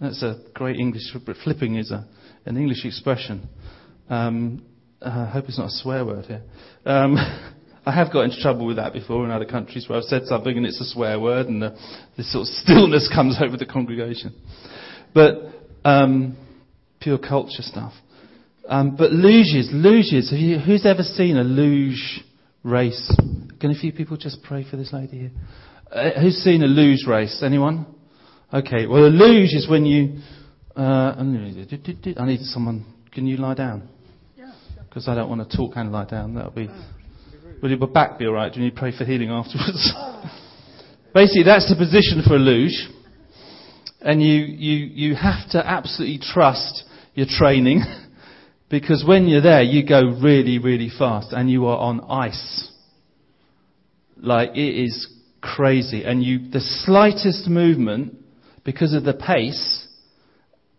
That's 0.00 0.20
a 0.24 0.40
great 0.52 0.80
English, 0.80 1.04
flipping 1.44 1.76
is 1.76 1.92
a, 1.92 2.08
an 2.44 2.56
English 2.56 2.84
expression. 2.84 3.48
Um, 4.10 4.64
uh, 5.00 5.26
I 5.28 5.30
hope 5.30 5.44
it's 5.44 5.58
not 5.58 5.68
a 5.68 5.76
swear 5.82 6.04
word 6.04 6.24
here. 6.24 6.42
Um, 6.84 7.14
I 7.86 7.92
have 7.92 8.12
got 8.12 8.22
into 8.22 8.40
trouble 8.40 8.66
with 8.66 8.76
that 8.76 8.92
before 8.92 9.24
in 9.24 9.30
other 9.30 9.44
countries 9.44 9.88
where 9.88 9.98
I've 9.98 10.04
said 10.04 10.24
something 10.24 10.56
and 10.56 10.66
it's 10.66 10.80
a 10.80 10.92
swear 10.92 11.20
word 11.20 11.46
and 11.46 11.62
the, 11.62 11.78
this 12.16 12.32
sort 12.32 12.42
of 12.42 12.48
stillness 12.48 13.08
comes 13.14 13.38
over 13.40 13.56
the 13.56 13.66
congregation. 13.66 14.34
But 15.14 15.34
um, 15.84 16.36
pure 17.00 17.18
culture 17.18 17.62
stuff. 17.62 17.92
Um, 18.68 18.96
but 18.96 19.12
luges, 19.12 19.72
luges. 19.72 20.32
You, 20.32 20.58
who's 20.58 20.84
ever 20.84 21.04
seen 21.04 21.36
a 21.36 21.44
luge 21.44 22.24
race. 22.64 23.14
Can 23.60 23.70
a 23.70 23.74
few 23.74 23.92
people 23.92 24.16
just 24.16 24.42
pray 24.42 24.66
for 24.68 24.76
this 24.76 24.92
lady 24.92 25.18
here? 25.18 25.30
Uh, 25.92 26.20
who's 26.20 26.36
seen 26.38 26.62
a 26.62 26.66
luge 26.66 27.06
race? 27.06 27.42
Anyone? 27.44 27.86
Okay. 28.52 28.86
Well, 28.86 29.04
a 29.04 29.12
luge 29.12 29.52
is 29.52 29.68
when 29.68 29.86
you. 29.86 30.18
Uh, 30.74 31.14
I 31.16 31.22
need 31.22 32.40
someone. 32.40 32.84
Can 33.12 33.26
you 33.26 33.36
lie 33.36 33.54
down? 33.54 33.88
Because 34.88 35.08
I 35.08 35.14
don't 35.14 35.28
want 35.28 35.48
to 35.48 35.56
talk 35.56 35.72
and 35.76 35.92
lie 35.92 36.06
down. 36.06 36.34
That'll 36.34 36.50
be. 36.50 36.68
Will 37.62 37.70
your 37.70 37.86
back 37.86 38.18
be 38.18 38.26
all 38.26 38.32
right? 38.32 38.52
Do 38.52 38.58
you 38.58 38.66
need 38.66 38.74
to 38.74 38.80
pray 38.80 38.96
for 38.96 39.04
healing 39.04 39.30
afterwards? 39.30 39.92
Basically, 41.14 41.44
that's 41.44 41.68
the 41.68 41.76
position 41.76 42.22
for 42.26 42.34
a 42.34 42.38
luge, 42.38 42.88
and 44.00 44.20
you 44.20 44.34
you 44.34 44.86
you 44.86 45.14
have 45.14 45.48
to 45.50 45.64
absolutely 45.64 46.18
trust 46.20 46.84
your 47.14 47.26
training. 47.28 47.82
Because 48.70 49.04
when 49.06 49.28
you're 49.28 49.42
there, 49.42 49.62
you 49.62 49.86
go 49.86 50.02
really, 50.02 50.58
really 50.58 50.90
fast 50.96 51.32
and 51.32 51.50
you 51.50 51.66
are 51.66 51.78
on 51.78 52.00
ice. 52.08 52.70
Like 54.16 54.50
it 54.56 54.84
is 54.84 55.08
crazy. 55.40 56.04
And 56.04 56.22
you, 56.22 56.48
the 56.50 56.60
slightest 56.60 57.48
movement, 57.48 58.16
because 58.64 58.94
of 58.94 59.04
the 59.04 59.12
pace, 59.12 59.86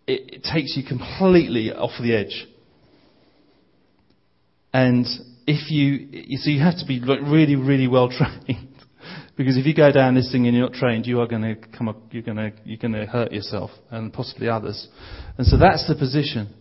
it, 0.07 0.33
it 0.33 0.43
takes 0.43 0.75
you 0.75 0.83
completely 0.83 1.71
off 1.71 1.91
the 2.01 2.15
edge. 2.15 2.47
And 4.73 5.05
if 5.47 5.71
you, 5.71 6.37
so 6.37 6.49
you 6.49 6.61
have 6.61 6.79
to 6.79 6.85
be 6.85 6.99
really, 6.99 7.55
really 7.55 7.87
well 7.87 8.09
trained. 8.47 8.75
because 9.37 9.57
if 9.57 9.65
you 9.65 9.75
go 9.75 9.91
down 9.91 10.15
this 10.15 10.31
thing 10.31 10.47
and 10.47 10.57
you're 10.57 10.67
not 10.67 10.73
trained, 10.73 11.05
you 11.05 11.21
are 11.21 11.27
going 11.27 11.43
to 11.43 11.55
come 11.77 11.87
up, 11.87 11.97
you're 12.11 12.23
going 12.23 12.37
to, 12.37 12.51
you're 12.65 12.79
going 12.79 12.93
to 12.93 13.05
hurt 13.05 13.31
yourself 13.31 13.69
and 13.91 14.11
possibly 14.11 14.49
others. 14.49 14.87
And 15.37 15.45
so 15.45 15.57
that's 15.57 15.87
the 15.87 15.95
position 15.95 16.53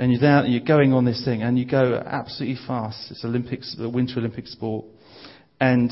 and 0.00 0.10
you're 0.10 0.20
down, 0.20 0.50
you're 0.50 0.64
going 0.64 0.94
on 0.94 1.04
this 1.04 1.22
thing, 1.24 1.42
and 1.42 1.58
you 1.58 1.66
go 1.66 1.94
absolutely 1.94 2.58
fast. 2.66 3.10
It's 3.10 3.22
Olympics, 3.22 3.76
a 3.78 3.86
Winter 3.86 4.18
Olympic 4.18 4.46
sport, 4.46 4.86
and 5.60 5.90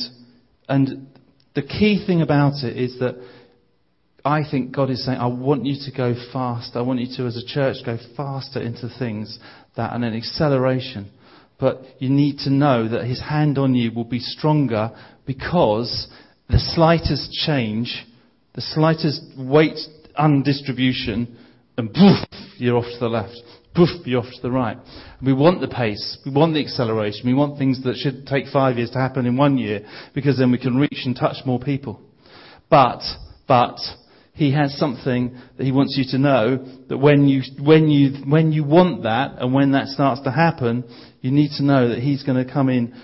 and 0.67 1.09
the 1.55 1.61
key 1.61 2.03
thing 2.07 2.23
about 2.23 2.65
it 2.65 2.77
is 2.77 2.99
that 3.01 3.17
I 4.25 4.49
think 4.51 4.75
God 4.75 4.89
is 4.91 5.05
saying, 5.05 5.19
I 5.19 5.27
want 5.27 5.67
you 5.67 5.77
to 5.85 5.97
go 5.97 6.15
fast. 6.33 6.75
I 6.75 6.81
want 6.81 7.01
you 7.01 7.17
to, 7.19 7.27
as 7.27 7.37
a 7.37 7.47
church, 7.47 7.77
go 7.85 7.99
faster 8.17 8.61
into 8.61 8.89
things 8.99 9.39
that 9.77 9.93
and 9.93 10.05
an 10.05 10.15
acceleration. 10.15 11.11
But 11.61 11.83
you 11.99 12.09
need 12.09 12.39
to 12.41 12.51
know 12.51 12.89
that 12.89 13.05
His 13.05 13.21
hand 13.21 13.59
on 13.59 13.75
you 13.75 13.93
will 13.93 14.05
be 14.05 14.21
stronger 14.21 14.91
because 15.27 16.09
the 16.49 16.59
slightest 16.59 17.31
change, 17.33 18.07
the 18.55 18.63
slightest 18.63 19.23
weight 19.37 19.79
undistribution, 20.19 21.37
and 21.77 21.93
poof, 21.93 22.27
you're 22.57 22.77
off 22.77 22.85
to 22.85 22.99
the 23.01 23.09
left. 23.09 23.43
Poof, 23.79 24.05
you're 24.07 24.21
off 24.21 24.27
to 24.35 24.43
the 24.43 24.51
right. 24.51 24.77
We 25.23 25.33
want 25.33 25.61
the 25.61 25.69
pace. 25.69 26.19
We 26.27 26.33
want 26.33 26.55
the 26.55 26.61
acceleration. 26.61 27.27
We 27.27 27.35
want 27.35 27.59
things 27.59 27.81
that 27.85 27.95
should 27.95 28.27
take 28.27 28.49
five 28.49 28.77
years 28.77 28.91
to 28.91 28.99
happen 28.99 29.25
in 29.25 29.37
one 29.37 29.57
year 29.57 29.87
because 30.15 30.37
then 30.37 30.51
we 30.51 30.59
can 30.59 30.79
reach 30.79 31.03
and 31.05 31.15
touch 31.15 31.37
more 31.47 31.61
people. 31.61 32.03
But, 32.69 33.03
but, 33.47 33.77
he 34.33 34.53
has 34.53 34.77
something 34.79 35.37
that 35.57 35.65
he 35.65 35.71
wants 35.71 35.97
you 35.97 36.05
to 36.11 36.19
know 36.19 36.65
that 36.89 36.99
when 36.99 37.29
you, 37.29 37.43
when 37.61 37.89
you, 37.89 38.25
when 38.29 38.53
you 38.53 38.65
want 38.65 39.05
that 39.05 39.41
and 39.41 39.55
when 39.55 39.73
that 39.73 39.87
starts 39.87 40.23
to 40.23 40.31
happen, 40.33 40.85
you 41.21 41.31
need 41.31 41.51
to 41.59 41.65
know 41.65 41.89
that 41.89 41.99
he's 41.99 42.25
going 42.25 42.45
to 42.45 42.53
come 42.53 42.69
in, 42.69 42.95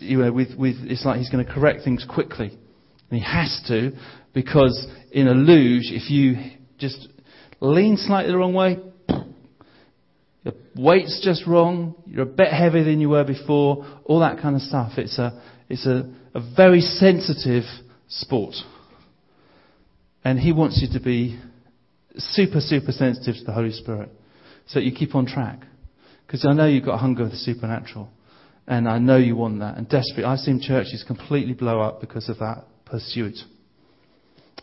you 0.00 0.18
know, 0.18 0.32
with, 0.32 0.56
with, 0.56 0.76
it's 0.82 1.04
like 1.04 1.18
he's 1.18 1.30
going 1.30 1.44
to 1.44 1.52
correct 1.52 1.82
things 1.84 2.06
quickly. 2.08 2.48
And 3.10 3.20
he 3.20 3.24
has 3.24 3.60
to 3.68 3.92
because 4.32 4.86
in 5.10 5.26
a 5.26 5.34
luge, 5.34 5.90
if 5.90 6.10
you 6.10 6.36
just 6.78 7.08
lean 7.60 7.96
slightly 7.96 8.30
the 8.30 8.38
wrong 8.38 8.54
way, 8.54 8.78
weight's 10.78 11.20
just 11.22 11.46
wrong, 11.46 11.94
you're 12.06 12.22
a 12.22 12.26
bit 12.26 12.48
heavier 12.48 12.84
than 12.84 13.00
you 13.00 13.08
were 13.08 13.24
before, 13.24 13.86
all 14.04 14.20
that 14.20 14.40
kind 14.40 14.56
of 14.56 14.62
stuff. 14.62 14.92
It's 14.96 15.18
a, 15.18 15.42
it's 15.68 15.86
a, 15.86 16.12
a 16.34 16.40
very 16.56 16.80
sensitive 16.80 17.64
sport. 18.08 18.54
And 20.24 20.38
He 20.38 20.52
wants 20.52 20.80
you 20.82 20.98
to 20.98 21.04
be 21.04 21.38
super, 22.16 22.60
super 22.60 22.92
sensitive 22.92 23.36
to 23.36 23.44
the 23.44 23.52
Holy 23.52 23.72
Spirit 23.72 24.10
so 24.66 24.80
that 24.80 24.86
you 24.86 24.92
keep 24.92 25.14
on 25.14 25.26
track. 25.26 25.60
Because 26.26 26.44
I 26.44 26.52
know 26.52 26.66
you've 26.66 26.84
got 26.84 26.94
a 26.94 26.98
hunger 26.98 27.24
for 27.24 27.30
the 27.30 27.36
supernatural. 27.36 28.08
And 28.66 28.88
I 28.88 28.98
know 28.98 29.16
you 29.16 29.36
want 29.36 29.60
that. 29.60 29.76
And 29.76 29.88
desperately, 29.88 30.24
I've 30.24 30.40
seen 30.40 30.60
churches 30.60 31.04
completely 31.06 31.52
blow 31.52 31.80
up 31.80 32.00
because 32.00 32.28
of 32.28 32.38
that 32.38 32.64
pursuit. 32.84 33.36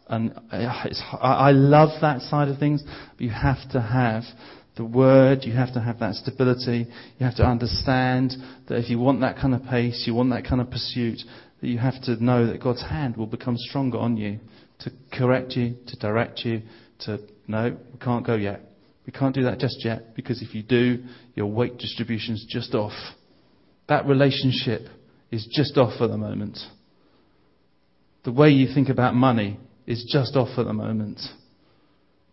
And 0.08 0.34
uh, 0.52 0.74
I 1.22 1.52
love 1.52 2.02
that 2.02 2.22
side 2.24 2.50
of 2.50 2.60
things, 2.60 2.84
but 2.84 3.22
you 3.22 3.30
have 3.30 3.70
to 3.72 3.82
have 3.82 4.24
the 4.76 4.86
word, 4.86 5.44
you 5.44 5.54
have 5.54 5.74
to 5.74 5.80
have 5.80 6.00
that 6.00 6.16
stability, 6.16 6.88
you 7.20 7.26
have 7.26 7.36
to 7.36 7.46
understand 7.46 8.34
that 8.68 8.80
if 8.80 8.90
you 8.90 8.98
want 8.98 9.22
that 9.22 9.38
kind 9.38 9.54
of 9.54 9.64
pace, 9.66 10.04
you 10.08 10.16
want 10.16 10.32
that 10.32 10.46
kind 10.46 10.62
of 10.62 10.70
pursuit, 10.72 11.20
that 11.62 11.68
you 11.68 11.78
have 11.78 12.02
to 12.04 12.24
know 12.24 12.48
that 12.48 12.62
God's 12.62 12.82
hand 12.82 13.16
will 13.16 13.28
become 13.28 13.56
stronger 13.58 13.98
on 13.98 14.18
you 14.18 14.40
to 14.80 14.92
correct 15.12 15.52
you, 15.52 15.76
to 15.88 15.96
direct 15.98 16.40
you, 16.40 16.64
to, 17.02 17.20
no, 17.48 17.78
we 17.92 18.00
can't 18.00 18.26
go 18.26 18.36
yet. 18.36 18.62
We 19.06 19.12
can't 19.12 19.36
do 19.36 19.44
that 19.44 19.60
just 19.60 19.84
yet 19.84 20.16
because 20.16 20.42
if 20.42 20.56
you 20.56 20.64
do, 20.64 21.04
your 21.36 21.48
weight 21.48 21.78
distribution 21.78 22.36
is 22.36 22.46
just 22.50 22.74
off. 22.74 22.94
That 23.90 24.06
relationship 24.08 24.82
is 25.30 25.48
just 25.52 25.78
off 25.78 26.02
at 26.02 26.10
the 26.10 26.18
moment. 26.18 26.58
The 28.24 28.32
way 28.32 28.50
you 28.50 28.74
think 28.74 28.90
about 28.90 29.14
money 29.14 29.60
is 29.86 30.06
just 30.10 30.36
off 30.36 30.58
at 30.58 30.66
the 30.66 30.74
moment. 30.74 31.20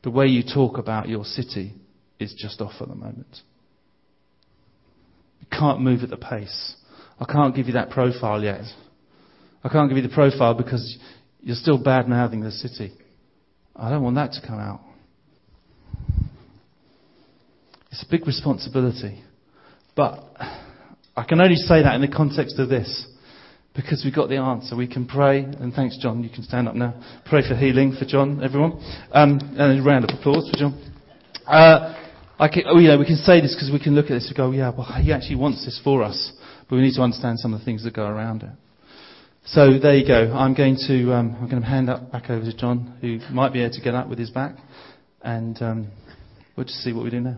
The 0.03 0.11
way 0.11 0.27
you 0.27 0.43
talk 0.43 0.79
about 0.79 1.09
your 1.09 1.25
city 1.25 1.75
is 2.21 2.35
just 2.37 2.61
off 2.61 2.75
at 2.81 2.89
the 2.89 2.95
moment. 2.95 3.39
You 5.41 5.47
can't 5.51 5.81
move 5.81 6.03
at 6.03 6.11
the 6.11 6.17
pace. 6.17 6.77
I 7.19 7.25
can't 7.25 7.55
give 7.55 7.67
you 7.67 7.73
that 7.75 7.91
profile 7.91 8.43
yet. 8.43 8.65
I 9.65 9.69
can't 9.69 9.89
give 9.89 9.97
you 9.97 10.07
the 10.07 10.15
profile 10.15 10.55
because 10.55 10.99
you're 11.43 11.57
still 11.57 11.83
bad 11.83 12.09
mouthing 12.09 12.41
the 12.41 12.51
city. 12.51 12.93
I 13.75 13.91
don't 13.91 14.03
want 14.03 14.17
that 14.17 14.33
to 14.33 14.47
come 14.47 14.59
out. 14.59 14.81
It's 17.91 18.03
a 18.03 18.11
big 18.11 18.27
responsibility. 18.27 19.23
But 19.97 20.25
I 21.17 21.25
can 21.25 21.41
only 21.41 21.57
say 21.57 21.83
that 21.83 21.95
in 21.95 22.01
the 22.01 22.09
context 22.09 22.59
of 22.59 22.69
this. 22.69 23.07
Because 23.75 24.03
we've 24.05 24.15
got 24.15 24.29
the 24.29 24.37
answer. 24.37 24.77
We 24.77 24.89
can 24.89 25.07
pray, 25.07 25.41
and 25.43 25.73
thanks, 25.73 25.97
John. 25.99 26.25
You 26.25 26.31
can 26.31 26.43
stand 26.43 26.69
up 26.69 26.75
now. 26.75 27.01
Pray 27.27 27.47
for 27.47 27.55
healing 27.55 27.95
for 27.97 28.05
John, 28.05 28.43
everyone. 28.43 28.73
Um, 29.13 29.39
and 29.57 29.81
a 29.81 29.83
round 29.83 30.05
of 30.05 30.19
applause 30.19 30.51
for 30.51 30.59
John. 30.59 30.93
Uh, 31.47 31.95
I 32.41 32.49
can, 32.49 32.63
oh, 32.67 32.79
you 32.79 32.89
know, 32.89 32.99
we 32.99 33.05
can 33.05 33.17
say 33.17 33.43
this 33.43 33.55
because 33.55 33.71
we 33.71 33.79
can 33.79 33.95
look 33.95 34.07
at 34.07 34.15
this 34.15 34.29
and 34.29 34.37
go, 34.37 34.51
yeah, 34.51 34.73
well, 34.75 34.91
he 34.99 35.13
actually 35.13 35.37
wants 35.37 35.63
this 35.63 35.79
for 35.85 36.03
us. 36.03 36.33
But 36.69 36.77
we 36.77 36.83
need 36.83 36.95
to 36.95 37.03
understand 37.03 37.39
some 37.39 37.53
of 37.53 37.61
the 37.61 37.65
things 37.67 37.85
that 37.85 37.93
go 37.93 38.07
around 38.07 38.43
it. 38.43 38.49
So 39.45 39.79
there 39.79 39.95
you 39.95 40.07
go. 40.07 40.33
I'm 40.33 40.55
going 40.55 40.77
to 40.89 41.13
um, 41.13 41.37
I'm 41.39 41.51
going 41.51 41.61
to 41.61 41.69
hand 41.69 41.91
up 41.91 42.11
back 42.11 42.31
over 42.31 42.45
to 42.45 42.57
John, 42.57 42.97
who 43.03 43.19
might 43.31 43.53
be 43.53 43.63
able 43.63 43.75
to 43.75 43.81
get 43.83 43.95
up 43.95 44.09
with 44.09 44.19
his 44.19 44.31
back, 44.31 44.57
and 45.21 45.61
um, 45.61 45.91
we'll 46.57 46.65
just 46.65 46.79
see 46.79 46.95
what 46.95 47.05
we 47.05 47.11
do 47.11 47.21
now. 47.21 47.37